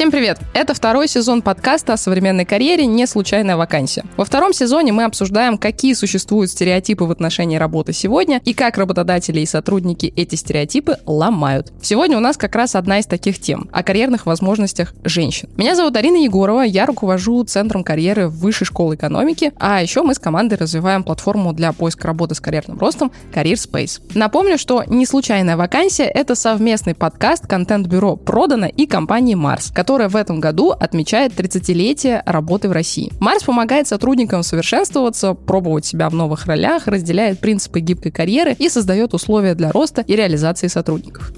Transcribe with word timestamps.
Всем 0.00 0.10
привет! 0.10 0.38
Это 0.54 0.72
второй 0.72 1.08
сезон 1.08 1.42
подкаста 1.42 1.92
о 1.92 1.98
современной 1.98 2.46
карьере 2.46 2.86
«Не 2.86 3.06
случайная 3.06 3.58
вакансия». 3.58 4.02
Во 4.16 4.24
втором 4.24 4.54
сезоне 4.54 4.92
мы 4.92 5.04
обсуждаем, 5.04 5.58
какие 5.58 5.92
существуют 5.92 6.50
стереотипы 6.50 7.04
в 7.04 7.10
отношении 7.10 7.58
работы 7.58 7.92
сегодня 7.92 8.40
и 8.46 8.54
как 8.54 8.78
работодатели 8.78 9.40
и 9.40 9.44
сотрудники 9.44 10.10
эти 10.16 10.36
стереотипы 10.36 10.96
ломают. 11.04 11.70
Сегодня 11.82 12.16
у 12.16 12.20
нас 12.20 12.38
как 12.38 12.56
раз 12.56 12.76
одна 12.76 13.00
из 13.00 13.04
таких 13.04 13.38
тем– 13.40 13.68
о 13.72 13.82
карьерных 13.82 14.24
возможностях 14.24 14.94
женщин. 15.04 15.50
Меня 15.58 15.76
зовут 15.76 15.94
Арина 15.96 16.16
Егорова, 16.16 16.62
я 16.62 16.86
руковожу 16.86 17.44
Центром 17.44 17.84
карьеры 17.84 18.30
Высшей 18.30 18.66
школы 18.66 18.94
экономики, 18.94 19.52
а 19.58 19.82
еще 19.82 20.02
мы 20.02 20.14
с 20.14 20.18
командой 20.18 20.54
развиваем 20.54 21.02
платформу 21.02 21.52
для 21.52 21.72
поиска 21.72 22.06
работы 22.06 22.34
с 22.34 22.40
карьерным 22.40 22.78
ростом 22.78 23.12
Career 23.34 23.52
Space. 23.52 24.00
Напомню, 24.14 24.56
что 24.56 24.82
«Не 24.86 25.04
случайная 25.04 25.58
вакансия»— 25.58 26.04
это 26.14 26.34
совместный 26.34 26.94
подкаст 26.94 27.46
контент-бюро 27.46 28.16
«Продано» 28.16 28.66
и 28.66 28.86
компании 28.86 29.34
Марс, 29.34 29.70
которая 29.90 30.08
в 30.08 30.14
этом 30.14 30.38
году 30.38 30.70
отмечает 30.70 31.32
30-летие 31.32 32.22
работы 32.24 32.68
в 32.68 32.72
России. 32.72 33.10
Марс 33.18 33.42
помогает 33.42 33.88
сотрудникам 33.88 34.44
совершенствоваться, 34.44 35.34
пробовать 35.34 35.84
себя 35.84 36.08
в 36.08 36.14
новых 36.14 36.46
ролях, 36.46 36.86
разделяет 36.86 37.40
принципы 37.40 37.80
гибкой 37.80 38.12
карьеры 38.12 38.54
и 38.56 38.68
создает 38.68 39.14
условия 39.14 39.56
для 39.56 39.72
роста 39.72 40.02
и 40.02 40.14
реализации 40.14 40.68
сотрудников. 40.68 41.32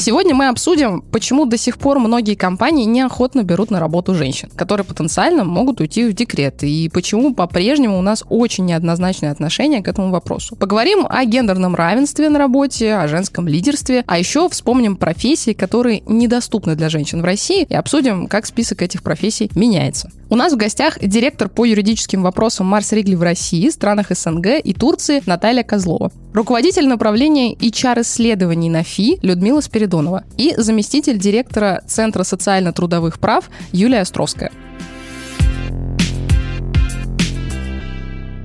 Сегодня 0.00 0.34
мы 0.34 0.48
обсудим, 0.48 1.02
почему 1.02 1.44
до 1.44 1.58
сих 1.58 1.76
пор 1.76 1.98
многие 1.98 2.34
компании 2.34 2.86
неохотно 2.86 3.42
берут 3.42 3.70
на 3.70 3.78
работу 3.80 4.14
женщин, 4.14 4.48
которые 4.56 4.86
потенциально 4.86 5.44
могут 5.44 5.82
уйти 5.82 6.08
в 6.08 6.14
декрет, 6.14 6.62
и 6.62 6.88
почему 6.88 7.34
по-прежнему 7.34 7.98
у 7.98 8.00
нас 8.00 8.24
очень 8.30 8.64
неоднозначное 8.64 9.30
отношение 9.30 9.82
к 9.82 9.88
этому 9.88 10.10
вопросу. 10.10 10.56
Поговорим 10.56 11.06
о 11.06 11.22
гендерном 11.26 11.74
равенстве 11.74 12.30
на 12.30 12.38
работе, 12.38 12.94
о 12.94 13.08
женском 13.08 13.46
лидерстве, 13.46 14.02
а 14.06 14.18
еще 14.18 14.48
вспомним 14.48 14.96
профессии, 14.96 15.52
которые 15.52 16.02
недоступны 16.06 16.76
для 16.76 16.88
женщин 16.88 17.20
в 17.20 17.26
России, 17.26 17.66
и 17.68 17.74
обсудим, 17.74 18.26
как 18.26 18.46
список 18.46 18.80
этих 18.80 19.02
профессий 19.02 19.50
меняется. 19.54 20.10
У 20.30 20.36
нас 20.36 20.54
в 20.54 20.56
гостях 20.56 20.98
директор 20.98 21.50
по 21.50 21.66
юридическим 21.66 22.22
вопросам 22.22 22.66
Марс 22.66 22.92
Ригли 22.92 23.16
в 23.16 23.22
России, 23.22 23.68
странах 23.68 24.06
СНГ 24.08 24.60
и 24.64 24.72
Турции 24.72 25.22
Наталья 25.26 25.62
Козлова. 25.62 26.10
Руководитель 26.32 26.86
направления 26.86 27.54
HR-исследований 27.54 28.70
на 28.70 28.84
ФИ 28.84 29.18
Людмила 29.22 29.60
Спиридонова 29.60 30.24
и 30.38 30.54
заместитель 30.56 31.18
директора 31.18 31.82
Центра 31.88 32.22
социально-трудовых 32.22 33.18
прав 33.18 33.50
Юлия 33.72 34.00
Островская. 34.00 34.52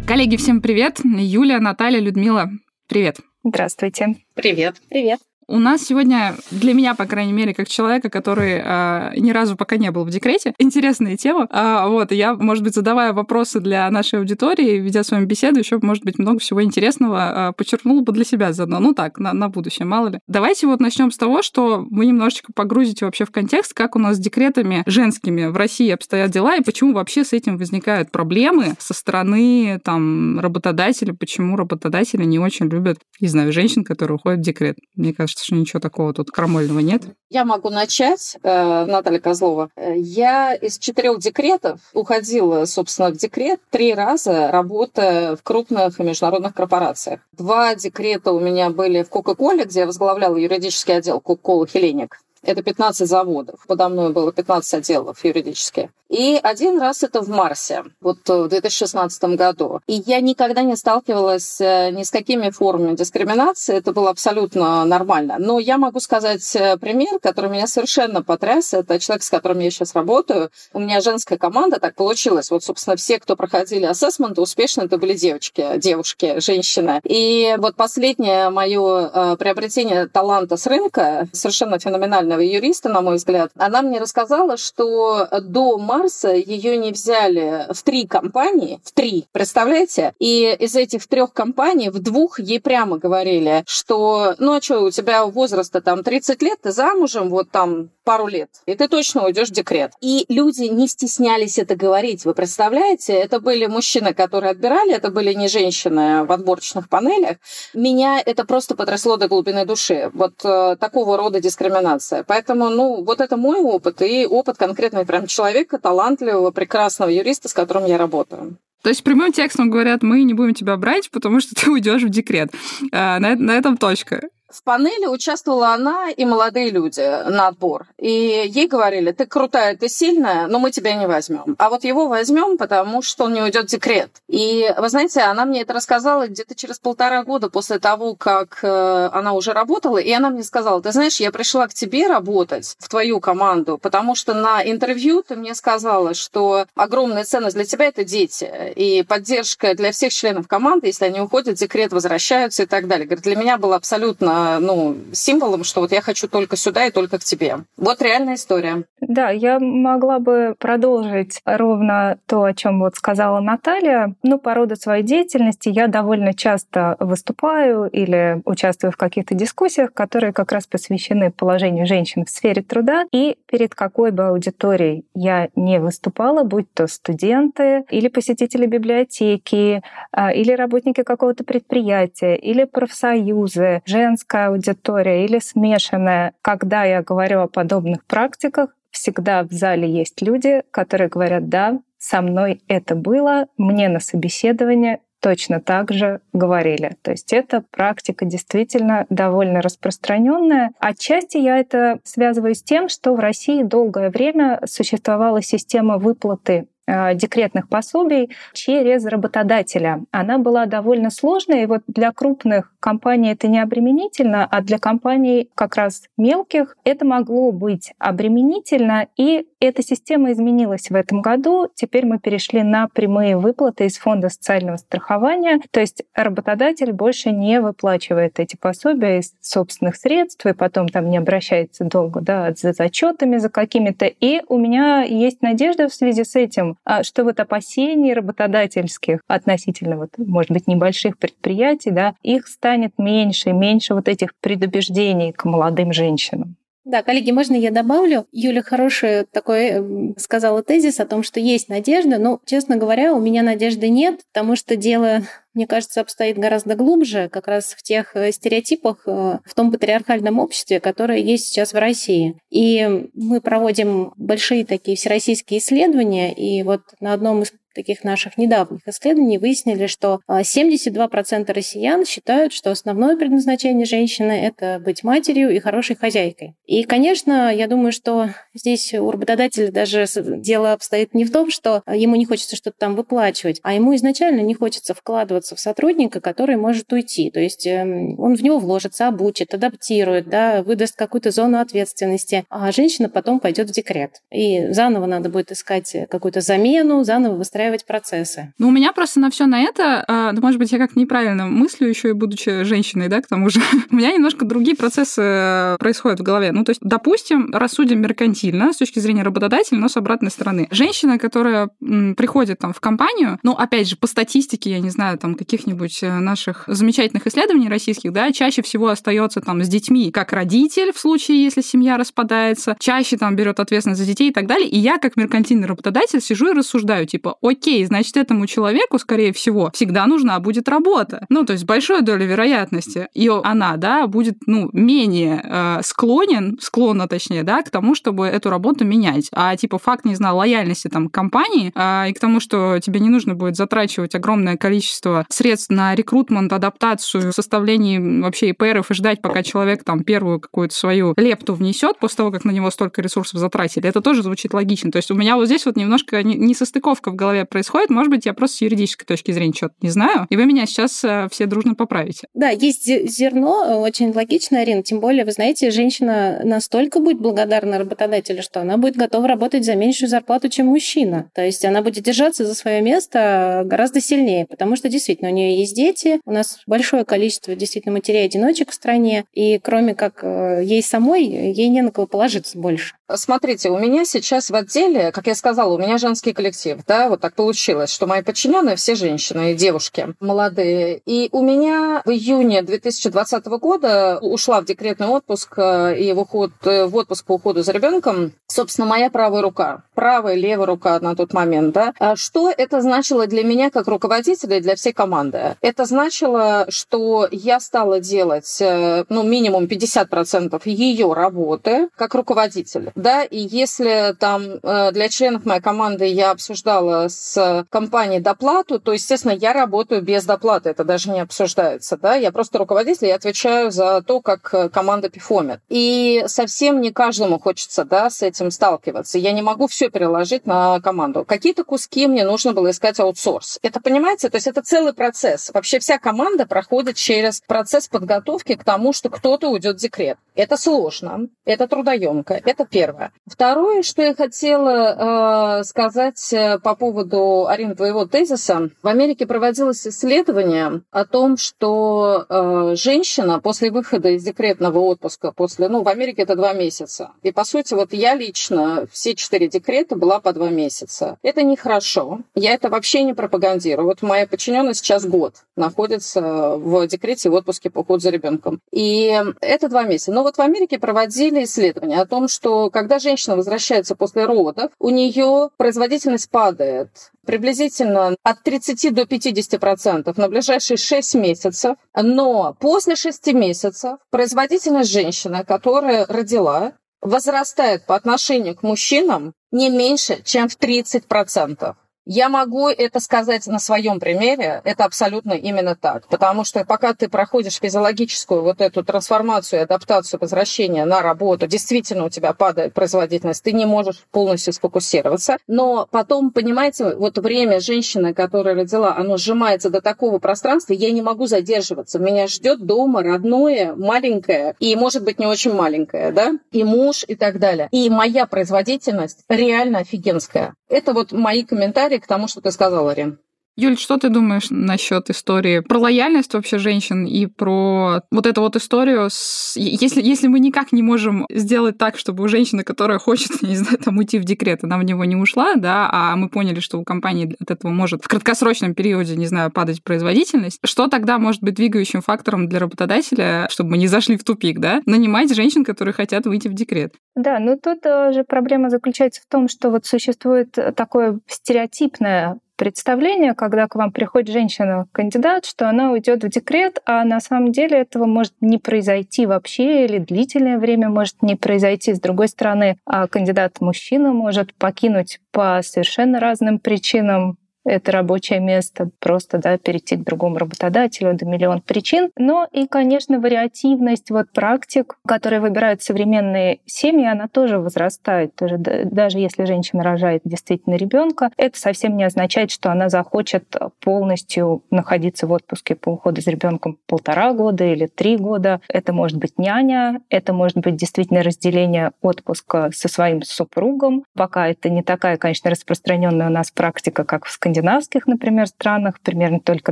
Коллеги, 0.07 0.35
всем 0.35 0.61
привет! 0.61 0.99
Юлия, 1.03 1.59
Наталья, 1.59 1.99
Людмила, 1.99 2.49
привет! 2.87 3.17
Здравствуйте. 3.43 4.15
Привет. 4.33 4.77
Привет. 4.89 5.19
У 5.47 5.59
нас 5.59 5.83
сегодня, 5.83 6.35
для 6.49 6.73
меня, 6.73 6.95
по 6.95 7.05
крайней 7.05 7.33
мере, 7.33 7.53
как 7.53 7.67
человека, 7.67 8.09
который 8.09 8.61
э, 8.63 9.11
ни 9.17 9.29
разу 9.29 9.55
пока 9.55 9.77
не 9.77 9.91
был 9.91 10.03
в 10.03 10.09
декрете, 10.09 10.53
интересная 10.59 11.17
тема. 11.17 11.47
Э, 11.51 11.87
вот, 11.87 12.11
я, 12.11 12.33
может 12.33 12.63
быть, 12.63 12.73
задавая 12.73 13.13
вопросы 13.13 13.59
для 13.59 13.89
нашей 13.91 14.19
аудитории, 14.19 14.79
ведя 14.79 15.03
с 15.03 15.11
вами 15.11 15.25
беседу, 15.25 15.59
еще, 15.59 15.77
может 15.81 16.03
быть, 16.03 16.17
много 16.17 16.39
всего 16.39 16.63
интересного 16.63 17.49
э, 17.49 17.53
подчеркнула 17.53 18.01
бы 18.01 18.11
для 18.11 18.25
себя 18.25 18.53
заодно. 18.53 18.79
Ну 18.79 18.93
так, 18.93 19.19
на, 19.19 19.33
на 19.33 19.49
будущее, 19.49 19.85
мало 19.85 20.07
ли. 20.07 20.19
Давайте 20.27 20.65
вот 20.65 20.79
начнем 20.79 21.11
с 21.11 21.17
того, 21.17 21.43
что 21.43 21.85
вы 21.91 22.07
немножечко 22.07 22.51
погрузите 22.51 23.05
вообще 23.05 23.25
в 23.25 23.31
контекст, 23.31 23.73
как 23.75 23.95
у 23.95 23.99
нас 23.99 24.17
с 24.17 24.19
декретами 24.19 24.81
женскими 24.87 25.45
в 25.45 25.57
России 25.57 25.91
обстоят 25.91 26.31
дела, 26.31 26.55
и 26.55 26.63
почему 26.63 26.93
вообще 26.93 27.23
с 27.23 27.33
этим 27.33 27.57
возникают 27.57 28.09
проблемы 28.09 28.73
со 28.79 28.95
стороны 28.95 29.79
там 29.83 30.39
работодателя, 30.39 31.13
почему 31.13 31.55
работодатели 31.55 32.23
не 32.23 32.39
очень 32.39 32.67
любят, 32.67 32.97
не 33.19 33.27
знаю, 33.27 33.53
женщин, 33.53 33.83
которые 33.83 34.15
уходят 34.15 34.39
в 34.39 34.43
декрет. 34.43 34.77
Мне 34.95 35.13
кажется, 35.13 35.34
кажется, 35.35 35.45
что 35.45 35.55
ничего 35.55 35.79
такого 35.79 36.13
тут 36.13 36.31
крамольного 36.31 36.79
нет. 36.79 37.03
Я 37.29 37.45
могу 37.45 37.69
начать, 37.69 38.37
э, 38.41 38.85
Наталья 38.85 39.19
Козлова. 39.19 39.69
Я 39.95 40.53
из 40.55 40.77
четырех 40.77 41.19
декретов 41.19 41.79
уходила, 41.93 42.65
собственно, 42.65 43.09
в 43.09 43.17
декрет 43.17 43.59
три 43.69 43.93
раза, 43.93 44.49
работая 44.51 45.35
в 45.35 45.43
крупных 45.43 45.99
и 45.99 46.03
международных 46.03 46.53
корпорациях. 46.53 47.19
Два 47.33 47.75
декрета 47.75 48.31
у 48.31 48.39
меня 48.39 48.69
были 48.69 49.03
в 49.03 49.09
Кока-Коле, 49.09 49.65
где 49.65 49.81
я 49.81 49.85
возглавляла 49.85 50.37
юридический 50.37 50.97
отдел 50.97 51.19
Кока-Кола 51.19 51.67
Хеленик. 51.67 52.19
Это 52.41 52.61
15 52.61 53.07
заводов. 53.07 53.59
Подо 53.67 53.89
мной 53.89 54.13
было 54.13 54.31
15 54.31 54.75
отделов 54.75 55.25
юридических. 55.25 55.89
И 56.15 56.39
один 56.41 56.79
раз 56.79 57.03
это 57.03 57.19
в 57.19 57.27
Марсе, 57.27 57.83
вот 57.99 58.19
в 58.25 58.47
2016 58.47 59.35
году. 59.35 59.81
И 59.85 60.01
я 60.05 60.21
никогда 60.21 60.61
не 60.61 60.77
сталкивалась 60.77 61.59
э, 61.59 61.89
ни 61.91 62.03
с 62.03 62.09
какими 62.09 62.51
формами 62.51 62.95
дискриминации. 62.95 63.75
Это 63.75 63.91
было 63.91 64.11
абсолютно 64.11 64.85
нормально. 64.85 65.35
Но 65.39 65.59
я 65.59 65.77
могу 65.77 65.99
сказать 65.99 66.55
э, 66.55 66.77
пример, 66.77 67.19
который 67.19 67.49
меня 67.49 67.67
совершенно 67.67 68.23
потряс. 68.23 68.73
Это 68.73 68.97
человек, 68.97 69.23
с 69.23 69.29
которым 69.29 69.59
я 69.59 69.69
сейчас 69.69 69.93
работаю. 69.93 70.51
У 70.71 70.79
меня 70.79 71.01
женская 71.01 71.37
команда, 71.37 71.81
так 71.81 71.95
получилось. 71.95 72.49
Вот, 72.49 72.63
собственно, 72.63 72.95
все, 72.95 73.19
кто 73.19 73.35
проходили 73.35 73.83
ассессменты, 73.83 74.39
успешно 74.39 74.83
это 74.83 74.97
были 74.97 75.15
девочки, 75.15 75.67
девушки, 75.75 76.39
женщины. 76.39 77.01
И 77.03 77.55
вот 77.57 77.75
последнее 77.75 78.49
мое 78.51 79.11
э, 79.13 79.35
приобретение 79.37 80.07
таланта 80.07 80.55
с 80.55 80.65
рынка, 80.65 81.27
совершенно 81.33 81.77
феноменального 81.77 82.39
юриста, 82.39 82.87
на 82.87 83.01
мой 83.01 83.17
взгляд, 83.17 83.51
она 83.57 83.81
мне 83.81 83.99
рассказала, 83.99 84.55
что 84.55 85.27
до 85.41 85.77
Марса 86.05 86.33
ее 86.33 86.77
не 86.77 86.91
взяли 86.91 87.65
в 87.73 87.81
три 87.81 88.05
компании, 88.05 88.79
в 88.83 88.91
три, 88.91 89.25
представляете? 89.31 90.13
И 90.19 90.55
из 90.59 90.75
этих 90.75 91.07
трех 91.07 91.33
компаний 91.33 91.89
в 91.89 91.97
двух 91.97 92.39
ей 92.39 92.59
прямо 92.59 92.99
говорили, 92.99 93.63
что, 93.65 94.35
ну 94.37 94.53
а 94.53 94.61
что, 94.61 94.81
у 94.81 94.91
тебя 94.91 95.25
возраста 95.25 95.81
там 95.81 96.03
30 96.03 96.43
лет, 96.43 96.59
ты 96.61 96.71
замужем, 96.71 97.29
вот 97.29 97.49
там 97.49 97.89
пару 98.05 98.27
лет, 98.27 98.49
и 98.65 98.75
ты 98.75 98.87
точно 98.87 99.25
уйдешь 99.25 99.49
в 99.49 99.51
декрет. 99.51 99.91
И 99.99 100.25
люди 100.29 100.63
не 100.63 100.87
стеснялись 100.87 101.57
это 101.57 101.75
говорить, 101.75 102.23
вы 102.23 102.33
представляете? 102.33 103.13
Это 103.13 103.41
были 103.41 103.65
мужчины, 103.65 104.13
которые 104.13 104.51
отбирали, 104.51 104.93
это 104.93 105.09
были 105.09 105.33
не 105.33 105.49
женщины 105.49 106.23
в 106.23 106.31
отборочных 106.31 106.87
панелях. 106.87 107.37
Меня 107.73 108.21
это 108.25 108.45
просто 108.45 108.75
потрясло 108.75 109.17
до 109.17 109.27
глубины 109.27 109.65
души. 109.65 110.11
Вот 110.13 110.33
э, 110.45 110.77
такого 110.79 111.17
рода 111.17 111.41
дискриминация. 111.41 112.23
Поэтому, 112.23 112.69
ну, 112.69 113.03
вот 113.03 113.19
это 113.19 113.35
мой 113.35 113.59
опыт 113.59 114.01
и 114.01 114.25
опыт 114.25 114.57
конкретного 114.57 115.03
прям 115.03 115.27
человека, 115.27 115.79
талантливого, 115.79 116.51
прекрасного 116.51 117.09
юриста, 117.09 117.49
с 117.49 117.53
которым 117.53 117.85
я 117.85 117.97
работаю. 117.97 118.57
То 118.85 118.89
есть 118.89 119.03
прямым 119.03 119.33
текстом 119.33 119.71
говорят, 119.71 120.03
мы 120.03 120.21
не 120.21 120.35
будем 120.35 120.53
тебя 120.53 120.77
брать, 120.77 121.09
потому 121.09 121.39
что 121.39 121.55
ты 121.55 121.71
уйдешь 121.71 122.03
в 122.03 122.09
декрет. 122.09 122.51
А, 122.91 123.19
на, 123.19 123.35
на 123.35 123.57
этом 123.57 123.77
точка. 123.77 124.29
В 124.55 124.63
панели 124.63 125.05
участвовала 125.05 125.73
она 125.73 126.09
и 126.09 126.23
молодые 126.23 126.69
люди 126.69 127.01
на 127.29 127.49
отбор. 127.49 127.87
И 127.97 128.09
ей 128.09 128.67
говорили, 128.67 129.11
ты 129.11 129.25
крутая, 129.25 129.75
ты 129.75 129.89
сильная, 129.89 130.47
но 130.47 130.59
мы 130.59 130.71
тебя 130.71 130.95
не 130.95 131.07
возьмем. 131.07 131.57
А 131.59 131.69
вот 131.69 131.83
его 131.83 132.07
возьмем, 132.07 132.57
потому 132.57 133.01
что 133.01 133.25
он 133.25 133.33
не 133.33 133.41
уйдет 133.41 133.65
в 133.65 133.67
декрет. 133.67 134.09
И 134.29 134.73
вы 134.77 134.87
знаете, 134.87 135.21
она 135.21 135.43
мне 135.43 135.63
это 135.63 135.73
рассказала 135.73 136.27
где-то 136.27 136.55
через 136.55 136.79
полтора 136.79 137.23
года 137.25 137.49
после 137.49 137.79
того, 137.79 138.15
как 138.15 138.59
э, 138.61 139.09
она 139.11 139.33
уже 139.33 139.51
работала. 139.51 139.97
И 139.97 140.09
она 140.13 140.29
мне 140.29 140.43
сказала, 140.43 140.81
ты 140.81 140.93
знаешь, 140.93 141.19
я 141.19 141.31
пришла 141.31 141.67
к 141.67 141.73
тебе 141.73 142.07
работать, 142.07 142.77
в 142.79 142.87
твою 142.87 143.19
команду, 143.19 143.77
потому 143.77 144.15
что 144.15 144.33
на 144.33 144.63
интервью 144.63 145.21
ты 145.21 145.35
мне 145.35 145.53
сказала, 145.53 146.13
что 146.13 146.65
огромная 146.75 147.25
ценность 147.25 147.57
для 147.57 147.65
тебя– 147.65 147.85
это 147.87 148.05
дети. 148.05 148.49
И 148.77 149.03
поддержка 149.03 149.75
для 149.75 149.91
всех 149.91 150.13
членов 150.13 150.47
команды, 150.47 150.87
если 150.87 151.03
они 151.03 151.19
уходят 151.19 151.55
декрет, 151.55 151.91
возвращаются 151.91 152.63
и 152.63 152.65
так 152.65 152.87
далее. 152.87 153.05
Говорит, 153.05 153.25
для 153.25 153.35
меня 153.35 153.57
было 153.57 153.75
абсолютно 153.75 154.44
ну, 154.59 154.95
символом, 155.11 155.63
что 155.63 155.81
вот 155.81 155.91
я 155.91 156.01
хочу 156.01 156.27
только 156.27 156.55
сюда 156.55 156.85
и 156.85 156.91
только 156.91 157.19
к 157.19 157.23
тебе. 157.23 157.57
Вот 157.77 158.01
реальная 158.01 158.35
история. 158.35 158.83
Да, 159.01 159.29
я 159.29 159.59
могла 159.59 160.19
бы 160.19 160.55
продолжить 160.57 161.41
ровно 161.45 162.17
то, 162.25 162.43
о 162.43 162.53
чем 162.53 162.79
вот 162.79 162.95
сказала 162.95 163.39
Наталья. 163.39 164.13
Ну, 164.23 164.39
по 164.39 164.53
роду 164.53 164.75
своей 164.75 165.03
деятельности 165.03 165.69
я 165.69 165.87
довольно 165.87 166.33
часто 166.33 166.95
выступаю 166.99 167.85
или 167.85 168.41
участвую 168.45 168.91
в 168.91 168.97
каких-то 168.97 169.35
дискуссиях, 169.35 169.93
которые 169.93 170.33
как 170.33 170.51
раз 170.51 170.67
посвящены 170.67 171.31
положению 171.31 171.85
женщин 171.85 172.25
в 172.25 172.29
сфере 172.29 172.61
труда. 172.61 173.05
И 173.11 173.37
перед 173.47 173.75
какой 173.75 174.11
бы 174.11 174.27
аудиторией 174.27 175.05
я 175.13 175.49
не 175.55 175.79
выступала, 175.79 176.43
будь 176.43 176.71
то 176.73 176.87
студенты 176.87 177.83
или 177.89 178.07
посетители 178.07 178.65
библиотеки, 178.65 179.81
а, 180.11 180.31
или 180.31 180.51
работники 180.51 181.03
какого-то 181.03 181.43
предприятия, 181.43 182.35
или 182.35 182.63
профсоюзы, 182.63 183.81
женская 183.85 184.34
женская 184.35 184.47
аудитория 184.47 185.25
или 185.25 185.39
смешанная. 185.39 186.33
Когда 186.41 186.83
я 186.83 187.01
говорю 187.01 187.41
о 187.41 187.47
подобных 187.47 188.05
практиках, 188.05 188.69
всегда 188.91 189.43
в 189.43 189.51
зале 189.51 189.89
есть 189.89 190.21
люди, 190.21 190.63
которые 190.71 191.09
говорят, 191.09 191.49
да, 191.49 191.79
со 191.97 192.21
мной 192.21 192.61
это 192.67 192.95
было, 192.95 193.47
мне 193.57 193.89
на 193.89 193.99
собеседование 193.99 194.99
точно 195.21 195.59
так 195.59 195.91
же 195.91 196.19
говорили. 196.33 196.95
То 197.01 197.11
есть 197.11 197.33
эта 197.33 197.63
практика 197.71 198.25
действительно 198.25 199.05
довольно 199.09 199.61
распространенная. 199.61 200.71
Отчасти 200.79 201.37
я 201.37 201.57
это 201.57 201.99
связываю 202.03 202.53
с 202.53 202.61
тем, 202.61 202.89
что 202.89 203.15
в 203.15 203.19
России 203.19 203.63
долгое 203.63 204.09
время 204.09 204.59
существовала 204.65 205.41
система 205.41 205.97
выплаты 205.97 206.67
декретных 206.87 207.67
пособий 207.67 208.31
через 208.53 209.05
работодателя. 209.05 210.03
Она 210.11 210.37
была 210.37 210.65
довольно 210.65 211.09
сложной, 211.09 211.63
и 211.63 211.65
вот 211.65 211.81
для 211.87 212.11
крупных 212.11 212.73
компаний 212.79 213.31
это 213.31 213.47
не 213.47 213.59
обременительно, 213.59 214.45
а 214.45 214.61
для 214.61 214.77
компаний 214.77 215.49
как 215.55 215.75
раз 215.75 216.03
мелких 216.17 216.77
это 216.83 217.05
могло 217.05 217.51
быть 217.51 217.93
обременительно, 217.97 219.07
и 219.17 219.47
эта 219.59 219.81
система 219.81 220.31
изменилась 220.31 220.89
в 220.91 220.95
этом 220.95 221.21
году. 221.21 221.69
Теперь 221.73 222.05
мы 222.05 222.19
перешли 222.19 222.61
на 222.61 222.87
прямые 222.87 223.37
выплаты 223.37 223.85
из 223.85 223.97
фонда 223.97 224.29
социального 224.29 224.77
страхования, 224.77 225.59
то 225.71 225.79
есть 225.79 226.03
работодатель 226.13 226.91
больше 226.91 227.31
не 227.31 227.59
выплачивает 227.59 228.39
эти 228.39 228.55
пособия 228.55 229.19
из 229.19 229.33
собственных 229.41 229.95
средств 229.95 230.45
и 230.45 230.53
потом 230.53 230.87
там 230.89 231.09
не 231.09 231.17
обращается 231.17 231.83
долго 231.83 232.21
да, 232.21 232.53
за 232.53 232.73
зачетами, 232.73 233.37
за 233.37 233.49
какими-то. 233.49 234.05
И 234.05 234.41
у 234.47 234.57
меня 234.57 235.01
есть 235.01 235.41
надежда 235.41 235.87
в 235.89 235.93
связи 235.93 236.23
с 236.23 236.35
этим, 236.35 236.74
а, 236.83 237.03
что 237.03 237.23
вот 237.23 237.39
опасений 237.39 238.13
работодательских 238.13 239.21
относительно, 239.27 239.97
вот, 239.97 240.09
может 240.17 240.51
быть, 240.51 240.67
небольших 240.67 241.17
предприятий, 241.17 241.91
да, 241.91 242.15
их 242.21 242.47
станет 242.47 242.93
меньше, 242.97 243.51
меньше 243.51 243.93
вот 243.93 244.07
этих 244.07 244.31
предубеждений 244.41 245.31
к 245.31 245.45
молодым 245.45 245.93
женщинам. 245.93 246.55
Да, 246.85 247.01
коллеги, 247.01 247.31
можно 247.31 247.55
я 247.55 247.71
добавлю? 247.71 248.27
Юля 248.31 248.61
хороший 248.61 249.25
такой 249.25 249.69
эм, 249.69 250.15
сказала 250.19 250.61
тезис 250.61 250.99
о 250.99 251.07
том, 251.07 251.23
что 251.23 251.39
есть 251.39 251.67
надежда. 251.67 252.19
Но, 252.19 252.39
честно 252.45 252.77
говоря, 252.77 253.15
у 253.15 253.19
меня 253.19 253.41
надежды 253.41 253.89
нет, 253.89 254.21
потому 254.31 254.55
что 254.55 254.75
дело, 254.75 255.23
мне 255.55 255.65
кажется, 255.65 256.01
обстоит 256.01 256.37
гораздо 256.37 256.75
глубже, 256.75 257.27
как 257.29 257.47
раз 257.47 257.73
в 257.73 257.81
тех 257.81 258.15
э, 258.15 258.31
стереотипах, 258.31 259.01
э, 259.07 259.39
в 259.43 259.55
том 259.55 259.71
патриархальном 259.71 260.37
обществе, 260.37 260.79
которое 260.79 261.17
есть 261.17 261.45
сейчас 261.45 261.73
в 261.73 261.79
России. 261.79 262.37
И 262.51 262.87
мы 263.15 263.41
проводим 263.41 264.13
большие 264.15 264.63
такие 264.63 264.95
всероссийские 264.95 265.61
исследования, 265.61 266.35
и 266.35 266.61
вот 266.61 266.81
на 266.99 267.13
одном 267.13 267.41
из 267.41 267.51
таких 267.75 268.03
наших 268.03 268.37
недавних 268.37 268.87
исследований 268.87 269.37
выяснили, 269.37 269.87
что 269.87 270.21
72% 270.29 271.45
а, 271.47 271.53
россиян 271.53 272.05
считают, 272.05 272.53
что 272.53 272.71
основное 272.71 273.17
предназначение 273.17 273.85
женщины– 273.85 274.31
это 274.43 274.81
быть 274.83 275.03
матерью 275.03 275.49
и 275.49 275.59
хорошей 275.59 275.95
хозяйкой. 275.95 276.55
И, 276.65 276.83
конечно, 276.83 277.53
я 277.53 277.67
думаю, 277.67 277.91
что 277.91 278.29
здесь 278.53 278.93
у 278.93 279.11
работодателя 279.11 279.71
даже 279.71 280.05
дело 280.15 280.73
обстоит 280.73 281.13
не 281.13 281.25
в 281.25 281.31
том, 281.31 281.51
что 281.51 281.83
ему 281.91 282.15
не 282.15 282.25
хочется 282.25 282.55
что-то 282.55 282.77
там 282.79 282.95
выплачивать, 282.95 283.59
а 283.63 283.73
ему 283.73 283.95
изначально 283.95 284.41
не 284.41 284.53
хочется 284.55 284.93
вкладываться 284.93 285.55
в 285.55 285.59
сотрудника, 285.59 286.21
который 286.21 286.55
может 286.55 286.91
уйти. 286.93 287.29
То 287.29 287.39
есть 287.39 287.67
эм, 287.67 288.19
он 288.19 288.35
в 288.35 288.41
него 288.41 288.59
вложится, 288.59 289.07
обучит, 289.07 289.53
адаптирует, 289.53 290.29
да, 290.29 290.63
выдаст 290.63 290.95
какую-то 290.95 291.31
зону 291.31 291.59
ответственности, 291.59 292.45
а 292.49 292.71
женщина 292.71 293.09
потом 293.09 293.39
пойдет 293.39 293.69
в 293.69 293.73
декрет. 293.73 294.21
И 294.31 294.71
заново 294.71 295.05
надо 295.05 295.29
будет 295.29 295.51
искать 295.51 295.95
какую-то 296.09 296.41
замену, 296.41 297.03
заново 297.03 297.35
выстраивать 297.35 297.64
выстраивать 297.65 297.85
процессы. 297.85 298.53
Ну, 298.57 298.67
у 298.67 298.71
меня 298.71 298.93
просто 298.93 299.19
на 299.19 299.29
все 299.29 299.45
на 299.45 299.61
это, 299.61 300.03
а, 300.07 300.31
ну, 300.31 300.41
может 300.41 300.59
быть, 300.59 300.71
я 300.71 300.77
как 300.77 300.95
неправильно 300.95 301.47
мыслю, 301.47 301.87
еще 301.87 302.09
и 302.09 302.13
будучи 302.13 302.63
женщиной, 302.63 303.07
да, 303.07 303.21
к 303.21 303.27
тому 303.27 303.49
же, 303.49 303.59
у 303.91 303.95
меня 303.95 304.11
немножко 304.11 304.45
другие 304.45 304.75
процессы 304.75 305.21
э, 305.21 305.77
происходят 305.79 306.19
в 306.19 306.23
голове. 306.23 306.51
Ну, 306.51 306.63
то 306.63 306.71
есть, 306.71 306.81
допустим, 306.83 307.51
рассудим 307.53 308.01
меркантильно 308.01 308.73
с 308.73 308.77
точки 308.77 308.99
зрения 308.99 309.23
работодателя, 309.23 309.79
но 309.79 309.89
с 309.89 309.97
обратной 309.97 310.31
стороны. 310.31 310.67
Женщина, 310.71 311.17
которая 311.17 311.69
приходит 312.17 312.59
там 312.59 312.73
в 312.73 312.79
компанию, 312.79 313.39
ну, 313.43 313.53
опять 313.53 313.87
же, 313.87 313.95
по 313.97 314.07
статистике, 314.07 314.71
я 314.71 314.79
не 314.79 314.89
знаю, 314.89 315.17
там 315.17 315.35
каких-нибудь 315.35 316.03
э, 316.03 316.19
наших 316.19 316.65
замечательных 316.67 317.27
исследований 317.27 317.69
российских, 317.69 318.11
да, 318.13 318.31
чаще 318.31 318.61
всего 318.61 318.89
остается 318.89 319.41
там 319.41 319.63
с 319.63 319.67
детьми 319.67 320.11
как 320.11 320.33
родитель 320.33 320.91
в 320.93 320.99
случае, 320.99 321.43
если 321.43 321.61
семья 321.61 321.97
распадается, 321.97 322.75
чаще 322.79 323.17
там 323.17 323.35
берет 323.35 323.59
ответственность 323.59 324.01
за 324.01 324.07
детей 324.07 324.29
и 324.29 324.33
так 324.33 324.47
далее. 324.47 324.67
И 324.67 324.77
я, 324.77 324.97
как 324.97 325.15
меркантильный 325.15 325.67
работодатель, 325.67 326.21
сижу 326.21 326.51
и 326.51 326.53
рассуждаю, 326.53 327.05
типа, 327.05 327.37
окей, 327.41 327.54
значит, 327.85 328.17
этому 328.17 328.47
человеку, 328.47 328.99
скорее 328.99 329.33
всего, 329.33 329.71
всегда 329.73 330.05
нужна 330.07 330.39
будет 330.39 330.67
работа. 330.69 331.25
Ну, 331.29 331.45
то 331.45 331.53
есть 331.53 331.65
большой 331.65 332.01
долей 332.01 332.25
вероятности. 332.25 333.07
И 333.13 333.29
она, 333.43 333.77
да, 333.77 334.07
будет, 334.07 334.37
ну, 334.45 334.69
менее 334.73 335.41
э, 335.43 335.79
склонен, 335.83 336.57
склонна, 336.61 337.07
точнее, 337.07 337.43
да, 337.43 337.61
к 337.61 337.69
тому, 337.69 337.95
чтобы 337.95 338.27
эту 338.27 338.49
работу 338.49 338.85
менять. 338.85 339.29
А 339.31 339.55
типа 339.55 339.77
факт, 339.77 340.05
не 340.05 340.15
знаю, 340.15 340.35
лояльности 340.35 340.87
там 340.87 341.09
компании 341.09 341.71
э, 341.73 342.09
и 342.09 342.13
к 342.13 342.19
тому, 342.19 342.39
что 342.39 342.79
тебе 342.79 342.99
не 342.99 343.09
нужно 343.09 343.35
будет 343.35 343.55
затрачивать 343.55 344.15
огромное 344.15 344.57
количество 344.57 345.25
средств 345.29 345.69
на 345.69 345.95
рекрутмент, 345.95 346.51
адаптацию, 346.51 347.31
составление 347.33 348.21
вообще 348.21 348.49
ИПРов 348.49 348.91
и 348.91 348.93
ждать, 348.93 349.21
пока 349.21 349.43
человек 349.43 349.83
там 349.83 350.03
первую 350.03 350.39
какую-то 350.39 350.75
свою 350.75 351.13
лепту 351.17 351.53
внесет 351.53 351.99
после 351.99 352.17
того, 352.17 352.31
как 352.31 352.45
на 352.45 352.51
него 352.51 352.71
столько 352.71 353.01
ресурсов 353.01 353.39
затратили. 353.39 353.87
Это 353.87 354.01
тоже 354.01 354.23
звучит 354.23 354.53
логично. 354.53 354.91
То 354.91 354.97
есть 354.97 355.11
у 355.11 355.15
меня 355.15 355.35
вот 355.35 355.45
здесь 355.45 355.65
вот 355.65 355.75
немножко 355.75 356.23
несостыковка 356.23 357.11
в 357.11 357.15
голове 357.15 357.44
происходит. 357.49 357.89
Может 357.89 358.09
быть, 358.09 358.25
я 358.25 358.33
просто 358.33 358.57
с 358.57 358.61
юридической 358.61 359.05
точки 359.05 359.31
зрения 359.31 359.53
что-то 359.53 359.75
не 359.81 359.89
знаю, 359.89 360.27
и 360.29 360.35
вы 360.35 360.45
меня 360.45 360.65
сейчас 360.65 361.03
э, 361.03 361.27
все 361.31 361.45
дружно 361.45 361.75
поправите. 361.75 362.27
Да, 362.33 362.49
есть 362.49 362.85
зерно, 362.85 363.65
э, 363.65 363.75
очень 363.75 364.11
логично, 364.13 364.59
Арина. 364.59 364.83
Тем 364.83 364.99
более, 364.99 365.25
вы 365.25 365.31
знаете, 365.31 365.71
женщина 365.71 366.41
настолько 366.43 366.99
будет 366.99 367.19
благодарна 367.19 367.77
работодателю, 367.77 368.41
что 368.41 368.61
она 368.61 368.77
будет 368.77 368.95
готова 368.95 369.27
работать 369.27 369.65
за 369.65 369.75
меньшую 369.75 370.09
зарплату, 370.09 370.49
чем 370.49 370.67
мужчина. 370.67 371.29
То 371.33 371.43
есть 371.43 371.63
она 371.65 371.81
будет 371.81 372.03
держаться 372.03 372.45
за 372.45 372.53
свое 372.53 372.81
место 372.81 373.63
гораздо 373.65 374.01
сильнее, 374.01 374.45
потому 374.45 374.75
что 374.75 374.89
действительно 374.89 375.29
у 375.29 375.33
нее 375.33 375.57
есть 375.59 375.75
дети, 375.75 376.19
у 376.25 376.31
нас 376.31 376.59
большое 376.67 377.05
количество 377.05 377.55
действительно 377.55 377.93
матерей-одиночек 377.93 378.71
в 378.71 378.73
стране, 378.73 379.25
и 379.33 379.59
кроме 379.59 379.95
как 379.95 380.23
э, 380.23 380.61
ей 380.63 380.83
самой, 380.83 381.23
ей 381.25 381.69
не 381.69 381.81
на 381.81 381.91
кого 381.91 382.07
положиться 382.07 382.57
больше. 382.57 382.95
Смотрите, 383.13 383.69
у 383.69 383.77
меня 383.77 384.03
сейчас 384.03 384.49
в 384.49 384.55
отделе, 384.55 385.11
как 385.11 385.27
я 385.27 385.35
сказала, 385.35 385.71
у 385.71 385.77
меня 385.77 385.99
женский 385.99 386.33
коллектив, 386.33 386.79
да, 386.87 387.07
вот 387.07 387.21
так 387.21 387.35
получилось, 387.35 387.91
что 387.91 388.07
мои 388.07 388.23
подчиненные 388.23 388.75
все 388.75 388.95
женщины 388.95 389.51
и 389.51 389.55
девушки 389.55 390.15
молодые. 390.19 391.01
И 391.05 391.29
у 391.31 391.43
меня 391.43 392.01
в 392.03 392.09
июне 392.09 392.63
2020 392.63 393.45
года 393.45 394.17
ушла 394.21 394.59
в 394.59 394.65
декретный 394.65 395.07
отпуск 395.07 395.53
э, 395.57 395.99
и 395.99 396.13
в, 396.13 396.19
уход, 396.19 396.51
э, 396.63 396.85
в 396.85 396.95
отпуск 396.95 397.25
по 397.25 397.33
уходу 397.33 397.61
за 397.61 397.73
ребенком, 397.73 398.33
собственно, 398.47 398.87
моя 398.87 399.11
правая 399.11 399.43
рука. 399.43 399.83
Правая 399.93 400.35
и 400.35 400.39
левая 400.39 400.65
рука 400.65 400.99
на 400.99 401.15
тот 401.15 401.31
момент, 401.31 401.73
да. 401.73 401.93
А 401.99 402.15
что 402.15 402.49
это 402.49 402.81
значило 402.81 403.27
для 403.27 403.43
меня 403.43 403.69
как 403.69 403.87
руководителя 403.87 404.57
и 404.57 404.61
для 404.61 404.75
всей 404.75 404.93
команды? 404.93 405.55
Это 405.61 405.85
значило, 405.85 406.65
что 406.69 407.27
я 407.31 407.59
стала 407.59 407.99
делать, 407.99 408.57
э, 408.61 409.05
ну, 409.09 409.21
минимум 409.21 409.65
50% 409.65 410.59
ее 410.65 411.13
работы 411.13 411.89
как 411.95 412.15
руководитель 412.15 412.91
да, 412.95 413.23
и 413.23 413.37
если 413.37 414.15
там 414.19 414.59
э, 414.63 414.91
для 414.91 415.09
членов 415.09 415.45
моей 415.45 415.61
команды 415.61 416.05
я 416.05 416.31
обсуждала 416.31 417.07
с 417.09 417.65
компанией 417.69 418.21
доплату, 418.21 418.79
то, 418.79 418.93
естественно, 418.93 419.33
я 419.33 419.51
работаю 419.51 420.01
без 420.01 420.23
доплаты, 420.23 420.69
это 420.69 420.85
даже 420.85 421.11
не 421.11 421.19
обсуждается, 421.19 421.97
да, 421.97 422.15
я 422.15 422.31
просто 422.31 422.57
руководитель, 422.57 423.07
я 423.07 423.15
отвечаю 423.15 423.71
за 423.71 424.01
то, 424.01 424.21
как 424.21 424.71
команда 424.71 425.09
пифомит. 425.09 425.59
И 425.67 426.23
совсем 426.27 426.79
не 426.79 426.91
каждому 426.91 427.39
хочется, 427.39 427.83
да, 427.83 428.09
с 428.09 428.21
этим 428.21 428.49
сталкиваться. 428.49 429.17
Я 429.17 429.33
не 429.33 429.41
могу 429.41 429.67
все 429.67 429.89
переложить 429.89 430.45
на 430.45 430.79
команду. 430.79 431.25
Какие-то 431.25 431.63
куски 431.63 432.07
мне 432.07 432.23
нужно 432.23 432.53
было 432.53 432.69
искать 432.69 432.99
аутсорс. 432.99 433.59
Это, 433.61 433.81
понимаете, 433.81 434.29
то 434.29 434.35
есть 434.35 434.47
это 434.47 434.61
целый 434.61 434.93
процесс. 434.93 435.51
Вообще 435.53 435.79
вся 435.79 435.97
команда 435.97 436.45
проходит 436.45 436.95
через 436.95 437.41
процесс 437.41 437.87
подготовки 437.87 438.55
к 438.55 438.63
тому, 438.63 438.93
что 438.93 439.09
кто-то 439.09 439.49
уйдет 439.49 439.75
в 439.75 439.79
декрет. 439.79 440.17
Это 440.35 440.57
сложно, 440.57 441.27
это 441.43 441.67
трудоемко, 441.67 442.41
это 442.45 442.65
первое 442.65 442.84
первое. 442.85 443.11
Второе, 443.25 443.83
что 443.83 444.03
я 444.03 444.13
хотела 444.13 445.59
э, 445.59 445.63
сказать 445.63 446.33
э, 446.33 446.59
по 446.59 446.75
поводу, 446.75 447.47
Арина, 447.47 447.75
твоего 447.75 448.05
тезиса. 448.05 448.69
В 448.81 448.87
Америке 448.87 449.25
проводилось 449.25 449.85
исследование 449.87 450.81
о 450.91 451.05
том, 451.05 451.37
что 451.37 452.25
э, 452.29 452.75
женщина 452.75 453.39
после 453.39 453.71
выхода 453.71 454.09
из 454.09 454.23
декретного 454.23 454.79
отпуска, 454.79 455.31
после, 455.31 455.67
ну, 455.67 455.83
в 455.83 455.87
Америке 455.87 456.21
это 456.21 456.35
два 456.35 456.53
месяца. 456.53 457.11
И, 457.23 457.31
по 457.31 457.43
сути, 457.43 457.73
вот 457.73 457.93
я 457.93 458.15
лично 458.15 458.87
все 458.91 459.15
четыре 459.15 459.47
декрета 459.47 459.95
была 459.95 460.19
по 460.19 460.33
два 460.33 460.49
месяца. 460.49 461.17
Это 461.23 461.43
нехорошо. 461.43 462.19
Я 462.35 462.53
это 462.53 462.69
вообще 462.69 463.03
не 463.03 463.13
пропагандирую. 463.13 463.87
Вот 463.87 464.01
моя 464.01 464.27
подчиненная 464.27 464.73
сейчас 464.73 465.05
год 465.05 465.35
находится 465.55 466.55
в 466.57 466.87
декрете 466.87 467.29
в 467.29 467.33
отпуске 467.33 467.69
по 467.69 467.79
уходу 467.79 467.99
за 468.01 468.09
ребенком. 468.09 468.61
И 468.71 469.21
это 469.41 469.69
два 469.69 469.83
месяца. 469.83 470.11
Но 470.11 470.23
вот 470.23 470.37
в 470.37 470.41
Америке 470.41 470.79
проводили 470.79 471.43
исследование 471.43 471.99
о 471.99 472.05
том, 472.05 472.27
что 472.27 472.69
когда 472.75 472.99
женщина 472.99 473.37
возвращается 473.37 473.95
после 473.95 474.25
родов, 474.25 474.69
у 474.79 474.89
нее 474.89 475.49
производительность 475.55 476.29
падает 476.29 476.89
приблизительно 477.25 478.17
от 478.21 478.43
30 478.43 478.93
до 478.93 479.05
50 479.05 479.61
процентов 479.61 480.17
на 480.17 480.27
ближайшие 480.27 480.75
6 480.75 481.15
месяцев. 481.15 481.77
Но 481.95 482.53
после 482.59 482.97
6 482.97 483.27
месяцев 483.27 483.97
производительность 484.09 484.91
женщины, 484.91 485.45
которая 485.45 486.05
родила, 486.05 486.73
возрастает 486.99 487.85
по 487.85 487.95
отношению 487.95 488.57
к 488.57 488.63
мужчинам 488.63 489.31
не 489.53 489.69
меньше, 489.69 490.21
чем 490.23 490.49
в 490.49 490.57
30 490.57 491.05
процентов. 491.05 491.77
Я 492.05 492.29
могу 492.29 492.69
это 492.69 492.99
сказать 492.99 493.47
на 493.47 493.57
своем 493.57 493.99
примере, 493.99 494.61
это 494.63 494.85
абсолютно 494.85 495.33
именно 495.33 495.75
так, 495.75 496.07
потому 496.07 496.43
что 496.43 496.63
пока 496.63 496.93
ты 496.93 497.09
проходишь 497.09 497.59
физиологическую 497.59 498.43
вот 498.43 498.61
эту 498.61 498.83
трансформацию, 498.83 499.63
адаптацию, 499.63 500.19
возвращение 500.19 500.85
на 500.85 501.01
работу, 501.01 501.47
действительно 501.47 502.05
у 502.05 502.09
тебя 502.09 502.33
падает 502.33 502.75
производительность, 502.75 503.43
ты 503.43 503.53
не 503.53 503.65
можешь 503.65 504.03
полностью 504.11 504.53
сфокусироваться, 504.53 505.37
но 505.47 505.87
потом, 505.89 506.29
понимаете, 506.29 506.95
вот 506.95 507.17
время 507.17 507.59
женщины, 507.59 508.13
которая 508.13 508.53
родила, 508.53 508.95
оно 508.95 509.17
сжимается 509.17 509.71
до 509.71 509.81
такого 509.81 510.19
пространства, 510.19 510.73
я 510.73 510.91
не 510.91 511.01
могу 511.01 511.25
задерживаться, 511.25 511.97
меня 511.97 512.27
ждет 512.27 512.63
дома 512.63 513.01
родное, 513.01 513.73
маленькое, 513.75 514.55
и 514.59 514.75
может 514.75 515.03
быть 515.03 515.17
не 515.17 515.25
очень 515.25 515.53
маленькое, 515.53 516.11
да, 516.11 516.33
и 516.51 516.63
муж 516.63 517.03
и 517.07 517.15
так 517.15 517.39
далее. 517.39 517.67
И 517.71 517.89
моя 517.89 518.27
производительность 518.27 519.23
реально 519.27 519.79
офигенская. 519.79 520.53
Это 520.69 520.93
вот 520.93 521.11
мои 521.11 521.43
комментарии 521.43 521.94
к 521.99 522.07
тому, 522.07 522.27
что 522.27 522.41
ты 522.41 522.51
сказала, 522.51 522.93
Рин. 522.93 523.19
Юль, 523.57 523.77
что 523.77 523.97
ты 523.97 524.09
думаешь 524.09 524.47
насчет 524.49 525.09
истории 525.09 525.61
про 525.61 525.79
лояльность 525.79 526.33
вообще 526.33 526.57
женщин 526.57 527.05
и 527.05 527.25
про 527.25 528.01
вот 528.11 528.25
эту 528.25 528.41
вот 528.41 528.57
историю? 528.57 529.07
С... 529.09 529.55
Если, 529.55 530.01
если 530.01 530.27
мы 530.27 530.39
никак 530.41 530.73
не 530.73 530.81
можем 530.81 531.25
сделать 531.31 531.77
так, 531.77 531.97
чтобы 531.97 532.25
у 532.25 532.27
женщины, 532.27 532.63
которая 532.63 532.99
хочет, 532.99 533.29
не 533.41 533.55
знаю, 533.55 533.77
там 533.77 533.97
уйти 533.97 534.19
в 534.19 534.25
декрет, 534.25 534.65
она 534.65 534.77
в 534.77 534.83
него 534.83 535.05
не 535.05 535.15
ушла, 535.15 535.55
да, 535.55 535.89
а 535.89 536.17
мы 536.17 536.27
поняли, 536.27 536.59
что 536.59 536.79
у 536.79 536.83
компании 536.83 537.33
от 537.39 537.49
этого 537.49 537.71
может 537.71 538.03
в 538.03 538.09
краткосрочном 538.09 538.75
периоде, 538.75 539.15
не 539.15 539.27
знаю, 539.27 539.51
падать 539.51 539.81
производительность, 539.83 540.59
что 540.65 540.87
тогда 540.87 541.17
может 541.17 541.41
быть 541.41 541.53
двигающим 541.53 542.01
фактором 542.01 542.49
для 542.49 542.59
работодателя, 542.59 543.47
чтобы 543.49 543.71
мы 543.71 543.77
не 543.77 543.87
зашли 543.87 544.17
в 544.17 544.25
тупик, 544.25 544.59
да? 544.59 544.81
Нанимать 544.85 545.33
женщин, 545.33 545.63
которые 545.63 545.93
хотят 545.93 546.25
выйти 546.25 546.49
в 546.49 546.53
декрет. 546.53 546.95
Да, 547.15 547.39
но 547.39 547.55
тут 547.55 547.85
э, 547.85 548.11
же 548.11 548.25
проблема 548.25 548.69
заключается 548.69 549.21
в 549.21 549.31
том, 549.31 549.47
что 549.47 549.69
вот 549.69 549.85
существует 549.85 550.57
такое 550.75 551.19
стереотипное 551.27 552.39
представление, 552.55 553.33
когда 553.33 553.67
к 553.67 553.75
вам 553.75 553.91
приходит 553.91 554.29
женщина-кандидат, 554.29 555.45
что 555.45 555.69
она 555.69 555.91
уйдет 555.91 556.23
в 556.23 556.29
декрет, 556.29 556.79
а 556.85 557.03
на 557.03 557.19
самом 557.19 557.51
деле 557.51 557.79
этого 557.79 558.05
может 558.05 558.33
не 558.41 558.57
произойти 558.57 559.25
вообще, 559.25 559.85
или 559.85 559.99
длительное 559.99 560.57
время 560.57 560.89
может 560.89 561.21
не 561.21 561.35
произойти. 561.35 561.93
С 561.93 561.99
другой 561.99 562.27
стороны, 562.27 562.77
а 562.85 563.07
кандидат-мужчина 563.07 564.13
может 564.13 564.53
покинуть 564.55 565.19
по 565.31 565.61
совершенно 565.63 566.19
разным 566.19 566.59
причинам 566.59 567.37
это 567.65 567.91
рабочее 567.91 568.39
место, 568.39 568.89
просто 568.99 569.37
да, 569.37 569.57
перейти 569.57 569.97
к 569.97 570.03
другому 570.03 570.37
работодателю, 570.37 571.13
до 571.13 571.25
миллион 571.25 571.61
причин. 571.61 572.11
Но 572.17 572.47
и, 572.51 572.67
конечно, 572.67 573.19
вариативность 573.19 574.11
вот 574.11 574.31
практик, 574.31 574.97
которые 575.07 575.41
выбирают 575.41 575.81
современные 575.81 576.59
семьи, 576.65 577.05
она 577.05 577.27
тоже 577.27 577.59
возрастает. 577.59 578.35
Тоже, 578.35 578.57
даже 578.57 579.19
если 579.19 579.45
женщина 579.45 579.83
рожает 579.83 580.21
действительно 580.23 580.75
ребенка, 580.75 581.31
это 581.37 581.59
совсем 581.59 581.97
не 581.97 582.03
означает, 582.03 582.51
что 582.51 582.71
она 582.71 582.89
захочет 582.89 583.55
полностью 583.81 584.63
находиться 584.69 585.27
в 585.27 585.31
отпуске 585.31 585.75
по 585.75 585.89
уходу 585.89 586.21
за 586.21 586.31
ребенком 586.31 586.77
полтора 586.87 587.33
года 587.33 587.65
или 587.65 587.87
три 587.87 588.17
года. 588.17 588.61
Это 588.69 588.93
может 588.93 589.17
быть 589.17 589.37
няня, 589.37 590.01
это 590.09 590.33
может 590.33 590.57
быть 590.57 590.75
действительно 590.75 591.23
разделение 591.23 591.91
отпуска 592.01 592.69
со 592.73 592.87
своим 592.87 593.23
супругом. 593.23 594.05
Пока 594.13 594.47
это 594.47 594.69
не 594.69 594.83
такая, 594.83 595.17
конечно, 595.17 595.49
распространенная 595.49 596.27
у 596.27 596.31
нас 596.31 596.51
практика, 596.51 597.03
как 597.03 597.25
в 597.25 597.31
Скандинавии, 597.31 597.54
скандинавских, 597.55 598.07
например, 598.07 598.47
странах 598.47 598.99
примерно 599.01 599.39
только 599.39 599.71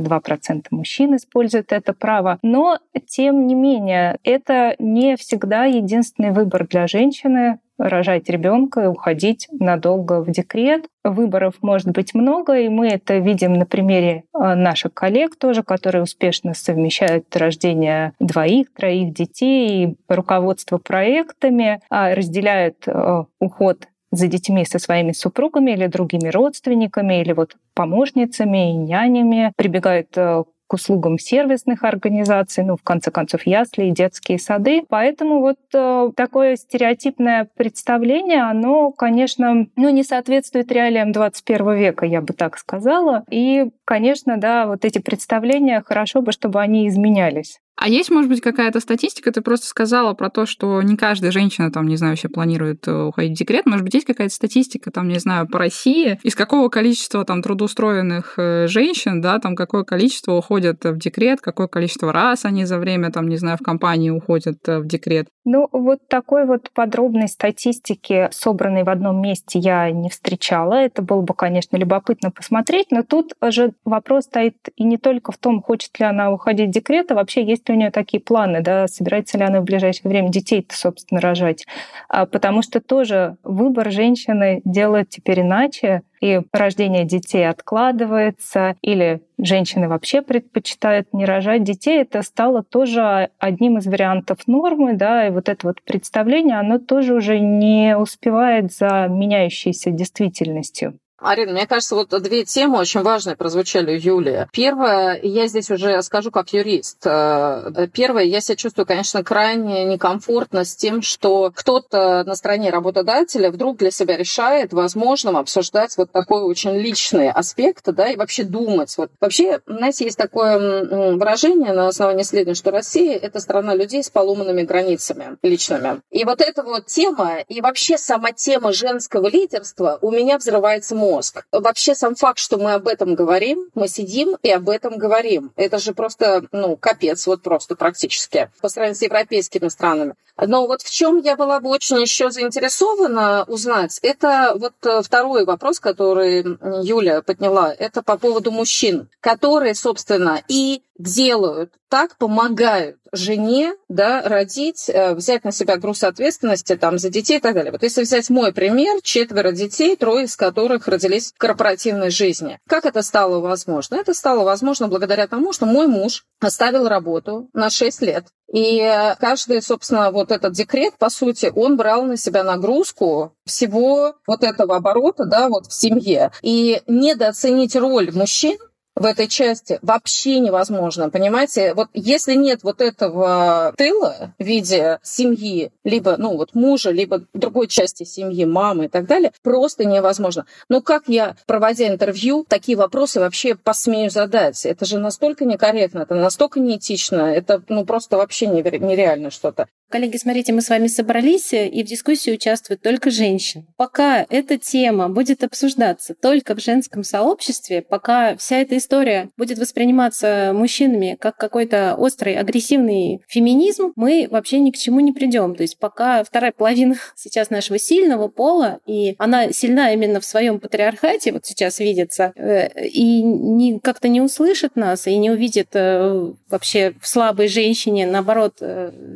2% 0.00 0.66
мужчин 0.70 1.16
используют 1.16 1.72
это 1.72 1.92
право. 1.92 2.38
Но, 2.42 2.78
тем 3.06 3.46
не 3.46 3.54
менее, 3.54 4.18
это 4.24 4.74
не 4.78 5.16
всегда 5.16 5.64
единственный 5.64 6.30
выбор 6.30 6.66
для 6.66 6.86
женщины 6.86 7.58
рожать 7.76 8.30
ребенка 8.30 8.84
и 8.84 8.86
уходить 8.86 9.48
надолго 9.50 10.22
в 10.22 10.30
декрет. 10.30 10.86
Выборов 11.02 11.54
может 11.60 11.88
быть 11.88 12.14
много, 12.14 12.54
и 12.54 12.68
мы 12.68 12.88
это 12.88 13.18
видим 13.18 13.54
на 13.54 13.66
примере 13.66 14.22
э, 14.32 14.54
наших 14.54 14.94
коллег 14.94 15.36
тоже, 15.36 15.64
которые 15.64 16.04
успешно 16.04 16.54
совмещают 16.54 17.34
рождение 17.36 18.12
двоих, 18.20 18.72
троих 18.72 19.12
детей 19.12 19.96
руководство 20.08 20.78
проектами, 20.78 21.80
а 21.90 22.14
разделяют 22.14 22.76
э, 22.86 23.24
уход 23.40 23.88
за 24.16 24.26
детьми 24.26 24.64
со 24.64 24.78
своими 24.78 25.12
супругами 25.12 25.72
или 25.72 25.86
другими 25.86 26.28
родственниками, 26.28 27.20
или 27.20 27.32
вот 27.32 27.56
помощницами 27.74 28.70
и 28.70 28.76
нянями, 28.76 29.52
прибегают 29.56 30.08
э, 30.16 30.44
к 30.66 30.74
услугам 30.74 31.18
сервисных 31.18 31.84
организаций, 31.84 32.64
ну, 32.64 32.76
в 32.76 32.82
конце 32.82 33.10
концов, 33.10 33.46
ясли 33.46 33.84
и 33.84 33.90
детские 33.90 34.38
сады. 34.38 34.84
Поэтому 34.88 35.40
вот 35.40 35.58
э, 35.74 36.10
такое 36.16 36.56
стереотипное 36.56 37.48
представление, 37.54 38.42
оно, 38.42 38.90
конечно, 38.90 39.66
ну, 39.76 39.88
не 39.90 40.02
соответствует 40.02 40.72
реалиям 40.72 41.12
21 41.12 41.74
века, 41.74 42.06
я 42.06 42.20
бы 42.20 42.32
так 42.32 42.58
сказала. 42.58 43.24
И, 43.30 43.70
конечно, 43.84 44.38
да, 44.38 44.66
вот 44.66 44.84
эти 44.84 44.98
представления, 44.98 45.82
хорошо 45.84 46.22
бы, 46.22 46.32
чтобы 46.32 46.60
они 46.60 46.88
изменялись. 46.88 47.60
А 47.76 47.88
есть, 47.88 48.10
может 48.10 48.30
быть, 48.30 48.40
какая-то 48.40 48.80
статистика? 48.80 49.32
Ты 49.32 49.40
просто 49.40 49.66
сказала 49.66 50.14
про 50.14 50.30
то, 50.30 50.46
что 50.46 50.80
не 50.82 50.96
каждая 50.96 51.32
женщина, 51.32 51.72
там, 51.72 51.88
не 51.88 51.96
знаю, 51.96 52.12
вообще 52.12 52.28
планирует 52.28 52.86
э, 52.86 52.92
уходить 52.92 53.32
в 53.32 53.38
декрет. 53.38 53.66
Может 53.66 53.84
быть, 53.84 53.94
есть 53.94 54.06
какая-то 54.06 54.32
статистика, 54.32 54.90
там, 54.92 55.08
не 55.08 55.18
знаю, 55.18 55.48
по 55.48 55.58
России, 55.58 56.18
из 56.22 56.36
какого 56.36 56.68
количества 56.68 57.24
там 57.24 57.42
трудоустроенных 57.42 58.34
э, 58.36 58.68
женщин, 58.68 59.20
да, 59.20 59.40
там, 59.40 59.56
какое 59.56 59.82
количество 59.82 60.32
уходят 60.32 60.84
в 60.84 60.96
декрет, 60.98 61.40
какое 61.40 61.66
количество 61.66 62.12
раз 62.12 62.44
они 62.44 62.64
за 62.64 62.78
время, 62.78 63.10
там, 63.10 63.28
не 63.28 63.36
знаю, 63.36 63.58
в 63.58 63.64
компании 63.64 64.10
уходят 64.10 64.58
э, 64.68 64.78
в 64.78 64.86
декрет? 64.86 65.26
Ну, 65.46 65.68
вот 65.72 66.00
такой 66.08 66.46
вот 66.46 66.70
подробной 66.72 67.28
статистики, 67.28 68.28
собранной 68.30 68.82
в 68.82 68.88
одном 68.88 69.20
месте, 69.20 69.58
я 69.58 69.90
не 69.90 70.08
встречала. 70.08 70.74
Это 70.74 71.02
было 71.02 71.20
бы, 71.20 71.34
конечно, 71.34 71.76
любопытно 71.76 72.30
посмотреть, 72.30 72.90
но 72.90 73.02
тут 73.02 73.34
же 73.42 73.72
вопрос 73.84 74.24
стоит 74.24 74.56
и 74.76 74.84
не 74.84 74.96
только 74.96 75.32
в 75.32 75.36
том, 75.36 75.60
хочет 75.60 76.00
ли 76.00 76.06
она 76.06 76.32
уходить 76.32 76.70
в 76.70 76.72
декрет, 76.72 77.12
а 77.12 77.14
вообще 77.14 77.44
есть 77.44 77.68
ли 77.68 77.74
у 77.74 77.78
нее 77.78 77.90
такие 77.90 78.22
планы, 78.22 78.62
да, 78.62 78.88
собирается 78.88 79.36
ли 79.36 79.44
она 79.44 79.60
в 79.60 79.64
ближайшее 79.64 80.08
время 80.08 80.30
детей-то, 80.30 80.74
собственно, 80.74 81.20
рожать. 81.20 81.66
А, 82.08 82.24
потому 82.24 82.62
что 82.62 82.80
тоже 82.80 83.36
выбор 83.42 83.90
женщины 83.90 84.62
делает 84.64 85.10
теперь 85.10 85.42
иначе, 85.42 86.02
и 86.20 86.40
рождение 86.52 87.04
детей 87.04 87.48
откладывается, 87.48 88.76
или 88.82 89.22
женщины 89.38 89.88
вообще 89.88 90.22
предпочитают 90.22 91.12
не 91.12 91.24
рожать 91.24 91.64
детей, 91.64 92.00
это 92.00 92.22
стало 92.22 92.62
тоже 92.62 93.30
одним 93.38 93.78
из 93.78 93.86
вариантов 93.86 94.46
нормы, 94.46 94.94
да, 94.94 95.26
и 95.26 95.30
вот 95.30 95.48
это 95.48 95.66
вот 95.68 95.82
представление, 95.82 96.58
оно 96.58 96.78
тоже 96.78 97.14
уже 97.14 97.38
не 97.40 97.96
успевает 97.96 98.72
за 98.72 99.06
меняющейся 99.08 99.90
действительностью. 99.90 100.98
Арина, 101.24 101.52
мне 101.52 101.66
кажется, 101.66 101.94
вот 101.94 102.10
две 102.22 102.44
темы 102.44 102.78
очень 102.78 103.00
важные 103.00 103.34
прозвучали 103.34 103.96
у 103.96 103.98
Юлии. 103.98 104.46
Первое, 104.52 105.18
я 105.22 105.46
здесь 105.46 105.70
уже 105.70 106.00
скажу 106.02 106.30
как 106.30 106.52
юрист. 106.52 106.98
Э, 107.06 107.88
первое, 107.92 108.24
я 108.24 108.42
себя 108.42 108.56
чувствую, 108.56 108.84
конечно, 108.84 109.24
крайне 109.24 109.84
некомфортно 109.86 110.66
с 110.66 110.76
тем, 110.76 111.00
что 111.00 111.50
кто-то 111.54 112.24
на 112.24 112.34
стороне 112.34 112.68
работодателя 112.68 113.50
вдруг 113.50 113.78
для 113.78 113.90
себя 113.90 114.18
решает 114.18 114.74
возможным 114.74 115.38
обсуждать 115.38 115.96
вот 115.96 116.12
такой 116.12 116.42
очень 116.42 116.76
личный 116.76 117.30
аспект, 117.30 117.86
да, 117.86 118.10
и 118.10 118.16
вообще 118.16 118.44
думать. 118.44 118.94
Вот. 118.98 119.10
Вообще, 119.18 119.60
знаете, 119.66 120.04
есть 120.04 120.18
такое 120.18 121.14
выражение 121.16 121.72
на 121.72 121.88
основании 121.88 122.22
исследований, 122.22 122.54
что 122.54 122.70
Россия— 122.70 123.16
это 123.22 123.40
страна 123.40 123.74
людей 123.74 124.02
с 124.02 124.10
поломанными 124.10 124.62
границами 124.62 125.38
личными. 125.42 126.02
И 126.10 126.24
вот 126.24 126.42
эта 126.42 126.62
вот 126.62 126.84
тема, 126.86 127.38
и 127.48 127.62
вообще 127.62 127.96
сама 127.96 128.32
тема 128.32 128.74
женского 128.74 129.28
лидерства 129.28 129.98
у 130.02 130.10
меня 130.10 130.36
взрывается 130.36 130.94
мозг 130.94 131.13
мозг. 131.14 131.46
Вообще 131.52 131.94
сам 131.94 132.14
факт, 132.14 132.38
что 132.38 132.58
мы 132.58 132.74
об 132.74 132.88
этом 132.88 133.14
говорим, 133.14 133.70
мы 133.74 133.88
сидим 133.88 134.36
и 134.42 134.50
об 134.50 134.68
этом 134.68 134.98
говорим. 134.98 135.52
Это 135.56 135.78
же 135.78 135.94
просто, 135.94 136.44
ну, 136.52 136.76
капец, 136.76 137.26
вот 137.26 137.42
просто 137.42 137.76
практически 137.76 138.50
по 138.60 138.68
сравнению 138.68 138.98
с 138.98 139.02
европейскими 139.02 139.68
странами. 139.68 140.14
Но 140.36 140.66
вот 140.66 140.82
в 140.82 140.90
чем 140.90 141.18
я 141.18 141.36
была 141.36 141.60
бы 141.60 141.70
очень 141.70 142.00
еще 142.00 142.30
заинтересована 142.30 143.44
узнать, 143.46 144.00
это 144.02 144.54
вот 144.56 144.74
э, 144.82 145.02
второй 145.02 145.44
вопрос, 145.44 145.78
который 145.78 146.44
Юля 146.84 147.22
подняла, 147.22 147.72
это 147.72 148.02
по 148.02 148.18
поводу 148.18 148.50
мужчин, 148.50 149.08
которые, 149.20 149.74
собственно, 149.76 150.42
и 150.48 150.82
делают 150.98 151.72
так, 151.88 152.16
помогают 152.16 152.96
жене 153.12 153.74
да, 153.88 154.22
родить, 154.22 154.88
э, 154.88 155.14
взять 155.14 155.44
на 155.44 155.52
себя 155.52 155.76
груз 155.76 156.02
ответственности 156.02 156.76
там, 156.76 156.98
за 156.98 157.10
детей 157.10 157.38
и 157.38 157.40
так 157.40 157.54
далее. 157.54 157.70
Вот 157.70 157.82
если 157.84 158.02
взять 158.02 158.30
мой 158.30 158.52
пример, 158.52 159.00
четверо 159.02 159.52
детей, 159.52 159.94
трое 159.94 160.24
из 160.24 160.36
которых 160.36 160.88
родились 160.94 161.32
в 161.32 161.38
корпоративной 161.38 162.10
жизни. 162.10 162.58
Как 162.68 162.86
это 162.86 163.02
стало 163.02 163.40
возможно? 163.40 163.96
Это 163.96 164.14
стало 164.14 164.44
возможно 164.44 164.88
благодаря 164.88 165.26
тому, 165.26 165.52
что 165.52 165.66
мой 165.66 165.86
муж 165.86 166.24
оставил 166.40 166.88
работу 166.88 167.48
на 167.52 167.70
6 167.70 168.02
лет. 168.02 168.26
И 168.52 168.80
каждый, 169.20 169.60
собственно, 169.62 170.10
вот 170.10 170.30
этот 170.30 170.52
декрет, 170.52 170.94
по 170.98 171.10
сути, 171.10 171.52
он 171.54 171.76
брал 171.76 172.04
на 172.04 172.16
себя 172.16 172.44
нагрузку 172.44 173.34
всего 173.44 174.14
вот 174.26 174.44
этого 174.44 174.76
оборота, 174.76 175.24
да, 175.24 175.48
вот 175.48 175.66
в 175.66 175.72
семье. 175.72 176.30
И 176.42 176.80
недооценить 176.86 177.74
роль 177.76 178.12
мужчин 178.12 178.56
в 178.96 179.04
этой 179.04 179.28
части 179.28 179.78
вообще 179.82 180.38
невозможно, 180.38 181.10
понимаете? 181.10 181.74
Вот 181.74 181.88
если 181.94 182.34
нет 182.34 182.60
вот 182.62 182.80
этого 182.80 183.74
тыла 183.76 184.34
в 184.38 184.44
виде 184.44 184.98
семьи, 185.02 185.72
либо, 185.84 186.16
ну, 186.16 186.36
вот 186.36 186.54
мужа, 186.54 186.90
либо 186.90 187.24
другой 187.32 187.68
части 187.68 188.04
семьи, 188.04 188.44
мамы 188.44 188.86
и 188.86 188.88
так 188.88 189.06
далее, 189.06 189.32
просто 189.42 189.84
невозможно. 189.84 190.46
Но 190.68 190.80
как 190.80 191.04
я, 191.08 191.36
проводя 191.46 191.88
интервью, 191.88 192.44
такие 192.48 192.78
вопросы 192.78 193.20
вообще 193.20 193.54
посмею 193.54 194.10
задать? 194.10 194.64
Это 194.64 194.84
же 194.84 194.98
настолько 194.98 195.44
некорректно, 195.44 196.00
это 196.00 196.14
настолько 196.14 196.60
неэтично, 196.60 197.22
это, 197.22 197.62
ну, 197.68 197.84
просто 197.84 198.16
вообще 198.16 198.46
нереально 198.46 199.30
что-то. 199.30 199.66
Коллеги, 199.90 200.16
смотрите, 200.16 200.52
мы 200.52 200.60
с 200.60 200.70
вами 200.70 200.88
собрались, 200.88 201.52
э, 201.52 201.68
и 201.68 201.84
в 201.84 201.86
дискуссии 201.86 202.32
участвуют 202.32 202.82
только 202.82 203.10
женщины. 203.10 203.66
Пока 203.76 204.26
эта 204.28 204.58
тема 204.58 205.08
будет 205.08 205.44
обсуждаться 205.44 206.14
только 206.14 206.56
в 206.56 206.60
женском 206.60 207.04
сообществе, 207.04 207.80
пока 207.80 208.36
вся 208.36 208.56
эта 208.56 208.76
история 208.84 209.30
будет 209.38 209.58
восприниматься 209.58 210.52
мужчинами 210.54 211.16
как 211.18 211.36
какой-то 211.36 211.94
острый, 211.96 212.36
агрессивный 212.36 213.22
феминизм, 213.26 213.92
мы 213.96 214.28
вообще 214.30 214.58
ни 214.58 214.70
к 214.70 214.76
чему 214.76 215.00
не 215.00 215.12
придем. 215.12 215.54
То 215.54 215.62
есть 215.62 215.78
пока 215.78 216.22
вторая 216.22 216.52
половина 216.52 216.96
сейчас 217.16 217.50
нашего 217.50 217.78
сильного 217.78 218.28
пола, 218.28 218.80
и 218.86 219.14
она 219.18 219.52
сильна 219.52 219.92
именно 219.92 220.20
в 220.20 220.24
своем 220.24 220.60
патриархате, 220.60 221.32
вот 221.32 221.46
сейчас 221.46 221.78
видится, 221.78 222.32
э, 222.36 222.86
и 222.86 223.22
не, 223.22 223.80
как-то 223.80 224.08
не 224.08 224.20
услышит 224.20 224.76
нас, 224.76 225.06
и 225.06 225.16
не 225.16 225.30
увидит 225.30 225.68
э, 225.72 226.32
вообще 226.50 226.94
в 227.00 227.08
слабой 227.08 227.48
женщине, 227.48 228.06
наоборот, 228.06 228.60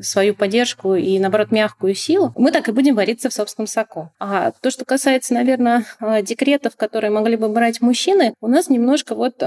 свою 0.03 0.35
поддержку, 0.35 0.95
и, 0.95 1.19
наоборот, 1.19 1.51
мягкую 1.51 1.95
силу, 1.95 2.33
мы 2.37 2.53
так 2.53 2.69
и 2.69 2.73
будем 2.73 2.95
вариться 2.95 3.29
в 3.29 3.35
собственном 3.35 3.67
соку. 3.67 4.11
А 4.19 4.53
то, 4.61 4.71
что 4.71 4.85
касается, 4.85 5.35
наверное, 5.35 5.85
декретов, 6.23 6.77
которые 6.77 7.11
могли 7.11 7.37
бы 7.37 7.49
брать 7.49 7.81
мужчины, 7.81 8.35
у 8.41 8.49
нас 8.49 8.69
немножко 8.69 9.15
вот 9.15 9.43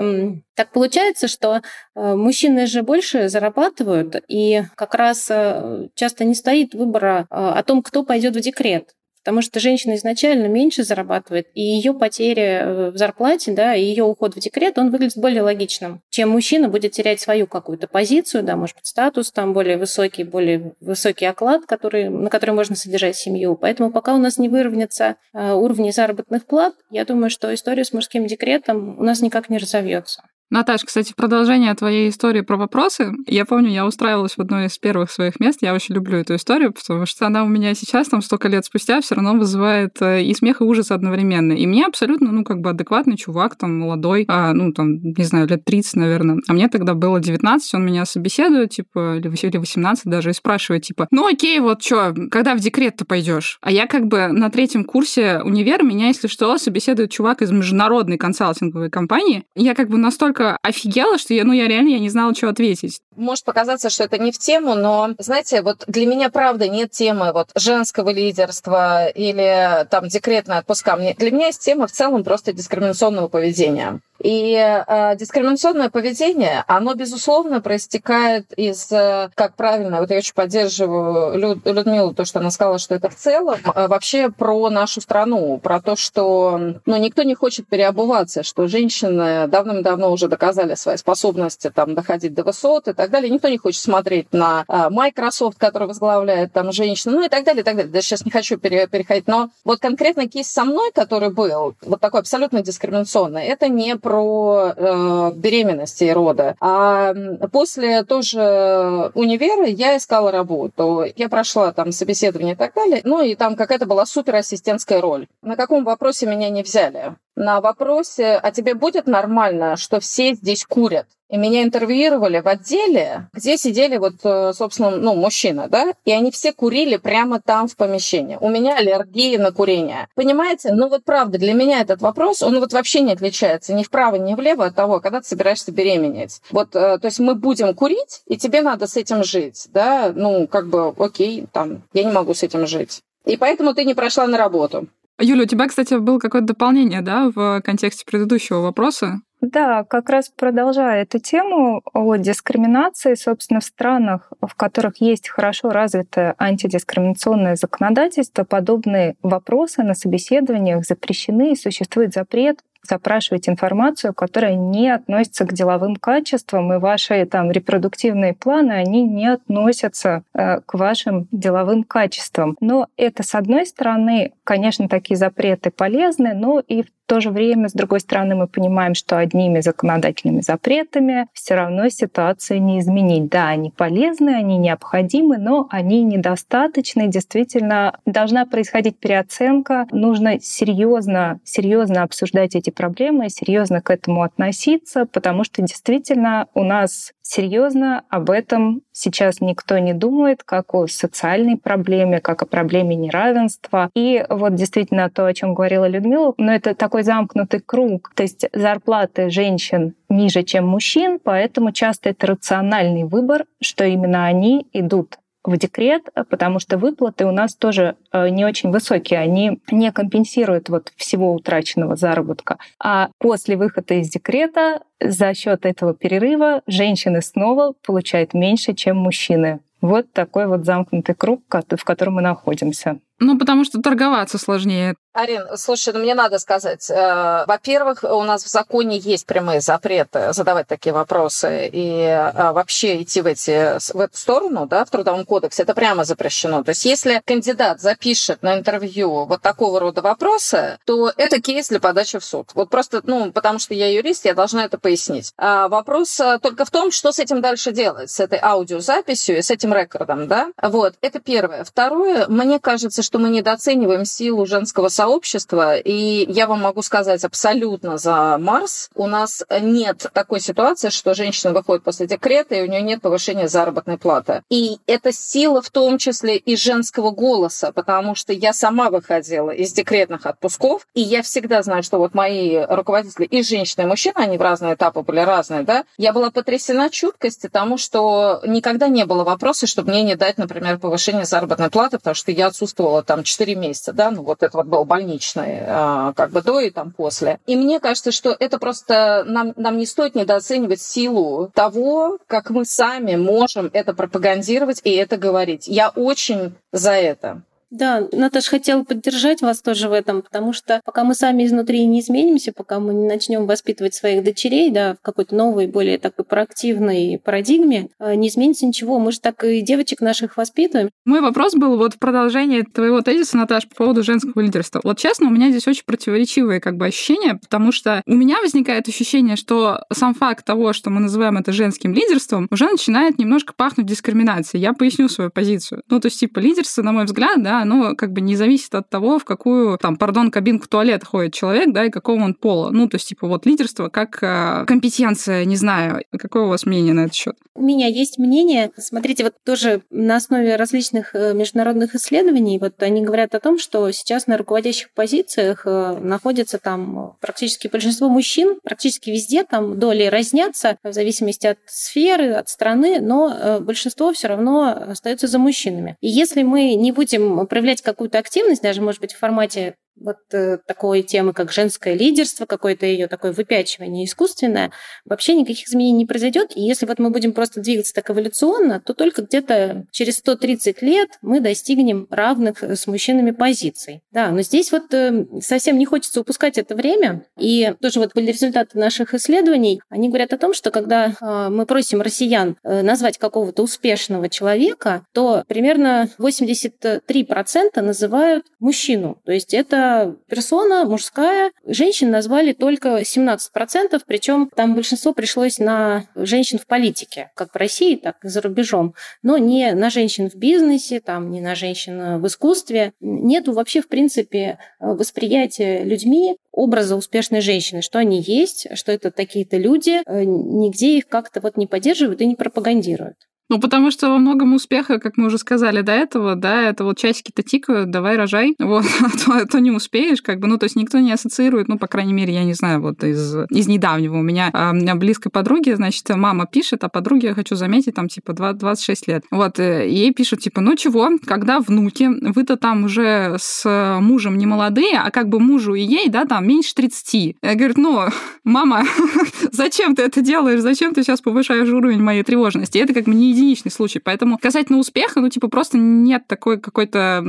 так 0.55 0.71
получается, 0.71 1.27
что 1.27 1.61
а, 1.95 2.15
мужчины 2.15 2.67
же 2.67 2.83
больше 2.83 3.29
зарабатывают, 3.29 4.15
и 4.27 4.63
как 4.75 4.95
раз 4.95 5.27
а, 5.29 5.87
часто 5.95 6.23
не 6.23 6.35
стоит 6.35 6.73
выбора 6.73 7.27
о 7.29 7.61
том, 7.63 7.81
кто 7.81 8.03
пойдет 8.03 8.35
в 8.35 8.39
декрет. 8.39 8.93
Потому 9.23 9.41
что 9.41 9.59
женщина 9.59 9.95
изначально 9.95 10.47
меньше 10.47 10.83
зарабатывает, 10.83 11.47
и 11.53 11.61
ее 11.61 11.93
потеря 11.93 12.61
э, 12.63 12.91
в 12.91 12.97
зарплате, 12.97 13.51
да, 13.51 13.75
и 13.75 13.83
ее 13.83 14.03
уход 14.03 14.35
в 14.35 14.39
декрет, 14.39 14.77
он 14.77 14.89
выглядит 14.89 15.17
более 15.17 15.43
логичным, 15.43 16.01
чем 16.09 16.29
мужчина 16.29 16.69
будет 16.69 16.93
терять 16.93 17.21
свою 17.21 17.45
какую-то 17.45 17.87
позицию, 17.87 18.43
да, 18.43 18.55
может 18.55 18.75
быть, 18.75 18.87
статус 18.87 19.31
там 19.31 19.53
более 19.53 19.77
высокий, 19.77 20.23
более 20.23 20.73
высокий 20.81 21.25
оклад, 21.25 21.65
который, 21.67 22.09
на 22.09 22.29
который 22.29 22.51
можно 22.51 22.75
содержать 22.75 23.15
семью. 23.15 23.55
Поэтому 23.55 23.91
пока 23.91 24.15
у 24.15 24.17
нас 24.17 24.37
не 24.37 24.49
выровнятся 24.49 25.17
э, 25.33 25.53
уровни 25.53 25.91
заработных 25.91 26.45
плат, 26.45 26.73
я 26.89 27.05
думаю, 27.05 27.29
что 27.29 27.53
история 27.53 27.83
с 27.83 27.93
мужским 27.93 28.25
декретом 28.25 28.97
у 28.99 29.03
нас 29.03 29.21
никак 29.21 29.49
не 29.49 29.57
разовьется. 29.57 30.23
Наташ, 30.51 30.83
кстати, 30.83 31.13
продолжение 31.15 31.73
твоей 31.75 32.09
истории 32.09 32.41
про 32.41 32.57
вопросы. 32.57 33.13
Я 33.25 33.45
помню, 33.45 33.69
я 33.69 33.85
устраивалась 33.85 34.33
в 34.33 34.39
одно 34.39 34.65
из 34.65 34.77
первых 34.77 35.09
своих 35.09 35.39
мест. 35.39 35.59
Я 35.61 35.73
очень 35.73 35.95
люблю 35.95 36.17
эту 36.17 36.35
историю, 36.35 36.73
потому 36.73 37.05
что 37.05 37.25
она 37.25 37.45
у 37.45 37.47
меня 37.47 37.73
сейчас, 37.73 38.09
там, 38.09 38.21
столько 38.21 38.49
лет 38.49 38.65
спустя, 38.65 38.99
все 38.99 39.15
равно 39.15 39.35
вызывает 39.35 40.01
э, 40.01 40.23
и 40.23 40.33
смех, 40.33 40.59
и 40.59 40.65
ужас 40.65 40.91
одновременно. 40.91 41.53
И 41.53 41.65
мне 41.65 41.85
абсолютно, 41.85 42.33
ну, 42.33 42.43
как 42.43 42.59
бы 42.59 42.71
адекватный 42.71 43.15
чувак, 43.15 43.55
там, 43.55 43.79
молодой, 43.79 44.25
а, 44.27 44.51
ну, 44.51 44.73
там, 44.73 45.01
не 45.01 45.23
знаю, 45.23 45.47
лет 45.47 45.63
30, 45.63 45.95
наверное. 45.95 46.39
А 46.49 46.51
мне 46.51 46.67
тогда 46.67 46.95
было 46.95 47.21
19, 47.21 47.73
он 47.75 47.85
меня 47.85 48.03
собеседует, 48.03 48.71
типа, 48.71 49.19
или 49.19 49.57
18 49.57 50.03
даже, 50.03 50.31
и 50.31 50.33
спрашивает, 50.33 50.83
типа, 50.83 51.07
ну, 51.11 51.27
окей, 51.27 51.61
вот 51.61 51.81
что, 51.81 52.13
когда 52.29 52.55
в 52.55 52.59
декрет 52.59 52.97
ты 52.97 53.05
пойдешь? 53.05 53.57
А 53.61 53.71
я 53.71 53.87
как 53.87 54.07
бы 54.07 54.27
на 54.27 54.49
третьем 54.49 54.83
курсе 54.83 55.39
универа, 55.45 55.81
меня, 55.81 56.07
если 56.07 56.27
что, 56.27 56.57
собеседует 56.57 57.09
чувак 57.09 57.41
из 57.41 57.51
международной 57.51 58.17
консалтинговой 58.17 58.89
компании. 58.89 59.45
Я 59.55 59.75
как 59.75 59.87
бы 59.87 59.97
настолько 59.97 60.40
настолько 60.41 60.57
офигела, 60.61 61.17
что 61.17 61.33
я, 61.33 61.43
ну, 61.43 61.53
я 61.53 61.67
реально 61.67 61.89
я 61.89 61.99
не 61.99 62.09
знала, 62.09 62.33
что 62.35 62.49
ответить. 62.49 63.01
Может 63.15 63.45
показаться, 63.45 63.89
что 63.89 64.03
это 64.03 64.17
не 64.17 64.31
в 64.31 64.37
тему, 64.37 64.75
но, 64.75 65.11
знаете, 65.19 65.61
вот 65.61 65.83
для 65.87 66.05
меня, 66.05 66.29
правда, 66.29 66.67
нет 66.67 66.91
темы 66.91 67.31
вот 67.33 67.49
женского 67.55 68.09
лидерства 68.09 69.07
или 69.07 69.85
там 69.89 70.07
декретная 70.07 70.59
отпуска. 70.59 70.97
Для 71.17 71.31
меня 71.31 71.47
есть 71.47 71.61
тема 71.61 71.87
в 71.87 71.91
целом 71.91 72.23
просто 72.23 72.53
дискриминационного 72.53 73.27
поведения. 73.27 73.99
И 74.23 74.53
э, 74.53 75.15
дискриминационное 75.15 75.89
поведение, 75.89 76.63
оно, 76.67 76.93
безусловно, 76.93 77.59
проистекает 77.59 78.45
из, 78.55 78.91
э, 78.91 79.29
как 79.33 79.55
правильно, 79.55 79.99
вот 79.99 80.11
я 80.11 80.17
очень 80.17 80.35
поддерживаю 80.35 81.37
Люд, 81.37 81.65
Людмилу, 81.65 82.13
то, 82.13 82.23
что 82.23 82.39
она 82.39 82.51
сказала, 82.51 82.77
что 82.77 82.93
это 82.93 83.09
в 83.09 83.15
целом 83.15 83.57
э, 83.63 83.87
вообще 83.87 84.29
про 84.29 84.69
нашу 84.69 85.01
страну, 85.01 85.57
про 85.57 85.81
то, 85.81 85.95
что 85.95 86.59
ну, 86.85 86.97
никто 86.97 87.23
не 87.23 87.33
хочет 87.33 87.67
переобуваться, 87.67 88.43
что 88.43 88.67
женщины 88.67 89.47
давным-давно 89.47 90.11
уже 90.11 90.27
доказали 90.31 90.75
свои 90.75 90.97
способности 90.97 91.69
там, 91.69 91.93
доходить 91.93 92.33
до 92.33 92.43
высот 92.43 92.87
и 92.87 92.93
так 92.93 93.11
далее. 93.11 93.29
Никто 93.29 93.49
не 93.49 93.57
хочет 93.57 93.81
смотреть 93.81 94.31
на 94.31 94.63
э, 94.67 94.89
Microsoft, 94.89 95.57
который 95.59 95.87
возглавляет 95.87 96.53
там 96.53 96.71
женщину, 96.71 97.17
ну 97.17 97.25
и 97.25 97.29
так 97.29 97.43
далее, 97.43 97.61
и 97.61 97.63
так 97.63 97.75
далее. 97.75 97.91
Даже 97.91 98.07
сейчас 98.07 98.25
не 98.25 98.31
хочу 98.31 98.57
пере, 98.57 98.87
переходить. 98.87 99.27
Но 99.27 99.49
вот 99.65 99.79
конкретно 99.79 100.27
кейс 100.27 100.47
со 100.47 100.63
мной, 100.63 100.91
который 100.93 101.29
был, 101.29 101.75
вот 101.81 101.99
такой 101.99 102.21
абсолютно 102.21 102.63
дискриминационный, 102.63 103.43
это 103.43 103.67
не 103.67 103.95
про 103.97 104.73
э, 104.75 105.31
беременность 105.35 106.01
и 106.01 106.11
роды. 106.11 106.55
А 106.61 107.13
после 107.51 108.03
тоже 108.03 109.11
универа 109.13 109.65
я 109.65 109.97
искала 109.97 110.31
работу. 110.31 111.05
Я 111.15 111.27
прошла 111.29 111.73
там 111.73 111.91
собеседование 111.91 112.53
и 112.53 112.57
так 112.57 112.73
далее. 112.73 113.01
Ну 113.03 113.21
и 113.21 113.35
там 113.35 113.55
какая-то 113.55 113.85
была 113.85 114.05
суперассистентская 114.05 115.01
роль. 115.01 115.27
На 115.41 115.57
каком 115.57 115.83
вопросе 115.83 116.25
меня 116.25 116.49
не 116.49 116.63
взяли? 116.63 117.15
на 117.35 117.61
вопросе, 117.61 118.39
а 118.41 118.51
тебе 118.51 118.73
будет 118.73 119.07
нормально, 119.07 119.77
что 119.77 119.99
все 119.99 120.20
здесь 120.29 120.65
курят? 120.65 121.07
И 121.31 121.37
меня 121.37 121.63
интервьюировали 121.63 122.41
в 122.41 122.47
отделе, 122.47 123.29
где 123.33 123.55
сидели 123.55 123.97
вот, 123.97 124.15
э, 124.25 124.51
собственно, 124.53 124.91
ну, 124.91 125.15
мужчина, 125.15 125.69
да, 125.69 125.93
и 126.03 126.11
они 126.11 126.29
все 126.29 126.51
курили 126.51 126.97
прямо 126.97 127.39
там 127.39 127.69
в 127.69 127.77
помещении. 127.77 128.37
У 128.41 128.49
меня 128.49 128.75
аллергия 128.77 129.39
на 129.39 129.53
курение. 129.53 130.09
Понимаете? 130.15 130.73
Ну 130.73 130.89
вот 130.89 131.05
правда, 131.05 131.37
для 131.37 131.53
меня 131.53 131.79
этот 131.79 132.01
вопрос, 132.01 132.43
он 132.43 132.59
вот 132.59 132.73
вообще 132.73 132.99
не 132.99 133.13
отличается 133.13 133.73
ни 133.73 133.83
вправо, 133.83 134.17
ни 134.17 134.35
влево 134.35 134.65
от 134.65 134.75
того, 134.75 134.99
когда 134.99 135.21
ты 135.21 135.27
собираешься 135.27 135.71
беременеть. 135.71 136.41
Вот, 136.51 136.75
э, 136.75 136.97
то 136.97 137.05
есть 137.05 137.19
мы 137.19 137.35
будем 137.35 137.73
курить, 137.73 138.23
и 138.27 138.35
тебе 138.35 138.61
надо 138.61 138.87
с 138.87 138.97
этим 138.97 139.23
жить, 139.23 139.69
да, 139.73 140.11
ну, 140.13 140.47
как 140.47 140.67
бы, 140.67 140.93
окей, 140.97 141.45
там, 141.53 141.83
я 141.93 142.03
не 142.03 142.11
могу 142.11 142.33
с 142.33 142.43
этим 142.43 142.67
жить. 142.67 143.03
И 143.25 143.37
поэтому 143.37 143.73
ты 143.73 143.85
не 143.85 143.93
прошла 143.93 144.27
на 144.27 144.37
работу. 144.37 144.87
Юля, 145.17 145.43
у 145.43 145.45
тебя, 145.45 145.67
кстати, 145.67 145.93
было 145.93 146.19
какое-то 146.19 146.47
дополнение, 146.47 147.01
да, 147.01 147.31
в 147.33 147.61
контексте 147.61 148.03
предыдущего 148.05 148.59
вопроса? 148.59 149.21
Да, 149.41 149.83
как 149.83 150.11
раз 150.11 150.29
продолжая 150.29 151.01
эту 151.01 151.17
тему 151.17 151.81
о 151.93 152.15
дискриминации, 152.15 153.15
собственно, 153.15 153.59
в 153.59 153.63
странах, 153.63 154.31
в 154.39 154.53
которых 154.53 155.01
есть 155.01 155.29
хорошо 155.29 155.71
развитое 155.71 156.35
антидискриминационное 156.37 157.55
законодательство, 157.55 158.43
подобные 158.43 159.15
вопросы 159.23 159.81
на 159.81 159.95
собеседованиях 159.95 160.85
запрещены 160.85 161.53
и 161.53 161.55
существует 161.55 162.13
запрет 162.13 162.59
запрашивать 162.87 163.47
информацию, 163.47 164.13
которая 164.13 164.55
не 164.55 164.89
относится 164.89 165.45
к 165.45 165.53
деловым 165.53 165.95
качествам, 165.95 166.73
и 166.73 166.77
ваши 166.77 167.25
там 167.25 167.51
репродуктивные 167.51 168.33
планы, 168.33 168.71
они 168.73 169.03
не 169.03 169.27
относятся 169.31 170.23
э, 170.33 170.61
к 170.61 170.73
вашим 170.73 171.27
деловым 171.31 171.83
качествам. 171.83 172.57
Но 172.59 172.87
это, 172.97 173.23
с 173.23 173.35
одной 173.35 173.65
стороны, 173.65 174.33
конечно, 174.43 174.87
такие 174.87 175.17
запреты 175.17 175.71
полезны, 175.71 176.33
но 176.33 176.59
и 176.59 176.83
в 176.83 176.87
то 177.11 177.19
же 177.19 177.29
время, 177.29 177.67
с 177.67 177.73
другой 177.73 177.99
стороны, 177.99 178.35
мы 178.35 178.47
понимаем, 178.47 178.95
что 178.95 179.17
одними 179.17 179.59
законодательными 179.59 180.39
запретами 180.39 181.27
все 181.33 181.55
равно 181.55 181.89
ситуацию 181.89 182.61
не 182.61 182.79
изменить. 182.79 183.27
Да, 183.27 183.49
они 183.49 183.69
полезны, 183.69 184.29
они 184.29 184.57
необходимы, 184.57 185.37
но 185.37 185.67
они 185.69 186.03
недостаточны. 186.03 187.09
Действительно, 187.09 187.99
должна 188.05 188.45
происходить 188.45 188.97
переоценка. 188.97 189.87
Нужно 189.91 190.39
серьезно, 190.39 191.41
серьезно 191.43 192.03
обсуждать 192.03 192.55
эти 192.71 192.73
проблемы, 192.73 193.29
серьезно 193.29 193.81
к 193.81 193.89
этому 193.89 194.23
относиться, 194.23 195.05
потому 195.05 195.43
что 195.43 195.61
действительно 195.61 196.47
у 196.53 196.63
нас 196.63 197.13
серьезно 197.21 198.03
об 198.09 198.29
этом 198.29 198.81
сейчас 198.91 199.41
никто 199.41 199.77
не 199.77 199.93
думает, 199.93 200.43
как 200.43 200.73
о 200.73 200.87
социальной 200.87 201.57
проблеме, 201.57 202.19
как 202.19 202.41
о 202.41 202.45
проблеме 202.45 202.95
неравенства. 202.95 203.89
И 203.95 204.25
вот 204.29 204.55
действительно 204.55 205.09
то, 205.09 205.25
о 205.25 205.33
чем 205.33 205.53
говорила 205.53 205.87
Людмила, 205.87 206.33
но 206.37 206.53
это 206.53 206.75
такой 206.75 207.03
замкнутый 207.03 207.61
круг. 207.61 208.11
То 208.15 208.23
есть 208.23 208.45
зарплаты 208.53 209.29
женщин 209.29 209.95
ниже, 210.09 210.43
чем 210.43 210.67
мужчин, 210.67 211.19
поэтому 211.23 211.71
часто 211.71 212.09
это 212.09 212.27
рациональный 212.27 213.03
выбор, 213.03 213.45
что 213.61 213.85
именно 213.85 214.25
они 214.25 214.67
идут 214.73 215.17
в 215.43 215.57
декрет, 215.57 216.09
потому 216.29 216.59
что 216.59 216.77
выплаты 216.77 217.25
у 217.25 217.31
нас 217.31 217.55
тоже 217.55 217.95
э, 218.11 218.29
не 218.29 218.45
очень 218.45 218.71
высокие, 218.71 219.19
они 219.19 219.59
не 219.71 219.91
компенсируют 219.91 220.69
вот 220.69 220.91
всего 220.95 221.33
утраченного 221.33 221.95
заработка. 221.95 222.57
А 222.79 223.09
после 223.17 223.57
выхода 223.57 223.95
из 223.95 224.09
декрета 224.09 224.81
за 224.99 225.33
счет 225.33 225.65
этого 225.65 225.93
перерыва 225.93 226.61
женщины 226.67 227.21
снова 227.21 227.73
получают 227.85 228.33
меньше, 228.33 228.73
чем 228.73 228.97
мужчины. 228.97 229.59
Вот 229.81 230.11
такой 230.13 230.45
вот 230.45 230.63
замкнутый 230.63 231.15
круг, 231.15 231.41
в 231.49 231.83
котором 231.83 232.15
мы 232.15 232.21
находимся. 232.21 232.99
Ну, 233.23 233.37
потому 233.37 233.63
что 233.63 233.79
торговаться 233.79 234.39
сложнее. 234.39 234.95
Арин, 235.13 235.43
слушай, 235.57 235.93
ну 235.93 235.99
мне 235.99 236.15
надо 236.15 236.39
сказать. 236.39 236.89
Э, 236.89 237.43
во-первых, 237.45 238.03
у 238.03 238.23
нас 238.23 238.45
в 238.45 238.47
законе 238.47 238.97
есть 238.97 239.25
прямые 239.25 239.59
запреты 239.59 240.31
задавать 240.31 240.67
такие 240.67 240.93
вопросы 240.93 241.69
и 241.71 242.01
э, 242.03 242.51
вообще 242.53 243.01
идти 243.01 243.21
в, 243.21 243.27
эти, 243.27 243.77
в 243.93 243.99
эту 243.99 244.17
сторону, 244.17 244.67
да, 244.67 244.85
в 244.85 244.89
Трудовом 244.89 245.25
кодексе, 245.25 245.63
это 245.63 245.73
прямо 245.73 246.05
запрещено. 246.05 246.63
То 246.63 246.69
есть 246.69 246.85
если 246.85 247.21
кандидат 247.25 247.81
запишет 247.81 248.41
на 248.41 248.57
интервью 248.57 249.25
вот 249.25 249.41
такого 249.41 249.81
рода 249.81 250.01
вопросы, 250.01 250.79
то 250.85 251.11
это 251.17 251.41
кейс 251.41 251.67
для 251.67 251.81
подачи 251.81 252.17
в 252.17 252.23
суд. 252.23 252.51
Вот 252.53 252.69
просто, 252.69 253.01
ну, 253.03 253.33
потому 253.33 253.59
что 253.59 253.73
я 253.73 253.91
юрист, 253.91 254.23
я 254.23 254.33
должна 254.33 254.63
это 254.63 254.77
пояснить. 254.77 255.33
А 255.37 255.67
вопрос 255.67 256.17
э, 256.21 256.39
только 256.41 256.63
в 256.63 256.71
том, 256.71 256.89
что 256.89 257.11
с 257.11 257.19
этим 257.19 257.41
дальше 257.41 257.73
делать, 257.73 258.09
с 258.09 258.21
этой 258.21 258.39
аудиозаписью 258.41 259.37
и 259.37 259.41
с 259.41 259.51
этим 259.51 259.73
рекордом, 259.73 260.29
да. 260.29 260.51
Вот, 260.61 260.93
это 261.01 261.19
первое. 261.19 261.65
Второе, 261.65 262.27
мне 262.29 262.57
кажется, 262.57 263.03
что 263.03 263.10
мы 263.19 263.29
недооцениваем 263.29 264.05
силу 264.05 264.45
женского 264.45 264.89
сообщества, 264.89 265.77
и 265.77 266.25
я 266.31 266.47
вам 266.47 266.61
могу 266.61 266.81
сказать 266.81 267.23
абсолютно 267.23 267.97
за 267.97 268.37
Марс. 268.37 268.89
У 268.95 269.07
нас 269.07 269.43
нет 269.61 270.07
такой 270.13 270.39
ситуации, 270.39 270.89
что 270.89 271.13
женщина 271.13 271.53
выходит 271.53 271.83
после 271.83 272.07
декрета, 272.07 272.55
и 272.55 272.61
у 272.61 272.67
нее 272.67 272.81
нет 272.81 273.01
повышения 273.01 273.47
заработной 273.47 273.97
платы. 273.97 274.43
И 274.49 274.79
это 274.87 275.11
сила 275.11 275.61
в 275.61 275.69
том 275.69 275.97
числе 275.97 276.37
и 276.37 276.55
женского 276.55 277.11
голоса, 277.11 277.71
потому 277.71 278.15
что 278.15 278.33
я 278.33 278.53
сама 278.53 278.89
выходила 278.89 279.51
из 279.51 279.73
декретных 279.73 280.25
отпусков, 280.25 280.87
и 280.93 281.01
я 281.01 281.21
всегда 281.21 281.61
знаю, 281.63 281.83
что 281.83 281.97
вот 281.97 282.13
мои 282.13 282.57
руководители 282.57 283.25
и 283.25 283.43
женщины, 283.43 283.83
и 283.83 283.85
мужчины, 283.85 284.15
они 284.17 284.37
в 284.37 284.41
разные 284.41 284.75
этапы 284.75 285.01
были 285.01 285.19
разные, 285.19 285.63
да, 285.63 285.85
я 285.97 286.13
была 286.13 286.31
потрясена 286.31 286.89
чуткости 286.89 287.47
тому, 287.47 287.77
что 287.77 288.41
никогда 288.45 288.87
не 288.87 289.05
было 289.05 289.23
вопроса, 289.23 289.67
чтобы 289.67 289.91
мне 289.91 290.03
не 290.03 290.15
дать, 290.15 290.37
например, 290.37 290.79
повышение 290.79 291.25
заработной 291.25 291.69
платы, 291.69 291.97
потому 291.97 292.15
что 292.15 292.31
я 292.31 292.47
отсутствовала 292.47 293.00
там 293.01 293.23
4 293.23 293.55
месяца, 293.55 293.93
да, 293.93 294.11
ну 294.11 294.23
вот 294.23 294.43
это 294.43 294.57
вот 294.57 294.67
был 294.67 294.85
больничный, 294.85 295.59
а, 295.65 296.13
как 296.13 296.31
бы 296.31 296.41
до 296.41 296.59
и 296.59 296.69
там 296.69 296.91
после. 296.91 297.39
И 297.45 297.55
мне 297.55 297.79
кажется, 297.79 298.11
что 298.11 298.35
это 298.37 298.57
просто 298.57 299.23
нам, 299.25 299.53
нам 299.55 299.77
не 299.77 299.85
стоит 299.85 300.15
недооценивать 300.15 300.81
силу 300.81 301.51
того, 301.53 302.17
как 302.27 302.49
мы 302.49 302.65
сами 302.65 303.15
можем 303.15 303.69
это 303.73 303.93
пропагандировать 303.93 304.81
и 304.83 304.91
это 304.91 305.17
говорить. 305.17 305.67
Я 305.67 305.89
очень 305.89 306.55
за 306.71 306.91
это. 306.91 307.43
Да, 307.71 308.05
Наташа, 308.11 308.49
хотела 308.49 308.83
поддержать 308.83 309.41
вас 309.41 309.61
тоже 309.61 309.87
в 309.87 309.93
этом, 309.93 310.21
потому 310.21 310.51
что 310.51 310.81
пока 310.83 311.05
мы 311.05 311.15
сами 311.15 311.45
изнутри 311.45 311.85
не 311.85 312.01
изменимся, 312.01 312.51
пока 312.51 312.79
мы 312.81 312.93
не 312.93 313.07
начнем 313.07 313.47
воспитывать 313.47 313.95
своих 313.95 314.25
дочерей 314.25 314.71
да, 314.71 314.95
в 314.95 315.01
какой-то 315.01 315.33
новой, 315.35 315.67
более 315.67 315.97
такой 315.97 316.25
проактивной 316.25 317.19
парадигме, 317.23 317.87
э, 317.97 318.15
не 318.15 318.27
изменится 318.27 318.65
ничего. 318.65 318.99
Мы 318.99 319.13
же 319.13 319.21
так 319.21 319.45
и 319.45 319.61
девочек 319.61 320.01
наших 320.01 320.35
воспитываем. 320.35 320.89
Мой 321.05 321.21
вопрос 321.21 321.53
был 321.53 321.77
вот 321.77 321.93
в 321.93 321.99
продолжении 321.99 322.63
твоего 322.63 323.01
тезиса, 323.01 323.37
Наташа, 323.37 323.69
по 323.69 323.75
поводу 323.75 324.03
женского 324.03 324.41
лидерства. 324.41 324.81
Вот 324.83 324.99
честно, 324.99 325.27
у 325.27 325.31
меня 325.31 325.49
здесь 325.49 325.65
очень 325.65 325.85
противоречивые 325.85 326.59
как 326.59 326.75
бы 326.75 326.87
ощущения, 326.87 327.35
потому 327.35 327.71
что 327.71 328.01
у 328.05 328.13
меня 328.13 328.41
возникает 328.41 328.89
ощущение, 328.89 329.37
что 329.37 329.85
сам 329.93 330.13
факт 330.13 330.45
того, 330.45 330.73
что 330.73 330.89
мы 330.89 330.99
называем 330.99 331.37
это 331.37 331.53
женским 331.53 331.93
лидерством, 331.93 332.47
уже 332.51 332.69
начинает 332.69 333.17
немножко 333.17 333.53
пахнуть 333.55 333.87
дискриминацией. 333.87 334.61
Я 334.61 334.73
поясню 334.73 335.07
свою 335.07 335.29
позицию. 335.29 335.83
Ну, 335.87 336.01
то 336.01 336.07
есть, 336.07 336.19
типа, 336.19 336.39
лидерство, 336.39 336.81
на 336.81 336.91
мой 336.91 337.05
взгляд, 337.05 337.41
да, 337.41 337.60
оно 337.61 337.95
как 337.95 338.11
бы 338.11 338.21
не 338.21 338.35
зависит 338.35 338.73
от 338.75 338.89
того, 338.89 339.19
в 339.19 339.25
какую, 339.25 339.77
там, 339.77 339.95
пардон, 339.97 340.31
кабинку 340.31 340.67
туалет 340.67 341.03
ходит 341.03 341.33
человек, 341.33 341.71
да, 341.71 341.85
и 341.85 341.89
какого 341.89 342.21
он 342.21 342.33
пола. 342.33 342.71
Ну, 342.71 342.87
то 342.87 342.95
есть, 342.95 343.09
типа, 343.09 343.27
вот 343.27 343.45
лидерство 343.45 343.89
как 343.89 344.21
э, 344.21 344.65
компетенция, 344.65 345.45
не 345.45 345.55
знаю. 345.55 346.03
Какое 346.17 346.43
у 346.43 346.47
вас 346.47 346.65
мнение 346.65 346.93
на 346.93 347.01
этот 347.01 347.15
счет? 347.15 347.35
У 347.53 347.61
меня 347.61 347.87
есть 347.87 348.17
мнение. 348.17 348.71
Смотрите, 348.77 349.23
вот 349.23 349.33
тоже 349.45 349.81
на 349.89 350.15
основе 350.15 350.55
различных 350.55 351.15
э, 351.15 351.33
международных 351.33 351.95
исследований, 351.95 352.59
вот 352.59 352.81
они 352.81 353.01
говорят 353.01 353.35
о 353.35 353.39
том, 353.39 353.59
что 353.59 353.89
сейчас 353.91 354.27
на 354.27 354.37
руководящих 354.37 354.91
позициях 354.93 355.63
э, 355.65 355.97
находится 355.99 356.57
там 356.57 357.15
практически 357.19 357.67
большинство 357.67 358.09
мужчин, 358.09 358.59
практически 358.63 359.09
везде 359.09 359.43
там 359.43 359.79
доли 359.79 360.05
разнятся 360.05 360.77
в 360.83 360.93
зависимости 360.93 361.47
от 361.47 361.57
сферы, 361.65 362.33
от 362.33 362.49
страны, 362.49 362.99
но 363.01 363.59
большинство 363.61 364.13
все 364.13 364.27
равно 364.27 364.85
остается 364.89 365.27
за 365.27 365.39
мужчинами. 365.39 365.97
И 366.01 366.07
если 366.07 366.43
мы 366.43 366.75
не 366.75 366.91
будем 366.91 367.45
проявлять 367.51 367.81
какую-то 367.81 368.17
активность, 368.17 368.61
даже, 368.61 368.81
может 368.81 369.01
быть, 369.01 369.11
в 369.11 369.19
формате 369.19 369.75
вот 369.95 370.17
э, 370.33 370.57
такой 370.65 371.03
темы, 371.03 371.33
как 371.33 371.51
женское 371.51 371.93
лидерство, 371.93 372.45
какое-то 372.45 372.85
ее 372.85 373.07
такое 373.07 373.31
выпячивание 373.31 374.05
искусственное, 374.05 374.71
вообще 375.05 375.35
никаких 375.35 375.67
изменений 375.67 375.99
не 375.99 376.05
произойдет. 376.05 376.51
И 376.55 376.61
если 376.61 376.85
вот 376.85 376.99
мы 376.99 377.09
будем 377.09 377.33
просто 377.33 377.61
двигаться 377.61 377.93
так 377.93 378.09
эволюционно, 378.09 378.79
то 378.79 378.93
только 378.93 379.21
где-то 379.21 379.85
через 379.91 380.17
130 380.17 380.81
лет 380.81 381.09
мы 381.21 381.39
достигнем 381.39 382.07
равных 382.09 382.63
э, 382.63 382.75
с 382.75 382.87
мужчинами 382.87 383.31
позиций. 383.31 384.01
Да, 384.11 384.29
но 384.31 384.41
здесь 384.41 384.71
вот 384.71 384.93
э, 384.93 385.25
совсем 385.41 385.77
не 385.77 385.85
хочется 385.85 386.21
упускать 386.21 386.57
это 386.57 386.75
время. 386.75 387.25
И 387.37 387.73
тоже 387.81 387.99
вот 387.99 388.13
были 388.13 388.31
результаты 388.31 388.77
наших 388.77 389.13
исследований. 389.13 389.81
Они 389.89 390.09
говорят 390.09 390.33
о 390.33 390.37
том, 390.37 390.53
что 390.53 390.71
когда 390.71 391.13
э, 391.21 391.49
мы 391.49 391.65
просим 391.65 392.01
россиян 392.01 392.57
э, 392.63 392.81
назвать 392.81 393.17
какого-то 393.17 393.63
успешного 393.63 394.29
человека, 394.29 395.05
то 395.13 395.43
примерно 395.47 396.09
83% 396.17 397.81
называют 397.81 398.45
мужчину. 398.59 399.19
То 399.25 399.31
есть 399.31 399.53
это 399.53 399.80
персона 400.27 400.85
мужская. 400.85 401.51
Женщин 401.65 402.11
назвали 402.11 402.53
только 402.53 403.01
17%, 403.01 404.01
причем 404.05 404.49
там 404.55 404.75
большинство 404.75 405.13
пришлось 405.13 405.59
на 405.59 406.05
женщин 406.15 406.59
в 406.59 406.65
политике, 406.67 407.31
как 407.35 407.53
в 407.53 407.57
России, 407.57 407.95
так 407.95 408.23
и 408.23 408.27
за 408.27 408.41
рубежом, 408.41 408.93
но 409.23 409.37
не 409.37 409.73
на 409.73 409.89
женщин 409.89 410.29
в 410.29 410.35
бизнесе, 410.35 410.99
там, 410.99 411.31
не 411.31 411.41
на 411.41 411.55
женщин 411.55 412.21
в 412.21 412.27
искусстве. 412.27 412.93
Нету 412.99 413.53
вообще, 413.53 413.81
в 413.81 413.87
принципе, 413.87 414.57
восприятия 414.79 415.83
людьми 415.83 416.37
образа 416.51 416.95
успешной 416.95 417.41
женщины, 417.41 417.81
что 417.81 417.99
они 417.99 418.21
есть, 418.21 418.67
что 418.77 418.91
это 418.91 419.11
такие-то 419.11 419.57
люди, 419.57 420.01
нигде 420.07 420.97
их 420.97 421.07
как-то 421.07 421.39
вот 421.41 421.57
не 421.57 421.67
поддерживают 421.67 422.21
и 422.21 422.25
не 422.25 422.35
пропагандируют. 422.35 423.17
Ну, 423.51 423.59
потому 423.59 423.91
что 423.91 424.09
во 424.09 424.17
многом 424.17 424.53
успеха, 424.53 424.97
как 424.97 425.17
мы 425.17 425.25
уже 425.25 425.37
сказали 425.37 425.81
до 425.81 425.91
этого, 425.91 426.35
да, 426.35 426.69
это 426.69 426.85
вот 426.85 426.97
часики-то 426.97 427.43
тикают, 427.43 427.91
давай 427.91 428.15
рожай, 428.15 428.55
вот, 428.59 428.85
а 429.01 429.09
то, 429.09 429.33
а 429.33 429.45
то 429.45 429.59
не 429.59 429.71
успеешь, 429.71 430.21
как 430.21 430.39
бы, 430.39 430.47
ну, 430.47 430.57
то 430.57 430.63
есть 430.63 430.77
никто 430.77 430.99
не 430.99 431.11
ассоциирует, 431.11 431.67
ну, 431.67 431.77
по 431.77 431.87
крайней 431.87 432.13
мере, 432.13 432.33
я 432.33 432.45
не 432.45 432.53
знаю, 432.53 432.79
вот 432.79 433.03
из, 433.03 433.35
из 433.49 433.67
недавнего 433.67 434.19
у 434.19 434.21
меня, 434.21 434.51
а, 434.53 434.71
у 434.71 434.73
меня 434.73 434.95
близкой 434.95 435.31
подруги, 435.31 435.73
значит, 435.73 436.07
мама 436.11 436.45
пишет, 436.49 436.85
а 436.85 436.87
подруге 436.87 437.27
я 437.27 437.33
хочу 437.33 437.55
заметить, 437.55 437.93
там, 437.93 438.07
типа, 438.07 438.31
26 438.31 439.07
лет. 439.09 439.25
Вот, 439.31 439.59
э, 439.59 439.85
ей 439.85 440.13
пишут, 440.13 440.39
типа, 440.39 440.61
ну, 440.61 440.77
чего, 440.77 441.09
когда 441.25 441.59
внуки, 441.59 442.09
вы-то 442.33 442.55
там 442.55 442.85
уже 442.85 443.35
с 443.37 443.99
мужем 443.99 444.37
не 444.37 444.45
молодые, 444.45 444.97
а 444.97 445.11
как 445.11 445.27
бы 445.27 445.41
мужу 445.41 445.73
и 445.73 445.81
ей, 445.81 446.07
да, 446.07 446.23
там, 446.23 446.47
меньше 446.47 446.73
30. 446.73 447.35
Я 447.41 447.55
говорю, 447.55 447.73
ну, 447.75 447.99
мама, 448.45 448.85
зачем 449.61 449.95
ты 449.95 450.01
это 450.01 450.21
делаешь, 450.21 450.61
зачем 450.61 450.93
ты 450.93 451.03
сейчас 451.03 451.21
повышаешь 451.21 451.69
уровень 451.69 452.01
моей 452.01 452.23
тревожности? 452.23 452.79
Это 452.79 452.93
как 452.93 453.05
бы 453.05 453.13
не 453.13 453.29
единичный 453.29 453.71
случай. 453.71 453.99
Поэтому 453.99 454.39
касательно 454.39 454.79
успеха, 454.79 455.19
ну, 455.19 455.29
типа, 455.29 455.49
просто 455.49 455.77
нет 455.77 456.23
такой 456.27 456.59
какой-то 456.59 457.23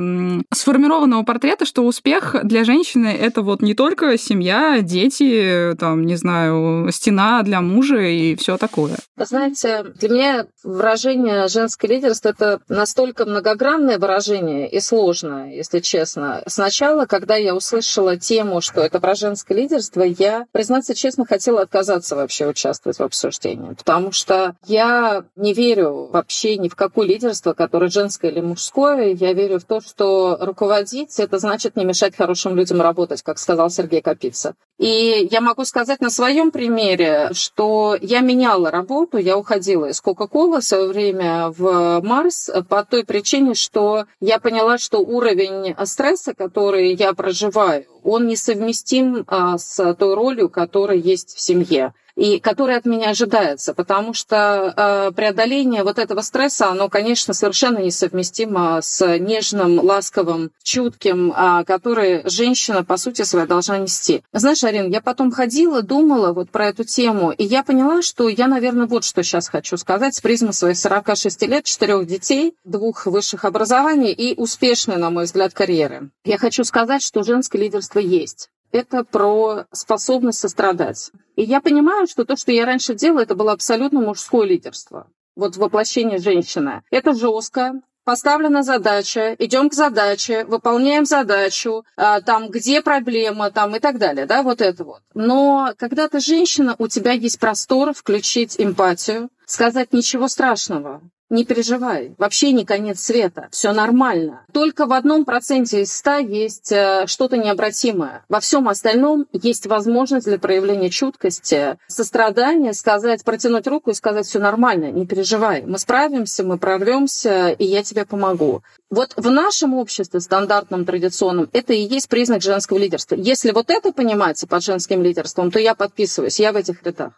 сформированного 0.53 1.25
портрета, 1.25 1.67
что 1.67 1.85
успех 1.85 2.37
для 2.43 2.65
женщины— 2.65 3.09
это 3.21 3.43
вот 3.43 3.61
не 3.61 3.75
только 3.75 4.17
семья, 4.17 4.81
дети, 4.81 5.75
там, 5.79 6.07
не 6.07 6.17
знаю, 6.17 6.91
стена 6.91 7.43
для 7.43 7.61
мужа 7.61 8.01
и 8.01 8.35
все 8.37 8.57
такое. 8.57 8.97
Знаете, 9.19 9.85
для 10.01 10.09
меня 10.09 10.47
выражение 10.65 11.49
«женское 11.49 11.89
лидерство»— 11.89 12.29
это 12.31 12.61
настолько 12.69 13.27
многогранное 13.27 13.99
выражение 13.99 14.71
и 14.71 14.81
сложное, 14.81 15.53
если 15.53 15.81
честно. 15.81 16.43
Сначала, 16.47 17.05
когда 17.05 17.37
я 17.37 17.55
услышала 17.55 18.17
тему, 18.17 18.63
что 18.63 18.81
это 18.81 19.01
про 19.01 19.15
женское 19.15 19.55
лидерство, 19.55 20.03
я, 20.03 20.47
признаться 20.53 20.95
честно, 20.95 21.27
хотела 21.27 21.61
отказаться 21.61 22.22
вообще 22.23 22.47
участвовать 22.47 22.99
в 22.99 23.03
обсуждении, 23.03 23.75
потому 23.75 24.13
что 24.13 24.57
я 24.67 25.25
не 25.37 25.53
верю 25.53 26.09
вообще 26.13 26.57
ни 26.57 26.69
в 26.69 26.77
какое 26.77 27.07
лидерство, 27.07 27.53
которое 27.53 27.91
женское 27.91 28.31
или 28.31 28.41
мужское. 28.41 29.13
Я 29.13 29.33
верю 29.33 29.59
в 29.61 29.65
то, 29.65 29.81
что 29.81 30.39
руководить— 30.41 31.19
это 31.19 31.39
значит 31.39 31.77
не 31.77 31.85
мешать 31.85 32.17
хорошим 32.17 32.57
людям 32.57 32.81
работать, 32.81 33.23
как 33.23 33.39
сказал 33.39 33.71
Сергей 33.71 34.01
Капица. 34.03 34.55
И 34.79 35.29
я 35.31 35.41
могу 35.41 35.65
сказать 35.65 36.01
на 36.01 36.11
своем 36.11 36.51
примере, 36.51 37.31
что 37.35 37.97
я 38.01 38.21
меняла 38.21 38.71
работу, 38.71 39.19
я 39.19 39.37
уходила 39.37 39.87
из 39.87 40.01
Кока-Колы 40.01 40.61
в 40.61 40.65
свое 40.65 40.89
время 40.89 41.51
в 41.51 42.01
Марс 42.03 42.51
по 42.69 42.85
той 42.85 43.05
причине, 43.05 43.55
что 43.55 44.07
я 44.21 44.41
поняла, 44.41 44.79
что 44.79 44.99
уровень 44.99 45.77
стресса, 45.85 46.35
который 46.35 46.95
я 46.95 47.13
проживаю, 47.13 47.85
он 48.03 48.27
несовместим 48.27 49.25
а, 49.29 49.59
с 49.59 49.95
той 49.95 50.15
ролью, 50.15 50.49
которая 50.49 50.99
есть 50.99 51.37
в 51.37 51.41
семье. 51.41 51.95
И 52.17 52.39
который 52.41 52.77
от 52.77 52.85
меня 52.85 53.11
ожидается, 53.11 53.75
потому 53.75 54.15
что 54.15 54.73
э, 54.77 55.13
преодоление 55.13 55.83
вот 55.83 55.99
этого 55.99 56.21
стресса, 56.21 56.69
оно, 56.69 56.89
конечно, 56.89 57.35
совершенно 57.35 57.79
несовместимо 57.79 58.81
с 58.83 59.19
нежным, 59.19 59.79
ласковым, 59.81 60.51
чутким, 60.63 61.33
э, 61.33 61.65
который 61.65 62.29
женщина, 62.29 62.85
по 62.85 62.97
сути 62.97 63.23
своей, 63.23 63.47
должна 63.47 63.79
нести. 63.79 64.23
Знаешь, 64.33 64.65
Арин, 64.65 64.91
я 64.91 65.01
потом 65.01 65.31
ходила, 65.31 65.83
думала 65.83 66.33
вот 66.33 66.51
про 66.51 66.69
эту 66.69 66.85
тему, 66.85 67.31
и 67.31 67.45
я 67.45 67.63
поняла, 67.63 68.03
что 68.03 68.29
я, 68.29 68.47
наверное, 68.47 68.87
вот 68.87 69.05
что 69.05 69.23
сейчас 69.23 69.49
хочу 69.49 69.77
сказать 69.77 70.15
с 70.15 70.21
призмы 70.21 70.53
своих 70.53 70.77
46 70.77 71.43
лет, 71.43 71.65
четырех 71.65 72.07
детей, 72.07 72.55
двух 72.65 73.07
высших 73.07 73.45
образований 73.45 74.13
и 74.13 74.39
успешной, 74.39 74.97
на 74.97 75.11
мой 75.11 75.25
взгляд, 75.25 75.55
карьеры. 75.55 76.11
Я 76.25 76.39
хочу 76.39 76.65
сказать, 76.65 77.03
что 77.03 77.23
женское 77.23 77.59
лидерство 77.59 77.99
есть 77.99 78.51
это 78.73 79.05
про 79.05 79.67
способность 79.71 80.41
сострадать. 80.41 81.13
И 81.37 81.43
я 81.43 81.61
понимаю, 81.61 82.07
что 82.07 82.25
то, 82.25 82.37
что 82.37 82.51
я 82.51 82.67
раньше 82.67 82.95
делала, 82.95 83.21
это 83.21 83.35
было 83.35 83.53
абсолютно 83.53 84.01
мужское 84.01 84.47
лидерство. 84.47 85.07
Вот 85.37 85.57
воплощение 85.57 86.19
женщины. 86.19 86.83
Это 86.91 87.15
жестко, 87.15 87.75
поставлена 88.05 88.63
задача, 88.63 89.35
идем 89.39 89.71
к 89.71 89.75
задаче, 89.75 90.45
выполняем 90.45 91.05
задачу, 91.05 91.85
а, 91.97 92.21
там, 92.21 92.49
где 92.49 92.83
проблема, 92.83 93.51
там 93.51 93.77
и 93.77 93.79
так 93.79 93.99
далее, 93.99 94.27
да, 94.27 94.43
вот 94.43 94.61
это 94.61 94.85
вот. 94.85 95.03
Но 95.15 95.73
когда 95.79 96.09
ты 96.09 96.21
женщина, 96.21 96.75
у 96.79 96.89
тебя 96.89 97.13
есть 97.13 97.39
простор 97.39 97.93
включить 97.95 98.57
эмпатию, 98.59 99.31
сказать 99.47 99.93
ничего 99.93 100.29
страшного, 100.29 101.03
не 101.33 101.45
переживай, 101.45 102.15
вообще 102.19 102.53
не 102.53 102.65
конец 102.65 103.01
света, 103.01 103.49
все 103.51 103.73
нормально. 103.73 104.45
Только 104.53 104.87
в 104.87 104.93
одном 104.93 105.25
проценте 105.25 105.81
из 105.81 105.93
ста 105.93 106.19
есть 106.19 106.71
э, 106.71 107.07
что-то 107.07 107.39
необратимое. 107.39 108.25
Во 108.29 108.39
всем 108.39 108.69
остальном 108.69 109.27
есть 109.33 109.67
возможность 109.67 110.27
для 110.27 110.39
проявления 110.39 110.91
чуткости, 110.91 111.79
сострадания, 111.89 112.75
сказать, 112.75 113.25
протянуть 113.25 113.67
руку 113.67 113.91
и 113.91 113.95
сказать, 113.95 114.27
все 114.27 114.39
нормально, 114.39 114.93
не 114.93 115.07
переживай, 115.07 115.63
мы 115.63 115.79
справимся, 115.79 116.45
мы 116.45 116.59
прорвемся, 116.59 117.49
и 117.49 117.65
я 117.65 117.83
тебе 117.83 118.05
помогу. 118.05 118.63
Вот 118.91 119.15
в 119.17 119.31
нашем 119.31 119.73
обществе, 119.75 120.21
стандартном, 120.21 120.85
традиционном, 120.85 121.49
это 121.55 121.73
и 121.73 121.81
есть 121.81 122.11
признак 122.11 122.43
женского 122.43 122.77
лидерства. 122.77 123.15
Если 123.15 123.53
вот 123.53 123.71
это 123.71 123.91
понимается 123.93 124.47
под 124.47 124.63
женским 124.63 125.03
лидерством, 125.03 125.51
то 125.51 125.59
я 125.59 125.75
подписываюсь, 125.75 126.39
я 126.41 126.53
в 126.53 126.57
этих 126.57 126.83
рядах. 126.83 127.13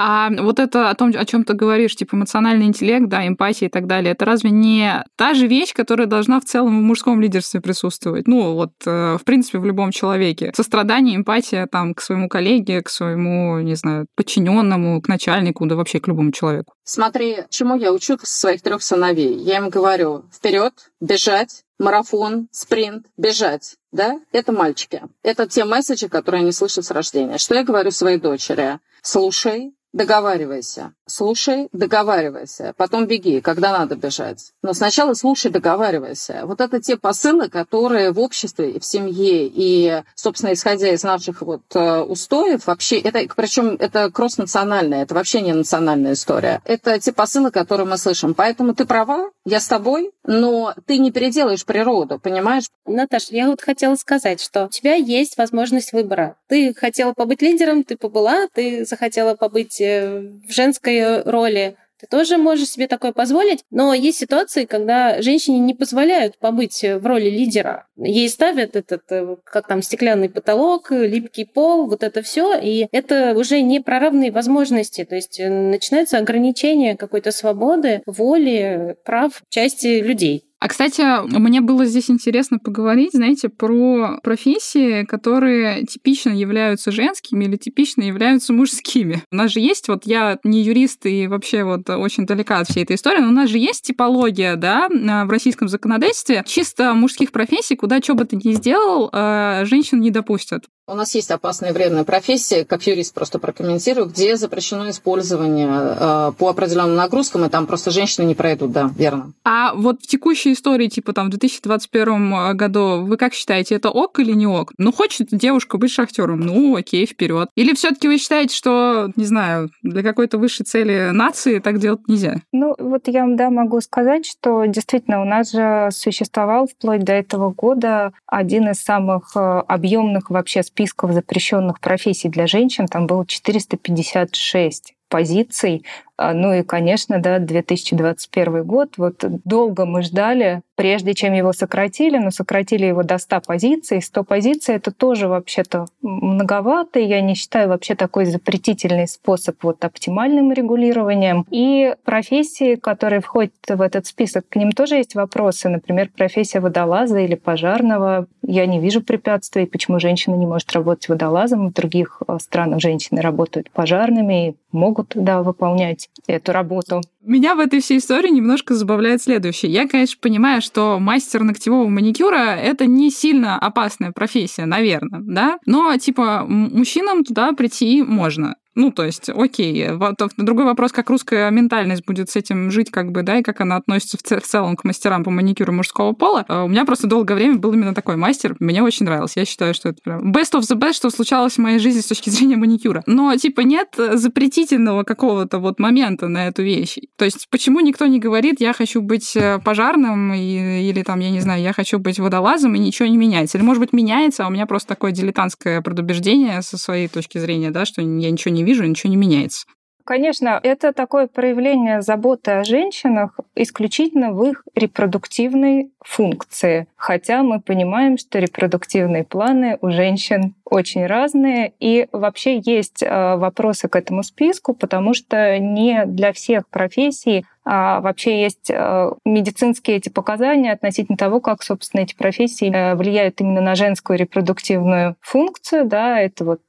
А 0.00 0.30
вот 0.30 0.60
это 0.60 0.90
о 0.90 0.94
том, 0.94 1.12
о 1.12 1.24
чем 1.24 1.42
ты 1.42 1.54
говоришь, 1.54 1.96
типа 1.96 2.14
эмоциональный 2.14 2.66
интеллект, 2.66 3.08
да, 3.08 3.26
эмпатия 3.26 3.66
и 3.66 3.70
так 3.70 3.88
далее, 3.88 4.12
это 4.12 4.24
разве 4.24 4.50
не 4.50 5.04
та 5.16 5.34
же 5.34 5.48
вещь, 5.48 5.74
которая 5.74 6.06
должна 6.06 6.38
в 6.40 6.44
целом 6.44 6.78
в 6.78 6.82
мужском 6.82 7.20
лидерстве 7.20 7.60
присутствовать? 7.60 8.28
Ну, 8.28 8.54
вот, 8.54 8.70
э, 8.86 9.16
в 9.20 9.24
принципе, 9.24 9.58
в 9.58 9.64
любом 9.64 9.90
человеке. 9.90 10.52
Сострадание, 10.54 11.16
эмпатия 11.16 11.66
там 11.66 11.94
к 11.94 12.00
своему 12.00 12.28
коллеге, 12.28 12.80
к 12.80 12.90
своему, 12.90 13.58
не 13.58 13.74
знаю, 13.74 14.06
подчиненному, 14.14 15.02
к 15.02 15.08
начальнику, 15.08 15.66
да 15.66 15.74
вообще 15.74 15.98
к 15.98 16.06
любому 16.06 16.30
человеку. 16.30 16.74
Смотри, 16.84 17.38
чему 17.50 17.74
я 17.74 17.92
учу 17.92 18.18
своих 18.22 18.62
трех 18.62 18.84
сыновей. 18.84 19.34
Я 19.34 19.56
им 19.56 19.68
говорю, 19.68 20.26
вперед, 20.32 20.74
бежать, 21.00 21.64
марафон, 21.80 22.46
спринт, 22.52 23.06
бежать. 23.16 23.74
Да, 23.90 24.20
это 24.30 24.52
мальчики. 24.52 25.02
Это 25.24 25.48
те 25.48 25.64
месседжи, 25.64 26.08
которые 26.08 26.42
они 26.42 26.52
слышат 26.52 26.84
с 26.84 26.90
рождения. 26.92 27.38
Что 27.38 27.56
я 27.56 27.64
говорю 27.64 27.90
своей 27.90 28.18
дочери? 28.18 28.78
Слушай, 29.02 29.72
договаривайся. 29.92 30.92
Слушай, 31.06 31.68
договаривайся. 31.72 32.74
Потом 32.76 33.06
беги, 33.06 33.40
когда 33.40 33.72
надо 33.72 33.96
бежать. 33.96 34.52
Но 34.62 34.72
сначала 34.74 35.14
слушай, 35.14 35.50
договаривайся. 35.50 36.42
Вот 36.44 36.60
это 36.60 36.80
те 36.80 36.96
посылы, 36.96 37.48
которые 37.48 38.12
в 38.12 38.20
обществе 38.20 38.72
и 38.72 38.78
в 38.78 38.84
семье, 38.84 39.46
и, 39.46 40.02
собственно, 40.14 40.52
исходя 40.52 40.92
из 40.92 41.02
наших 41.02 41.42
вот 41.42 41.62
э, 41.74 42.00
устоев, 42.00 42.66
вообще, 42.66 42.98
это, 43.00 43.20
причем 43.34 43.76
это 43.78 44.10
кросс-национальная, 44.10 45.02
это 45.02 45.14
вообще 45.14 45.40
не 45.40 45.52
национальная 45.52 46.12
история. 46.12 46.60
Это 46.64 46.98
те 46.98 47.12
посылы, 47.12 47.50
которые 47.50 47.86
мы 47.86 47.96
слышим. 47.96 48.34
Поэтому 48.34 48.74
ты 48.74 48.84
права, 48.84 49.30
я 49.44 49.60
с 49.60 49.68
тобой, 49.68 50.12
но 50.24 50.74
ты 50.86 50.98
не 50.98 51.10
переделаешь 51.10 51.64
природу, 51.64 52.18
понимаешь? 52.18 52.64
Наташа, 52.84 53.28
я 53.30 53.48
вот 53.48 53.62
хотела 53.62 53.94
сказать, 53.94 54.40
что 54.40 54.66
у 54.66 54.68
тебя 54.68 54.94
есть 54.94 55.38
возможность 55.38 55.92
выбора. 55.92 56.36
Ты 56.48 56.74
хотела 56.74 57.14
побыть 57.14 57.42
лидером, 57.42 57.84
ты 57.84 57.96
побыла, 57.96 58.46
ты 58.52 58.84
захотела 58.84 59.34
побыть 59.34 59.77
э, 59.80 60.20
в 60.20 60.52
женской 60.52 61.22
роли, 61.22 61.76
ты 62.00 62.06
тоже 62.06 62.38
можешь 62.38 62.68
себе 62.70 62.86
такое 62.86 63.12
позволить, 63.12 63.64
но 63.70 63.92
есть 63.92 64.18
ситуации, 64.18 64.66
когда 64.66 65.20
женщине 65.20 65.58
не 65.58 65.74
позволяют 65.74 66.38
побыть 66.38 66.82
в 66.82 67.04
роли 67.04 67.28
лидера. 67.28 67.88
Ей 67.96 68.28
ставят 68.28 68.76
этот, 68.76 69.02
э, 69.10 69.36
как 69.44 69.66
там, 69.66 69.82
стеклянный 69.82 70.28
потолок, 70.28 70.92
липкий 70.92 71.44
пол, 71.44 71.88
вот 71.88 72.04
это 72.04 72.22
все, 72.22 72.56
и 72.56 72.86
это 72.92 73.34
уже 73.36 73.62
не 73.62 73.80
про 73.80 73.98
равные 73.98 74.30
возможности. 74.30 75.04
То 75.04 75.16
есть 75.16 75.40
э, 75.40 75.48
начинается 75.48 76.18
ограничение 76.18 76.96
какой-то 76.96 77.32
свободы, 77.32 78.02
воли, 78.06 78.96
прав 79.04 79.42
части 79.48 80.00
людей. 80.00 80.44
А, 80.60 80.66
кстати, 80.66 81.02
мне 81.38 81.60
было 81.60 81.86
здесь 81.86 82.10
интересно 82.10 82.58
поговорить, 82.58 83.12
знаете, 83.12 83.48
про 83.48 84.18
профессии, 84.24 85.04
которые 85.04 85.84
типично 85.84 86.30
являются 86.30 86.90
женскими 86.90 87.44
или 87.44 87.56
типично 87.56 88.02
являются 88.02 88.52
мужскими. 88.52 89.22
У 89.30 89.36
нас 89.36 89.52
же 89.52 89.60
есть, 89.60 89.86
вот 89.86 90.04
я 90.04 90.38
не 90.42 90.62
юрист 90.62 91.06
и 91.06 91.28
вообще 91.28 91.62
вот 91.62 91.88
очень 91.88 92.26
далека 92.26 92.58
от 92.58 92.68
всей 92.68 92.82
этой 92.82 92.96
истории, 92.96 93.20
но 93.20 93.28
у 93.28 93.32
нас 93.32 93.50
же 93.50 93.58
есть 93.58 93.82
типология, 93.82 94.56
да, 94.56 94.88
в 94.88 95.30
российском 95.30 95.68
законодательстве 95.68 96.42
чисто 96.44 96.92
мужских 96.92 97.30
профессий, 97.30 97.76
куда 97.76 98.00
что 98.00 98.14
бы 98.14 98.24
ты 98.24 98.36
ни 98.36 98.52
сделал, 98.52 99.10
э, 99.12 99.64
женщин 99.64 100.00
не 100.00 100.10
допустят. 100.10 100.64
У 100.90 100.94
нас 100.94 101.14
есть 101.14 101.30
опасные 101.30 101.74
вредные 101.74 102.04
профессии, 102.04 102.64
как 102.64 102.86
юрист 102.86 103.12
просто 103.12 103.38
прокомментирую, 103.38 104.06
где 104.06 104.36
запрещено 104.36 104.88
использование 104.88 105.68
э, 105.68 106.32
по 106.38 106.48
определенным 106.48 106.96
нагрузкам, 106.96 107.44
и 107.44 107.50
там 107.50 107.66
просто 107.66 107.90
женщины 107.90 108.24
не 108.24 108.34
пройдут, 108.34 108.72
да, 108.72 108.90
верно. 108.96 109.34
А 109.44 109.74
вот 109.74 110.00
в 110.00 110.06
текущей 110.06 110.54
истории, 110.54 110.86
типа 110.86 111.12
там 111.12 111.26
в 111.26 111.30
2021 111.30 112.32
э, 112.32 112.54
году, 112.54 113.04
вы 113.04 113.18
как 113.18 113.34
считаете, 113.34 113.74
это 113.74 113.90
ок 113.90 114.18
или 114.18 114.32
не 114.32 114.46
ок? 114.46 114.72
Ну, 114.78 114.90
хочет 114.90 115.28
девушка 115.30 115.76
быть 115.76 115.90
шахтером, 115.90 116.40
ну, 116.40 116.76
окей, 116.76 117.04
вперед. 117.04 117.50
Или 117.54 117.74
все-таки 117.74 118.08
вы 118.08 118.16
считаете, 118.16 118.56
что, 118.56 119.10
не 119.14 119.26
знаю, 119.26 119.68
для 119.82 120.02
какой-то 120.02 120.38
высшей 120.38 120.64
цели 120.64 121.10
нации 121.12 121.58
так 121.58 121.80
делать 121.80 122.08
нельзя? 122.08 122.36
Ну, 122.50 122.74
вот 122.78 123.08
я, 123.08 123.26
да, 123.28 123.50
могу 123.50 123.82
сказать, 123.82 124.24
что 124.24 124.64
действительно 124.64 125.20
у 125.20 125.26
нас 125.26 125.52
же 125.52 125.90
существовал 125.92 126.66
вплоть 126.66 127.04
до 127.04 127.12
этого 127.12 127.52
года 127.52 128.14
один 128.26 128.70
из 128.70 128.82
самых 128.82 129.36
э, 129.36 129.40
объемных 129.68 130.30
вообще 130.30 130.62
списков 130.78 131.12
запрещенных 131.12 131.80
профессий 131.80 132.28
для 132.28 132.46
женщин, 132.46 132.86
там 132.86 133.08
было 133.08 133.26
456 133.26 134.94
позиций. 135.08 135.84
А, 136.20 136.34
ну 136.34 136.52
и, 136.52 136.64
конечно, 136.64 137.20
да, 137.20 137.38
2021 137.38 138.64
год. 138.64 138.94
Вот 138.96 139.24
долго 139.44 139.86
мы 139.86 140.02
ждали, 140.02 140.62
прежде 140.74 141.14
чем 141.14 141.32
его 141.32 141.52
сократили, 141.52 142.18
но 142.18 142.32
сократили 142.32 142.86
его 142.86 143.04
до 143.04 143.18
100 143.18 143.42
позиций. 143.46 144.02
100 144.02 144.24
позиций— 144.24 144.74
это 144.76 144.90
тоже 144.90 145.28
вообще-то 145.28 145.86
многовато. 146.02 146.98
Я 146.98 147.20
не 147.20 147.34
считаю 147.34 147.68
вообще 147.68 147.94
такой 147.94 148.24
запретительный 148.24 149.06
способ 149.06 149.62
вот 149.62 149.84
оптимальным 149.84 150.52
регулированием. 150.52 151.46
И 151.50 151.94
профессии, 152.04 152.74
которые 152.74 153.20
входят 153.20 153.52
в 153.68 153.80
этот 153.80 154.06
список, 154.06 154.48
к 154.48 154.56
ним 154.56 154.72
тоже 154.72 154.96
есть 154.96 155.14
вопросы. 155.14 155.68
Например, 155.68 156.10
профессия 156.14 156.58
водолаза 156.58 157.18
или 157.18 157.36
пожарного. 157.36 158.26
Я 158.42 158.66
не 158.66 158.80
вижу 158.80 159.02
препятствий, 159.02 159.66
почему 159.66 160.00
женщина 160.00 160.34
не 160.34 160.46
может 160.46 160.72
работать 160.72 161.08
водолазом. 161.08 161.68
В 161.68 161.74
других 161.74 162.20
э, 162.26 162.38
странах 162.40 162.80
женщины 162.80 163.20
работают 163.20 163.70
пожарными 163.70 164.48
и 164.48 164.56
могут 164.72 164.97
да, 165.14 165.42
выполнять 165.42 166.08
эту 166.26 166.52
работу. 166.52 167.00
Меня 167.22 167.54
в 167.54 167.60
этой 167.60 167.80
всей 167.80 167.98
истории 167.98 168.30
немножко 168.30 168.74
забавляет 168.74 169.22
следующее. 169.22 169.70
Я, 169.72 169.88
конечно, 169.88 170.16
понимаю, 170.20 170.62
что 170.62 170.98
мастер 170.98 171.42
ногтевого 171.42 171.88
маникюра— 171.88 172.36
это 172.56 172.86
не 172.86 173.10
сильно 173.10 173.58
опасная 173.58 174.12
профессия, 174.12 174.64
наверное, 174.64 175.20
да? 175.22 175.58
Но, 175.66 175.96
типа, 175.96 176.44
мужчинам 176.48 177.24
туда 177.24 177.52
прийти 177.52 178.02
можно. 178.02 178.56
Ну, 178.78 178.92
то 178.92 179.04
есть, 179.04 179.28
окей. 179.28 179.88
Другой 180.36 180.64
вопрос, 180.64 180.92
как 180.92 181.10
русская 181.10 181.50
ментальность 181.50 182.04
будет 182.06 182.30
с 182.30 182.36
этим 182.36 182.70
жить, 182.70 182.92
как 182.92 183.10
бы, 183.10 183.22
да, 183.22 183.38
и 183.38 183.42
как 183.42 183.60
она 183.60 183.74
относится 183.74 184.16
в, 184.16 184.42
целом 184.42 184.76
к 184.76 184.84
мастерам 184.84 185.24
по 185.24 185.30
маникюру 185.30 185.72
мужского 185.72 186.12
пола. 186.12 186.44
А 186.46 186.62
у 186.62 186.68
меня 186.68 186.84
просто 186.84 187.08
долгое 187.08 187.34
время 187.34 187.56
был 187.56 187.72
именно 187.72 187.92
такой 187.92 188.14
мастер. 188.14 188.54
Мне 188.60 188.80
очень 188.84 189.06
нравился. 189.06 189.40
Я 189.40 189.46
считаю, 189.46 189.74
что 189.74 189.88
это 189.88 189.98
прям 190.00 190.32
best 190.32 190.52
of 190.54 190.60
the 190.60 190.78
best, 190.78 190.92
что 190.92 191.10
случалось 191.10 191.54
в 191.54 191.58
моей 191.58 191.80
жизни 191.80 192.00
с 192.00 192.06
точки 192.06 192.30
зрения 192.30 192.54
маникюра. 192.56 193.02
Но, 193.06 193.34
типа, 193.34 193.62
нет 193.62 193.88
запретительного 193.96 195.02
какого-то 195.02 195.58
вот 195.58 195.80
момента 195.80 196.28
на 196.28 196.46
эту 196.46 196.62
вещь. 196.62 196.98
То 197.16 197.24
есть, 197.24 197.48
почему 197.50 197.80
никто 197.80 198.06
не 198.06 198.20
говорит, 198.20 198.60
я 198.60 198.72
хочу 198.72 199.02
быть 199.02 199.34
э, 199.34 199.58
пожарным 199.58 200.32
и, 200.34 200.88
или 200.88 201.02
там, 201.02 201.18
я 201.18 201.30
не 201.30 201.40
знаю, 201.40 201.62
я 201.62 201.72
хочу 201.72 201.98
быть 201.98 202.20
водолазом, 202.20 202.76
и 202.76 202.78
ничего 202.78 203.08
не 203.08 203.16
меняется. 203.16 203.58
Или, 203.58 203.64
может 203.64 203.80
быть, 203.80 203.92
меняется, 203.92 204.44
а 204.44 204.46
у 204.46 204.50
меня 204.50 204.66
просто 204.66 204.90
такое 204.90 205.10
дилетантское 205.10 205.82
предубеждение 205.82 206.62
со 206.62 206.78
своей 206.78 207.08
точки 207.08 207.38
зрения, 207.38 207.72
да, 207.72 207.84
что 207.84 208.02
я 208.02 208.30
ничего 208.30 208.54
не 208.54 208.67
вижу, 208.68 208.84
ничего 208.84 209.10
не 209.10 209.16
меняется. 209.16 209.66
Конечно, 210.08 210.58
это 210.62 210.94
такое 210.94 211.26
проявление 211.26 212.00
заботы 212.00 212.52
о 212.52 212.64
женщинах 212.64 213.38
исключительно 213.54 214.32
в 214.32 214.42
их 214.42 214.62
репродуктивной 214.74 215.90
функции. 216.00 216.86
Хотя 216.96 217.42
мы 217.42 217.60
понимаем, 217.60 218.16
что 218.16 218.38
репродуктивные 218.38 219.24
планы 219.24 219.76
у 219.82 219.90
женщин 219.90 220.54
очень 220.64 221.04
разные. 221.04 221.74
И 221.78 222.08
вообще 222.10 222.58
есть 222.58 223.02
э, 223.02 223.36
вопросы 223.36 223.88
к 223.88 223.96
этому 223.96 224.22
списку, 224.22 224.72
потому 224.72 225.12
что 225.12 225.58
не 225.58 226.06
для 226.06 226.32
всех 226.32 226.66
профессий 226.68 227.44
а 227.70 228.00
вообще 228.00 228.40
есть 228.40 228.70
э, 228.70 229.10
медицинские 229.24 229.98
эти 229.98 230.08
показания 230.08 230.72
относительно 230.72 231.18
того, 231.18 231.40
как, 231.40 231.62
собственно, 231.62 232.00
эти 232.00 232.14
профессии 232.14 232.72
э, 232.72 232.94
влияют 232.94 233.40
именно 233.40 233.60
на 233.60 233.74
женскую 233.74 234.18
репродуктивную 234.18 235.16
функцию. 235.20 235.86
Да, 235.86 236.18
это 236.20 236.44
вот 236.44 236.62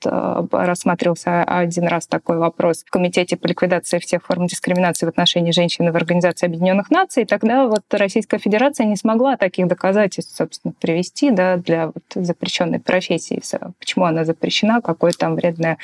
рассматривался 0.52 1.44
один 1.44 1.88
раз 1.88 2.08
такой 2.08 2.38
вопрос 2.38 2.84
в 2.86 2.90
Комитете 2.92 3.38
по 3.38 3.48
ликвидации 3.48 4.00
всех 4.00 4.26
форм 4.26 4.48
дискриминации 4.48 5.06
в 5.06 5.10
отношении 5.10 5.52
женщин 5.52 5.92
в 5.92 5.96
Организации 5.96 6.48
Объединенных 6.48 6.92
Наций. 6.92 7.24
И 7.24 7.26
тогда 7.26 7.66
вот 7.66 7.84
Российская 7.92 8.38
Федерация 8.38 8.86
не 8.86 8.96
смогла 8.96 9.38
таких 9.38 9.68
доказательств, 9.68 10.36
собственно, 10.36 10.74
привести 10.80 11.32
да, 11.32 11.58
для 11.58 11.88
вот 11.88 12.04
запрещенной 12.14 12.80
профессии 12.80 13.40
почему 13.80 14.06
она 14.06 14.26
запрещена, 14.26 14.82
какое 14.82 15.12
там 15.12 15.36
вредное 15.36 15.78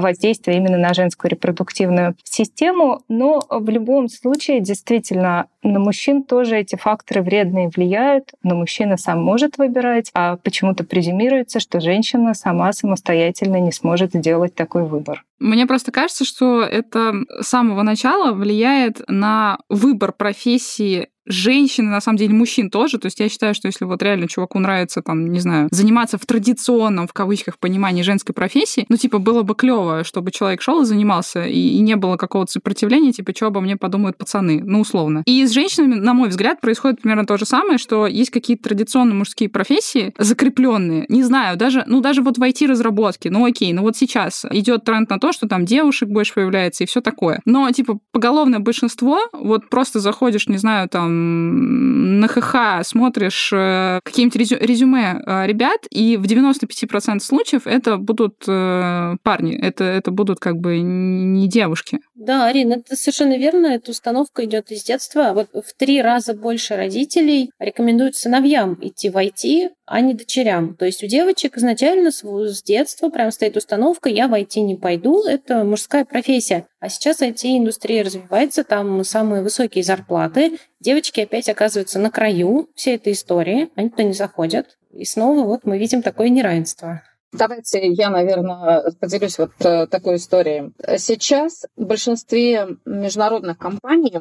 воздействие 0.00 0.56
именно 0.56 0.78
на 0.78 0.94
женскую 0.94 1.30
репродуктивную 1.30 2.16
систему. 2.24 3.02
Но 3.08 3.42
в 3.48 3.68
любом 3.68 4.08
случае, 4.08 4.60
действительно, 4.60 5.48
на 5.62 5.78
мужчин 5.78 6.24
тоже 6.24 6.56
эти 6.56 6.76
факторы 6.76 7.22
вредные 7.22 7.68
влияют, 7.68 8.32
но 8.42 8.54
мужчина 8.54 8.96
сам 8.96 9.22
может 9.22 9.58
выбирать, 9.58 10.10
а 10.14 10.36
почему-то 10.36 10.84
презюмируется, 10.84 11.60
что 11.60 11.80
женщина 11.80 12.34
сама 12.34 12.72
самостоятельно 12.72 13.60
не 13.60 13.72
сможет 13.72 14.12
сделать 14.14 14.54
такой 14.54 14.84
выбор. 14.84 15.24
Мне 15.38 15.66
просто 15.66 15.90
кажется, 15.90 16.24
что 16.24 16.62
это 16.62 17.14
с 17.40 17.48
самого 17.48 17.82
начала 17.82 18.32
влияет 18.32 19.02
на 19.08 19.58
выбор 19.68 20.12
профессии 20.12 21.08
женщин, 21.26 21.90
на 21.90 22.00
самом 22.00 22.18
деле 22.18 22.34
мужчин 22.34 22.70
тоже. 22.70 22.98
То 22.98 23.06
есть 23.06 23.20
я 23.20 23.28
считаю, 23.28 23.54
что 23.54 23.68
если 23.68 23.84
вот 23.84 24.02
реально 24.02 24.28
чуваку 24.28 24.58
нравится, 24.58 25.02
там, 25.02 25.30
не 25.32 25.40
знаю, 25.40 25.68
заниматься 25.70 26.18
в 26.18 26.26
традиционном, 26.26 27.06
в 27.06 27.12
кавычках, 27.12 27.58
понимании 27.58 28.02
женской 28.02 28.34
профессии, 28.34 28.86
ну, 28.88 28.96
типа, 28.96 29.18
было 29.18 29.42
бы 29.42 29.54
клево, 29.54 30.04
чтобы 30.04 30.30
человек 30.30 30.62
шел 30.62 30.82
и 30.82 30.84
занимался, 30.84 31.44
и, 31.44 31.58
и 31.58 31.80
не 31.80 31.96
было 31.96 32.16
какого-то 32.16 32.52
сопротивления, 32.52 33.12
типа, 33.12 33.32
что 33.34 33.46
обо 33.46 33.60
мне 33.60 33.76
подумают 33.76 34.18
пацаны, 34.18 34.62
ну, 34.64 34.80
условно. 34.80 35.22
И 35.26 35.44
с 35.46 35.51
женщинами, 35.52 35.94
на 35.94 36.14
мой 36.14 36.28
взгляд, 36.28 36.60
происходит 36.60 37.00
примерно 37.00 37.26
то 37.26 37.36
же 37.36 37.46
самое, 37.46 37.78
что 37.78 38.06
есть 38.06 38.30
какие-то 38.30 38.64
традиционно 38.64 39.14
мужские 39.14 39.48
профессии, 39.48 40.14
закрепленные, 40.18 41.06
не 41.08 41.22
знаю, 41.22 41.56
даже, 41.56 41.84
ну, 41.86 42.00
даже 42.00 42.22
вот 42.22 42.38
в 42.38 42.42
IT-разработке, 42.42 43.30
ну, 43.30 43.44
окей, 43.44 43.72
ну, 43.72 43.82
вот 43.82 43.96
сейчас 43.96 44.44
идет 44.50 44.84
тренд 44.84 45.10
на 45.10 45.18
то, 45.18 45.32
что 45.32 45.48
там 45.48 45.64
девушек 45.64 46.08
больше 46.08 46.34
появляется 46.34 46.84
и 46.84 46.86
все 46.86 47.00
такое. 47.00 47.40
Но, 47.44 47.70
типа, 47.70 47.98
поголовное 48.10 48.58
большинство, 48.58 49.20
вот 49.32 49.68
просто 49.68 50.00
заходишь, 50.00 50.48
не 50.48 50.58
знаю, 50.58 50.88
там, 50.88 52.20
на 52.20 52.28
ХХ 52.28 52.86
смотришь 52.86 53.50
э, 53.52 54.00
какие-нибудь 54.04 54.52
резюме 54.60 55.22
э, 55.24 55.46
ребят, 55.46 55.80
и 55.90 56.16
в 56.16 56.24
95% 56.24 57.20
случаев 57.20 57.66
это 57.66 57.96
будут 57.96 58.44
э, 58.46 59.16
парни, 59.22 59.56
это, 59.56 59.84
это 59.84 60.10
будут 60.10 60.40
как 60.40 60.56
бы 60.56 60.78
не 60.80 61.48
девушки. 61.48 62.00
Да, 62.14 62.46
Арина, 62.46 62.74
это 62.74 62.94
совершенно 62.94 63.36
верно. 63.36 63.66
Эта 63.66 63.90
установка 63.90 64.44
идет 64.44 64.70
из 64.70 64.84
детства. 64.84 65.32
Вот 65.52 65.66
в 65.66 65.74
три 65.76 66.02
раза 66.02 66.34
больше 66.34 66.76
родителей 66.76 67.50
рекомендуют 67.58 68.16
сыновьям 68.16 68.78
идти 68.80 69.10
в 69.10 69.16
IT, 69.16 69.70
а 69.86 70.00
не 70.00 70.14
дочерям. 70.14 70.74
То 70.76 70.84
есть 70.84 71.02
у 71.02 71.06
девочек 71.06 71.56
изначально 71.56 72.10
с 72.10 72.62
детства 72.62 73.08
прям 73.08 73.30
стоит 73.30 73.56
установка 73.56 74.08
«я 74.08 74.28
в 74.28 74.34
IT 74.34 74.60
не 74.60 74.76
пойду», 74.76 75.24
это 75.24 75.64
мужская 75.64 76.04
профессия. 76.04 76.66
А 76.80 76.88
сейчас 76.88 77.22
IT-индустрия 77.22 78.04
развивается, 78.04 78.64
там 78.64 79.04
самые 79.04 79.42
высокие 79.42 79.84
зарплаты. 79.84 80.58
Девочки 80.80 81.20
опять 81.20 81.48
оказываются 81.48 81.98
на 81.98 82.10
краю 82.10 82.68
всей 82.74 82.96
этой 82.96 83.12
истории, 83.12 83.70
они 83.74 83.90
туда 83.90 84.04
не 84.04 84.14
заходят. 84.14 84.76
И 84.92 85.04
снова 85.04 85.44
вот 85.44 85.60
мы 85.64 85.78
видим 85.78 86.02
такое 86.02 86.28
неравенство. 86.28 87.02
Давайте 87.32 87.86
я, 87.88 88.10
наверное, 88.10 88.92
поделюсь 89.00 89.38
вот 89.38 89.52
э, 89.60 89.86
такой 89.86 90.16
историей. 90.16 90.72
Сейчас 90.98 91.64
в 91.76 91.84
большинстве 91.84 92.76
международных 92.84 93.56
компаний, 93.56 94.12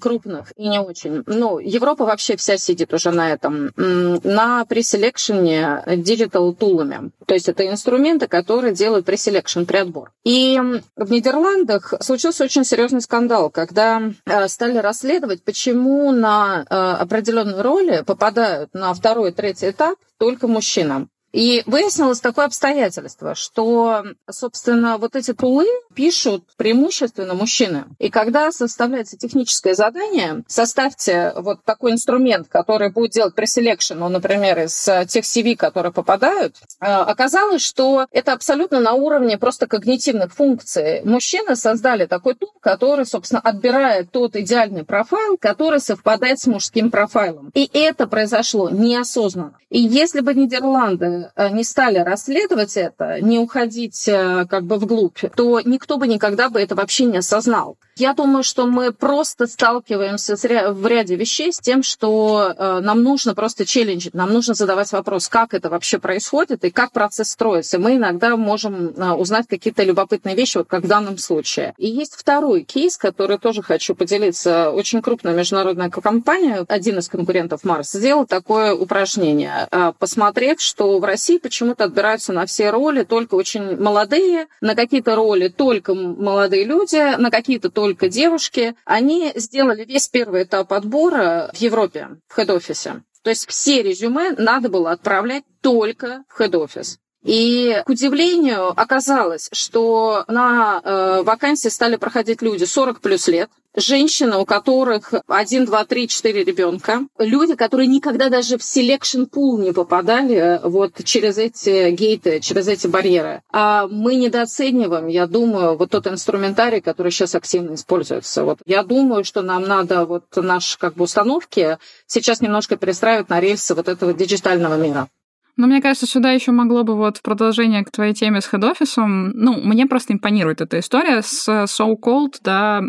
крупных 0.00 0.52
и 0.56 0.68
не 0.68 0.80
очень, 0.80 1.22
ну, 1.26 1.58
Европа 1.58 2.04
вообще 2.04 2.36
вся 2.36 2.56
сидит 2.56 2.92
уже 2.92 3.12
на 3.12 3.30
этом, 3.30 3.70
на 3.76 4.64
preselection 4.64 5.82
е 5.86 5.94
digital 5.94 6.54
tool 6.54 6.83
ами. 6.83 7.12
То 7.26 7.34
есть 7.34 7.48
это 7.48 7.68
инструменты, 7.68 8.26
которые 8.26 8.74
делают 8.74 9.06
preselection, 9.06 9.62
преотбор. 9.64 10.12
И 10.24 10.60
в 10.96 11.10
Нидерландах 11.10 11.94
случился 12.00 12.44
очень 12.44 12.64
серьезный 12.64 13.00
скандал, 13.00 13.50
когда 13.50 14.02
э, 14.26 14.48
стали 14.48 14.78
расследовать, 14.78 15.44
почему 15.44 16.10
на 16.10 16.64
э, 16.68 16.74
определенные 16.74 17.60
роли 17.60 18.02
попадают 18.04 18.74
на 18.74 18.92
второй 18.92 19.32
третий 19.32 19.70
этап 19.70 19.98
только 20.18 20.48
мужчинам. 20.48 21.10
И 21.32 21.62
выяснилось 21.66 22.20
такое 22.20 22.46
обстоятельство, 22.46 23.34
что, 23.34 24.04
собственно, 24.30 24.96
вот 24.96 25.16
эти 25.16 25.34
tool 25.34 25.60
ы 25.60 25.66
пишут 25.94 26.44
преимущественно 26.56 27.34
мужчины. 27.34 27.84
И 27.98 28.08
когда 28.08 28.52
составляется 28.52 29.18
техническое 29.18 29.74
задание, 29.74 30.44
составьте 30.46 31.32
вот 31.36 31.62
такой 31.64 31.92
инструмент, 31.92 32.48
который 32.48 32.90
будет 32.90 33.12
делать 33.12 33.34
preselection, 33.34 33.98
ну, 33.98 34.08
например, 34.08 34.60
из 34.60 34.88
тех 35.08 35.24
CV, 35.24 35.56
которые 35.56 35.92
попадают, 35.92 36.56
э, 36.80 36.86
оказалось, 36.86 37.62
что 37.62 38.06
это 38.10 38.32
абсолютно 38.32 38.80
на 38.80 38.92
уровне 38.92 39.36
просто 39.36 39.66
когнитивных 39.66 40.32
функций. 40.32 41.02
Мужчины 41.04 41.56
создали 41.56 42.06
такой 42.06 42.34
tool, 42.34 42.52
который, 42.60 43.04
собственно, 43.04 43.40
отбирает 43.40 44.10
тот 44.10 44.36
идеальный 44.36 44.84
profile, 44.84 45.36
который 45.38 45.80
совпадает 45.80 46.38
с 46.38 46.46
мужским 46.46 46.90
profile 46.90 47.32
ом. 47.32 47.50
И 47.54 47.68
это 47.72 48.06
произошло 48.06 48.70
неосознанно. 48.70 49.58
И 49.68 49.80
если 49.80 50.20
бы 50.20 50.34
Нидерланды 50.34 51.15
Э, 51.36 51.50
не 51.50 51.64
стали 51.64 51.98
расследовать 51.98 52.76
это, 52.76 53.20
не 53.20 53.38
уходить 53.38 54.08
э, 54.08 54.46
как 54.48 54.64
бы 54.64 54.76
вглубь, 54.76 55.18
то 55.34 55.60
никто 55.60 55.96
бы 55.96 56.06
никогда 56.06 56.48
бы 56.48 56.60
это 56.60 56.74
вообще 56.74 57.04
не 57.04 57.18
осознал. 57.18 57.76
Я 57.98 58.12
думаю, 58.12 58.42
что 58.42 58.66
мы 58.66 58.92
просто 58.92 59.46
сталкиваемся 59.46 60.36
в 60.36 60.86
ряде 60.86 61.16
вещей 61.16 61.50
с 61.52 61.58
тем, 61.60 61.82
что 61.82 62.52
э, 62.56 62.80
нам 62.80 63.02
нужно 63.02 63.34
просто 63.34 63.64
челленджить, 63.64 64.12
нам 64.14 64.32
нужно 64.32 64.54
задавать 64.54 64.92
вопрос, 64.92 65.28
как 65.28 65.54
это 65.54 65.70
вообще 65.70 65.98
происходит 65.98 66.64
и 66.64 66.70
как 66.70 66.92
процесс 66.92 67.30
строится. 67.30 67.78
Мы 67.78 67.96
иногда 67.96 68.36
можем 68.36 68.94
узнать 69.18 69.46
какие-то 69.48 69.82
любопытные 69.82 70.36
вещи, 70.36 70.58
вот 70.58 70.68
как 70.68 70.84
в 70.84 70.88
данном 70.88 71.16
случае. 71.16 71.74
И 71.78 71.88
есть 71.88 72.14
второй 72.14 72.64
кейс, 72.64 72.98
который 72.98 73.38
тоже 73.38 73.62
хочу 73.62 73.94
поделиться. 73.94 74.70
Очень 74.70 75.00
крупная 75.00 75.34
международная 75.34 75.88
компания, 75.88 76.64
один 76.68 76.98
из 76.98 77.08
конкурентов 77.08 77.64
Марс, 77.64 77.92
сделал 77.92 78.26
такое 78.26 78.74
упражнение, 78.74 79.68
посмотрев, 79.98 80.60
что 80.60 80.98
России 81.06 81.38
почему-то 81.38 81.84
отбираются 81.84 82.32
на 82.32 82.46
все 82.46 82.70
роли 82.70 83.04
только 83.04 83.34
очень 83.34 83.76
молодые, 83.76 84.48
на 84.60 84.74
какие-то 84.74 85.16
роли 85.16 85.48
только 85.48 85.94
молодые 85.94 86.64
люди, 86.64 87.16
на 87.16 87.30
какие-то 87.30 87.70
только 87.70 88.08
девушки. 88.08 88.74
Они 88.84 89.32
сделали 89.34 89.84
весь 89.84 90.08
первый 90.08 90.42
этап 90.42 90.72
отбора 90.72 91.50
в 91.54 91.56
Европе, 91.58 92.08
в 92.28 92.36
хед-офисе. 92.36 93.02
То 93.22 93.30
есть 93.30 93.48
все 93.48 93.82
резюме 93.82 94.32
надо 94.32 94.68
было 94.68 94.92
отправлять 94.92 95.44
только 95.60 96.24
в 96.28 96.38
хед-офис. 96.38 96.98
И, 97.26 97.82
к 97.84 97.88
удивлению, 97.88 98.68
оказалось, 98.68 99.48
что 99.50 100.24
на 100.28 100.80
э, 100.82 101.22
вакансии 101.24 101.66
стали 101.68 101.96
проходить 101.96 102.40
люди 102.40 102.62
40 102.62 103.00
плюс 103.00 103.26
лет, 103.26 103.50
женщины, 103.74 104.36
у 104.36 104.44
которых 104.44 105.12
1, 105.26 105.64
2, 105.64 105.84
3, 105.84 106.08
4 106.08 106.44
ребенка, 106.44 107.00
люди, 107.18 107.56
которые 107.56 107.88
никогда 107.88 108.28
даже 108.28 108.58
в 108.58 108.60
selection 108.60 109.28
pool 109.28 109.60
не 109.60 109.72
попадали 109.72 110.36
э, 110.36 110.60
вот 110.62 110.92
через 111.02 111.36
эти 111.38 111.90
гейты, 111.90 112.38
через 112.38 112.68
эти 112.68 112.86
барьеры. 112.86 113.42
А 113.50 113.88
мы 113.88 114.14
недооцениваем, 114.14 115.08
я 115.08 115.26
думаю, 115.26 115.76
вот 115.76 115.90
тот 115.90 116.06
инструментарий, 116.06 116.80
который 116.80 117.10
сейчас 117.10 117.34
активно 117.34 117.74
используется. 117.74 118.44
Вот 118.44 118.60
я 118.66 118.84
думаю, 118.84 119.24
что 119.24 119.42
нам 119.42 119.64
надо 119.64 120.04
вот 120.04 120.24
наши 120.36 120.78
как 120.78 120.94
бы 120.94 121.02
установки 121.02 121.78
сейчас 122.06 122.40
немножко 122.40 122.76
перестраивать 122.76 123.30
на 123.30 123.40
рельсы 123.40 123.74
вот 123.74 123.88
этого 123.88 124.14
диджитального 124.14 124.76
мира. 124.76 125.08
Но 125.56 125.66
мне 125.66 125.80
кажется, 125.80 126.06
сюда 126.06 126.32
еще 126.32 126.52
могло 126.52 126.84
бы 126.84 126.94
вот 126.94 127.18
в 127.18 127.22
продолжение 127.22 127.84
к 127.84 127.90
твоей 127.90 128.14
теме 128.14 128.40
с 128.40 128.48
хед-офисом, 128.48 129.30
ну, 129.30 129.60
мне 129.62 129.86
просто 129.86 130.12
импонирует 130.12 130.60
эта 130.60 130.78
история 130.78 131.22
с 131.22 131.48
so-called, 131.48 132.34
да, 132.42 132.82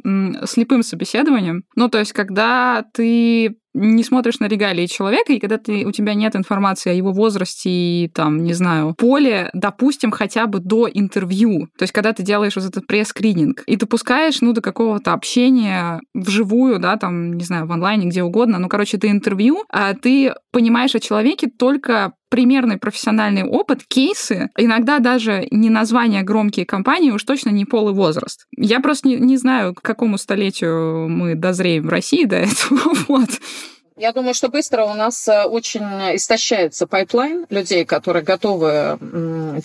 слепым 0.46 0.84
собеседованием. 0.84 1.64
Ну, 1.76 1.90
то 1.90 2.00
есть, 2.00 2.14
когда 2.14 2.86
ты 2.94 3.58
не 3.78 4.04
смотришь 4.04 4.40
на 4.40 4.48
регалии 4.48 4.88
человека, 4.88 5.34
и 5.34 5.40
когда 5.40 5.58
ты, 5.58 5.86
у 5.86 5.92
тебя 5.92 6.14
нет 6.14 6.36
информации 6.36 6.90
о 6.90 6.94
его 6.94 7.12
возрасте 7.12 7.70
и, 7.70 8.10
там, 8.14 8.44
не 8.44 8.54
знаю, 8.54 8.96
поле, 8.98 9.50
допустим, 9.54 10.12
хотя 10.12 10.48
бы 10.48 10.60
до 10.60 10.90
интервью, 10.92 11.68
то 11.78 11.84
есть 11.84 11.94
когда 11.94 12.14
ты 12.14 12.24
делаешь 12.24 12.56
вот 12.56 12.66
этот 12.66 12.88
пресс-скрининг, 12.88 13.64
и 13.68 13.78
ты 13.78 13.86
пускаешь, 13.86 14.42
ну, 14.42 14.54
до 14.54 14.62
какого-то 14.62 15.14
общения 15.14 16.02
вживую, 16.14 16.80
да, 16.80 16.98
там, 16.98 17.34
не 17.34 17.44
знаю, 17.44 17.68
в 17.68 17.72
онлайне, 17.72 18.08
где 18.08 18.24
угодно, 18.24 18.58
ну, 18.58 18.68
короче, 18.68 18.98
это 18.98 19.10
интервью, 19.10 19.64
а 19.70 19.94
ты 19.94 20.34
понимаешь 20.52 20.96
о 20.96 21.00
человеке 21.00 21.48
только 21.48 22.14
примерный 22.30 22.78
профессиональный 22.78 23.44
опыт, 23.44 23.84
кейсы, 23.88 24.50
иногда 24.58 25.00
даже 25.00 25.48
не 25.52 25.70
названия 25.70 26.24
громкие 26.24 26.66
компании, 26.66 27.12
уж 27.12 27.24
точно 27.24 27.50
не 27.50 27.66
пол 27.66 27.90
и 27.90 27.94
возраст. 27.94 28.46
Я 28.56 28.80
просто 28.80 29.08
не, 29.08 29.16
не 29.16 29.38
знаю, 29.38 29.74
к 29.74 29.82
какому 29.82 30.18
столетию 30.18 31.08
мы 31.10 31.36
дозреем 31.36 31.88
в 31.88 31.90
России 31.90 32.26
до 32.26 32.38
этого. 32.38 32.80
Вот. 33.08 33.30
Я 33.96 34.12
думаю, 34.12 34.36
что 34.36 34.50
быстро 34.50 34.84
у 34.84 34.94
нас 34.94 35.28
э, 35.28 35.46
очень 35.46 35.82
истощается 36.16 36.86
pipeline 36.86 37.48
людей, 37.50 37.84
которые 37.84 38.24
готовы 38.24 39.00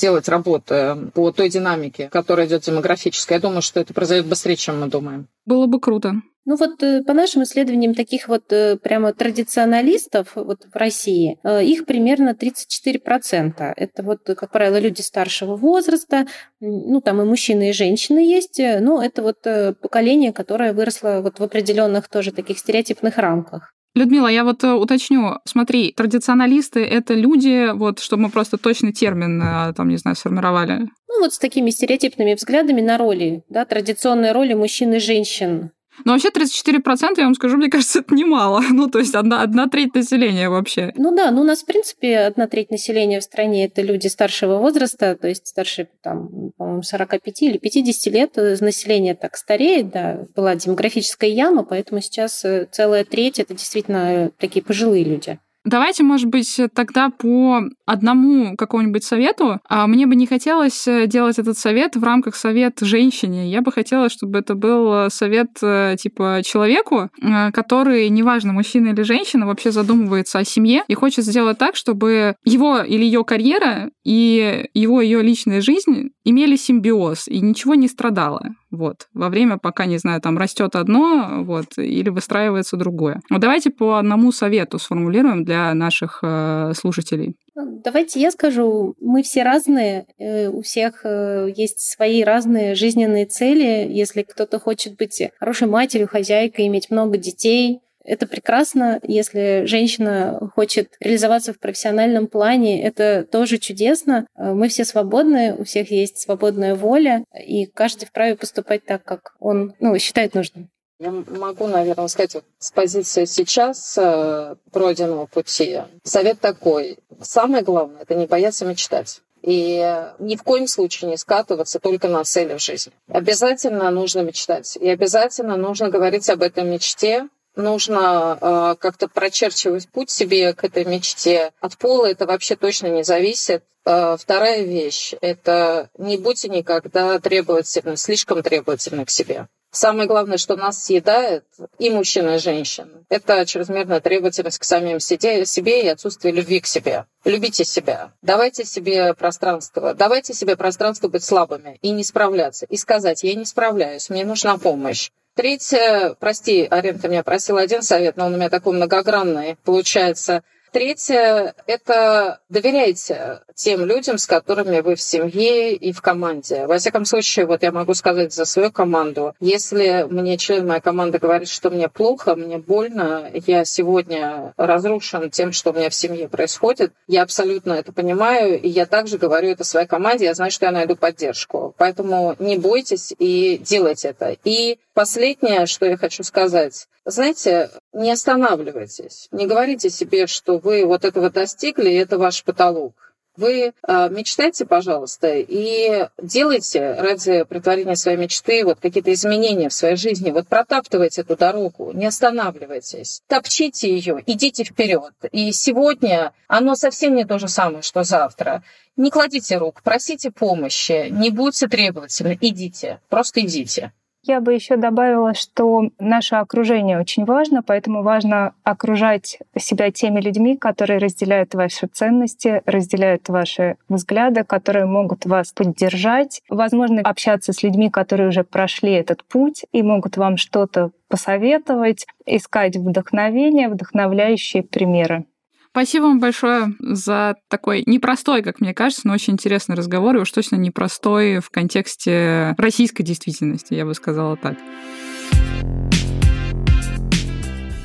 делать 0.01 0.29
работы 0.29 0.97
по 1.13 1.33
той 1.33 1.51
динамике, 1.51 2.09
которая 2.09 2.47
идет 2.47 2.63
демографическая. 2.63 3.39
Я 3.39 3.43
думаю, 3.43 3.61
что 3.61 3.81
это 3.81 3.93
произойдет 3.93 4.27
быстрее, 4.27 4.57
чем 4.57 4.81
мы 4.81 4.87
думаем. 4.87 5.29
Было 5.45 5.67
бы 5.67 5.81
круто. 5.81 6.23
Ну 6.45 6.57
вот 6.57 6.83
э, 6.83 7.03
по 7.03 7.13
нашим 7.13 7.43
исследованиям 7.43 7.95
таких 7.95 8.29
вот 8.29 8.53
э, 8.53 8.77
прямо 8.77 9.13
традиционалистов 9.13 10.33
вот 10.35 10.67
в 10.73 10.77
России, 10.77 11.39
их 11.45 11.87
примерно 11.87 12.37
34%. 12.39 13.73
Это 13.77 14.03
вот, 14.03 14.21
как 14.25 14.51
правило, 14.51 14.79
люди 14.79 15.01
старшего 15.01 15.57
возраста, 15.57 16.27
ну 16.61 17.01
там 17.01 17.21
и 17.21 17.25
мужчины, 17.25 17.71
и 17.71 17.73
женщины 17.73 18.19
есть, 18.19 18.61
но 18.81 19.03
это 19.03 19.23
вот 19.23 19.43
поколение, 19.81 20.33
которое 20.33 20.73
выросло 20.73 21.21
вот 21.23 21.39
в 21.39 21.43
определенных 21.43 22.09
тоже 22.09 22.33
таких 22.33 22.59
стереотипных 22.59 23.19
рамках. 23.19 23.73
Людмила, 23.95 24.29
я 24.29 24.45
вот 24.45 24.65
э, 24.65 24.73
уточню. 24.73 25.39
Смотри, 25.45 25.93
традиционалисты— 25.93 26.83
это 26.85 27.13
люди, 27.13 27.73
вот, 27.75 27.99
чтобы 27.99 28.25
мы 28.25 28.31
просто 28.31 28.57
точный 28.57 28.93
термин, 28.93 29.43
э, 29.43 29.75
там, 29.75 29.89
не 29.89 29.99
знаю, 29.99 30.17
сформировали. 30.17 30.89
Ну, 31.09 31.21
вот 31.21 31.35
с 31.35 31.39
такими 31.39 31.69
стереотипными 31.69 32.33
взглядами 32.33 32.81
на 32.81 32.97
роли, 32.97 33.45
да, 33.51 33.67
традиционные 33.67 34.33
роли 34.33 34.55
мужчин 34.55 34.95
и 34.95 34.99
женщин. 34.99 35.73
Но 36.05 36.13
вообще 36.13 36.29
34%, 36.29 37.15
я 37.19 37.25
вам 37.25 37.35
скажу, 37.35 37.57
мне 37.57 37.69
кажется, 37.69 38.01
это 38.01 38.15
немало. 38.15 38.63
Ну, 38.73 38.89
то 38.89 38.99
есть 38.99 39.15
одна, 39.15 39.43
одна 39.43 39.69
треть 39.69 39.95
населения 39.95 40.49
вообще. 40.49 40.93
Ну 40.97 41.15
да, 41.15 41.31
ну 41.31 41.43
у 41.43 41.45
нас, 41.45 41.63
в 41.63 41.67
принципе, 41.67 42.19
одна 42.21 42.49
треть 42.49 42.71
населения 42.71 43.21
в 43.21 43.23
стране– 43.23 43.65
это 43.67 43.83
люди 43.83 44.07
старшего 44.07 44.59
возраста, 44.59 45.15
то 45.15 45.29
есть 45.29 45.47
старше, 45.47 45.89
там, 46.03 46.53
по-моему, 46.57 46.83
45 46.83 47.43
или 47.43 47.59
50 47.59 48.13
лет 48.13 48.37
население 48.61 49.15
так 49.15 49.37
стареет, 49.37 49.91
да, 49.91 50.25
была 50.35 50.57
демографическая 50.57 51.31
яма, 51.31 51.65
поэтому 51.65 52.01
сейчас 52.01 52.45
э, 52.45 52.67
целая 52.73 53.05
треть– 53.05 53.39
это 53.41 53.55
действительно 53.55 54.33
такие 54.39 54.65
пожилые 54.65 55.05
люди. 55.05 55.39
Давайте, 55.65 56.03
может 56.03 56.29
быть, 56.29 56.61
тогда 56.75 57.11
по 57.11 57.63
одному 57.87 58.57
какому-нибудь 58.57 59.05
совету. 59.05 59.61
А 59.69 59.87
мне 59.87 60.07
бы 60.07 60.17
не 60.17 60.27
хотелось 60.27 60.89
э, 60.89 61.07
делать 61.07 61.39
этот 61.39 61.57
совет 61.57 61.95
в 61.95 62.03
рамках 62.03 62.35
совет 62.35 62.79
женщине. 62.81 63.51
Я 63.51 63.61
бы 63.63 63.71
хотела, 63.71 64.09
чтобы 64.09 64.41
это 64.41 64.55
был 64.55 65.09
совет 65.11 65.51
э, 65.63 65.97
типа 66.01 66.41
человеку, 66.45 67.11
э, 67.21 67.53
который, 67.53 68.09
неважно, 68.09 68.53
мужчина 68.53 68.89
или 68.89 69.03
женщина, 69.03 69.47
вообще 69.47 69.71
задумывается 69.71 70.41
о 70.41 70.45
семье 70.45 70.83
и 70.89 70.95
хочет 70.95 71.25
сделать 71.25 71.59
так, 71.59 71.77
чтобы 71.77 72.35
его 72.45 72.81
или 72.81 73.05
ее 73.05 73.25
карьера 73.25 73.91
и 74.05 74.69
его 74.75 75.01
ее 75.01 75.23
личная 75.23 75.61
жизнь 75.61 76.11
имели 76.25 76.57
симбиоз 76.57 77.29
и 77.29 77.41
ничего 77.41 77.75
не 77.75 77.89
страдало. 77.89 78.55
Вот. 78.73 79.09
Во 79.13 79.29
время, 79.29 79.59
пока, 79.59 79.85
не 79.85 79.99
знаю, 79.99 80.21
там 80.21 80.39
растет 80.39 80.75
одно, 80.75 81.45
вот, 81.45 81.77
или 81.77 82.09
выстраивается 82.09 82.77
другое. 82.77 83.21
Вот 83.31 83.41
давайте 83.41 83.71
по 83.71 83.99
одному 83.99 84.33
совету 84.33 84.79
сформулируем 84.79 85.45
для 85.45 85.73
наших 85.75 86.21
э, 86.23 86.73
слушателей. 86.75 87.37
Ну, 87.55 87.83
давайте 87.85 88.19
я 88.19 88.31
скажу. 88.31 88.95
Мы 88.99 89.23
все 89.23 89.43
разные, 89.43 90.07
э, 90.19 90.49
у 90.49 90.63
всех 90.63 91.03
э, 91.05 91.53
есть 91.55 91.81
свои 91.81 92.25
разные 92.25 92.75
жизненные 92.75 93.27
цели. 93.27 93.87
Если 93.91 94.23
кто-то 94.23 94.59
хочет 94.59 94.97
быть 94.97 95.23
хорошей 95.39 95.69
матерью, 95.69 96.09
хозяйкой, 96.09 96.67
иметь 96.69 96.91
много 96.91 97.19
детей, 97.19 97.81
это 98.05 98.27
прекрасно, 98.27 99.01
если 99.03 99.63
женщина 99.67 100.51
хочет 100.55 100.95
реализоваться 101.01 101.53
в 101.53 101.59
профессиональном 101.59 102.27
плане, 102.27 102.83
это 102.83 103.25
тоже 103.31 103.59
чудесно. 103.59 104.27
Э, 104.37 104.53
мы 104.53 104.69
все 104.69 104.85
свободны, 104.85 105.55
у 105.55 105.65
всех 105.65 105.91
есть 105.91 106.19
свободная 106.19 106.75
воля, 106.75 107.25
и 107.39 107.67
каждый 107.67 108.07
вправе 108.07 108.37
поступать 108.37 108.85
так, 108.85 109.05
как 109.05 109.35
он 109.39 109.75
ну, 109.81 109.99
считает 109.99 110.35
нужным. 110.35 110.71
Я 110.99 111.11
могу, 111.11 111.67
наверное, 111.67 112.07
сказать 112.07 112.35
вот, 112.35 112.45
с 112.59 112.71
позиции 112.71 113.25
сейчас 113.25 113.99
э, 113.99 114.55
пройденного 114.71 115.27
пути. 115.27 115.81
Совет 116.05 116.39
такой. 116.41 116.99
Самое 117.21 117.65
главное– 117.65 118.03
это 118.03 118.15
не 118.15 118.27
бояться 118.27 118.65
мечтать. 118.65 119.21
И 119.43 120.07
ни 120.21 120.37
в 120.37 120.45
коем 120.45 120.69
случае 120.69 121.11
не 121.11 121.17
скатываться 121.17 121.81
только 121.81 122.07
на 122.07 122.23
цели 122.23 122.55
в 122.55 122.63
жизни. 122.63 122.93
Обязательно 123.09 123.91
нужно 123.91 124.21
мечтать. 124.21 124.77
И 124.77 124.89
обязательно 124.89 125.57
нужно 125.57 125.91
говорить 125.91 126.31
об 126.31 126.43
этой 126.43 126.63
мечте 126.63 127.29
нужно 127.57 128.39
э, 128.41 128.77
как-то 128.79 129.09
прочерчивать 129.09 129.89
путь 129.89 130.11
себе 130.11 130.53
к 130.55 130.65
этой 130.65 130.85
мечте. 130.85 131.53
От 131.61 131.77
пола 131.77 132.07
это 132.07 132.27
вообще 132.27 132.57
точно 132.57 132.89
не 132.89 133.05
зависит. 133.05 133.65
Э, 133.85 134.17
вторая 134.19 134.63
вещь– 134.63 135.15
это 135.21 135.91
не 135.99 136.17
будьте 136.17 136.49
никогда 136.49 137.19
требовательны, 137.19 137.97
слишком 137.97 138.43
требовательны 138.43 139.05
к 139.05 139.11
себе. 139.11 139.49
Самое 139.75 140.07
главное, 140.07 140.37
что 140.37 140.55
нас 140.55 140.85
съедает 140.85 141.47
и 141.79 141.89
мужчин, 141.89 142.29
и 142.29 142.37
женщин, 142.37 143.07
это 143.09 143.47
чрезмерная 143.47 144.01
требовательность 144.01 144.59
к 144.59 144.65
самим 144.65 145.01
себе 145.01 145.83
и 145.83 145.89
отсутствие 145.89 146.35
любви 146.35 146.61
к 146.61 146.67
себе. 146.67 147.07
Любите 147.25 147.65
себя, 147.65 148.13
давайте 148.21 148.67
себе 148.67 149.15
пространство, 149.15 149.95
давайте 149.95 150.35
себе 150.35 150.57
пространство 150.57 151.09
быть 151.09 151.25
слабыми 151.25 151.79
и 151.81 151.91
не 151.91 152.05
справляться, 152.05 152.67
и 152.67 152.77
сказать, 152.77 153.23
я 153.23 153.35
не 153.35 153.47
справляюсь, 153.47 154.11
мне 154.11 154.27
нужна 154.27 154.59
помощь. 154.59 155.11
Третье, 155.35 156.15
прости, 156.21 156.67
Арен, 156.71 156.99
ты 156.99 157.09
меня 157.09 157.23
просил 157.23 157.57
один 157.57 157.83
совет, 157.83 158.19
но 158.19 158.27
он 158.27 158.35
у 158.35 158.37
меня 158.37 158.51
такой 158.51 158.75
многогранный, 158.75 159.57
получается. 159.65 160.43
Третье– 160.73 161.55
это 161.67 162.41
доверяйте 162.49 163.41
тем 163.55 163.85
людям, 163.85 164.17
с 164.17 164.27
которыми 164.27 164.81
вы 164.81 164.95
в 164.95 165.03
семье 165.03 165.75
и 165.75 165.93
в 165.93 166.01
команде. 166.01 166.67
Во 166.67 166.79
всяком 166.79 167.05
случае, 167.05 167.45
вот 167.45 167.63
я 167.63 167.73
могу 167.73 167.93
сказать 167.93 168.33
за 168.33 168.47
свою 168.47 168.73
команду. 168.73 169.35
Если 169.39 170.07
мне 170.09 170.39
член 170.39 170.67
моей 170.67 170.81
команды 170.81 171.19
говорит, 171.19 171.49
что 171.49 171.69
мне 171.69 171.91
плохо, 171.91 172.37
мне 172.37 172.57
больно, 172.57 173.31
я 173.47 173.67
сегодня 173.67 174.55
разрушен 174.57 175.31
тем, 175.31 175.53
что 175.53 175.73
у 175.73 175.75
меня 175.75 175.91
в 175.91 175.95
семье 175.95 176.27
происходит, 176.29 176.95
я 177.07 177.23
абсолютно 177.23 177.75
это 177.75 177.93
понимаю, 177.93 178.59
и 178.59 178.69
я 178.69 178.87
также 178.87 179.19
говорю 179.19 179.51
это 179.51 179.65
своей 179.65 179.87
команде, 179.87 180.25
я 180.25 180.35
знаю, 180.35 180.51
что 180.51 180.65
я 180.65 180.73
найду 180.73 180.97
поддержку. 180.97 181.75
Поэтому 181.77 182.35
не 182.39 182.57
бойтесь 182.57 183.13
и 183.19 183.59
делайте 183.63 184.09
это. 184.09 184.37
И 184.45 184.79
последнее, 184.95 185.67
что 185.67 185.87
я 185.87 185.97
хочу 185.97 186.23
сказать. 186.23 186.87
Знаете, 187.05 187.71
не 187.93 188.13
останавливайтесь, 188.13 189.29
не 189.33 189.47
говорите 189.47 189.91
себе, 189.91 190.27
что 190.27 190.59
вы 190.59 190.85
вот 190.85 191.05
этого 191.05 191.31
достигли, 191.31 191.91
и 191.91 191.97
это 191.97 192.19
ваш 192.19 192.45
потолок. 192.45 192.95
Вы 193.35 193.73
э, 193.89 194.09
мечтайте, 194.11 194.67
пожалуйста, 194.67 195.33
и 195.35 196.07
делайте 196.21 196.93
ради 196.93 197.45
притворения 197.45 197.97
своей 197.97 198.19
мечты 198.19 198.63
вот 198.63 198.79
какие-то 198.79 199.11
изменения 199.11 199.71
в 199.71 199.73
своей 199.73 199.97
жизни. 199.97 200.31
Вот 200.31 200.49
протаптывайте 200.49 201.23
эту 201.23 201.35
дорогу, 201.37 201.93
не 201.95 202.05
останавливайтесь. 202.05 203.23
Топчите 203.29 203.91
ее, 203.91 204.23
идите 204.27 204.65
вперед. 204.65 205.15
И 205.31 205.51
сегодня 205.53 206.35
оно 206.47 206.75
совсем 206.75 207.15
не 207.15 207.25
то 207.25 207.39
же 207.39 207.49
самое, 207.49 207.81
что 207.81 208.03
завтра. 208.03 208.63
Не 208.97 209.11
кладите 209.11 209.57
рук, 209.57 209.81
просите 209.83 210.31
помощи, 210.31 211.09
не 211.09 211.31
будьте 211.31 211.69
требовательны, 211.69 212.37
идите, 212.39 213.01
просто 213.09 213.41
идите. 213.41 213.93
Я 214.25 214.41
бы 214.41 214.55
еще 214.55 214.77
добавила, 214.77 215.35
что 215.35 215.91
наше 215.99 216.37
окружение 216.37 217.01
очень 217.01 217.25
важно, 217.25 217.63
поэтому 217.65 218.05
важно 218.05 218.55
окружать 218.63 219.39
себя 219.59 219.91
теми 219.91 220.21
людьми, 220.21 220.57
которые 220.57 221.01
разделяют 221.01 221.55
ваши 221.55 221.89
ценности, 221.89 222.63
разделяют 222.65 223.29
ваши 223.29 223.77
взгляды, 223.89 224.45
которые 224.45 224.87
могут 224.87 225.27
вас 225.27 225.53
поддержать. 225.53 226.41
Возможно, 226.49 227.01
общаться 227.03 227.53
с 227.53 227.65
людьми, 227.65 227.91
которые 227.91 228.29
уже 228.29 228.45
прошли 228.45 228.93
этот 228.93 229.25
путь 229.25 229.65
и 229.73 229.83
могут 229.83 230.17
вам 230.17 230.37
что-то 230.37 230.93
посоветовать, 231.09 232.07
искать 232.25 232.77
вдохновение, 232.77 233.69
вдохновляющие 233.69 234.63
примеры. 234.63 235.25
Спасибо 235.73 236.03
вам 236.03 236.21
большое 236.21 236.75
за 236.81 237.37
такой 237.49 237.83
непростой, 237.87 238.43
как 238.43 238.61
мне 238.61 238.75
кажется, 238.75 239.09
но 239.09 239.15
очень 239.15 239.33
интересный 239.33 239.75
разговор, 239.75 240.15
и 240.15 240.21
уж 240.21 240.31
точно 240.31 240.57
непростой 240.57 241.39
в 241.39 241.49
контексте 241.49 242.55
российской 242.59 243.03
действительности, 243.03 243.73
я 243.73 243.87
бы 243.87 243.95
сказала 243.95 244.37
так. 244.37 244.59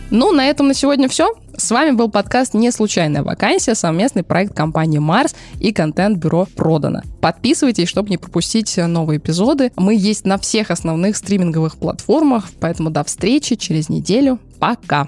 Ну, 0.09 0.33
на 0.33 0.45
этом 0.45 0.67
на 0.67 0.73
сегодня 0.73 1.07
все. 1.07 1.33
С 1.55 1.71
вами 1.71 1.91
был 1.91 2.11
подкаст 2.11 2.53
«Не 2.53 2.71
случайная 2.71 3.23
вакансия», 3.23 3.73
совместный 3.73 4.23
проект 4.23 4.53
компании 4.53 4.99
«Марс» 4.99 5.33
и 5.61 5.71
контент-бюро 5.71 6.45
«Продано». 6.57 7.03
Подписывайтесь, 7.21 7.87
чтобы 7.87 8.09
не 8.09 8.17
пропустить 8.17 8.75
новые 8.75 9.19
эпизоды. 9.19 9.71
Мы 9.77 9.95
есть 9.95 10.25
на 10.25 10.37
всех 10.37 10.71
основных 10.71 11.15
стриминговых 11.15 11.77
платформах, 11.77 12.49
поэтому 12.59 12.89
до 12.89 13.05
встречи 13.05 13.55
через 13.55 13.87
неделю. 13.87 14.39
Пока! 14.59 15.07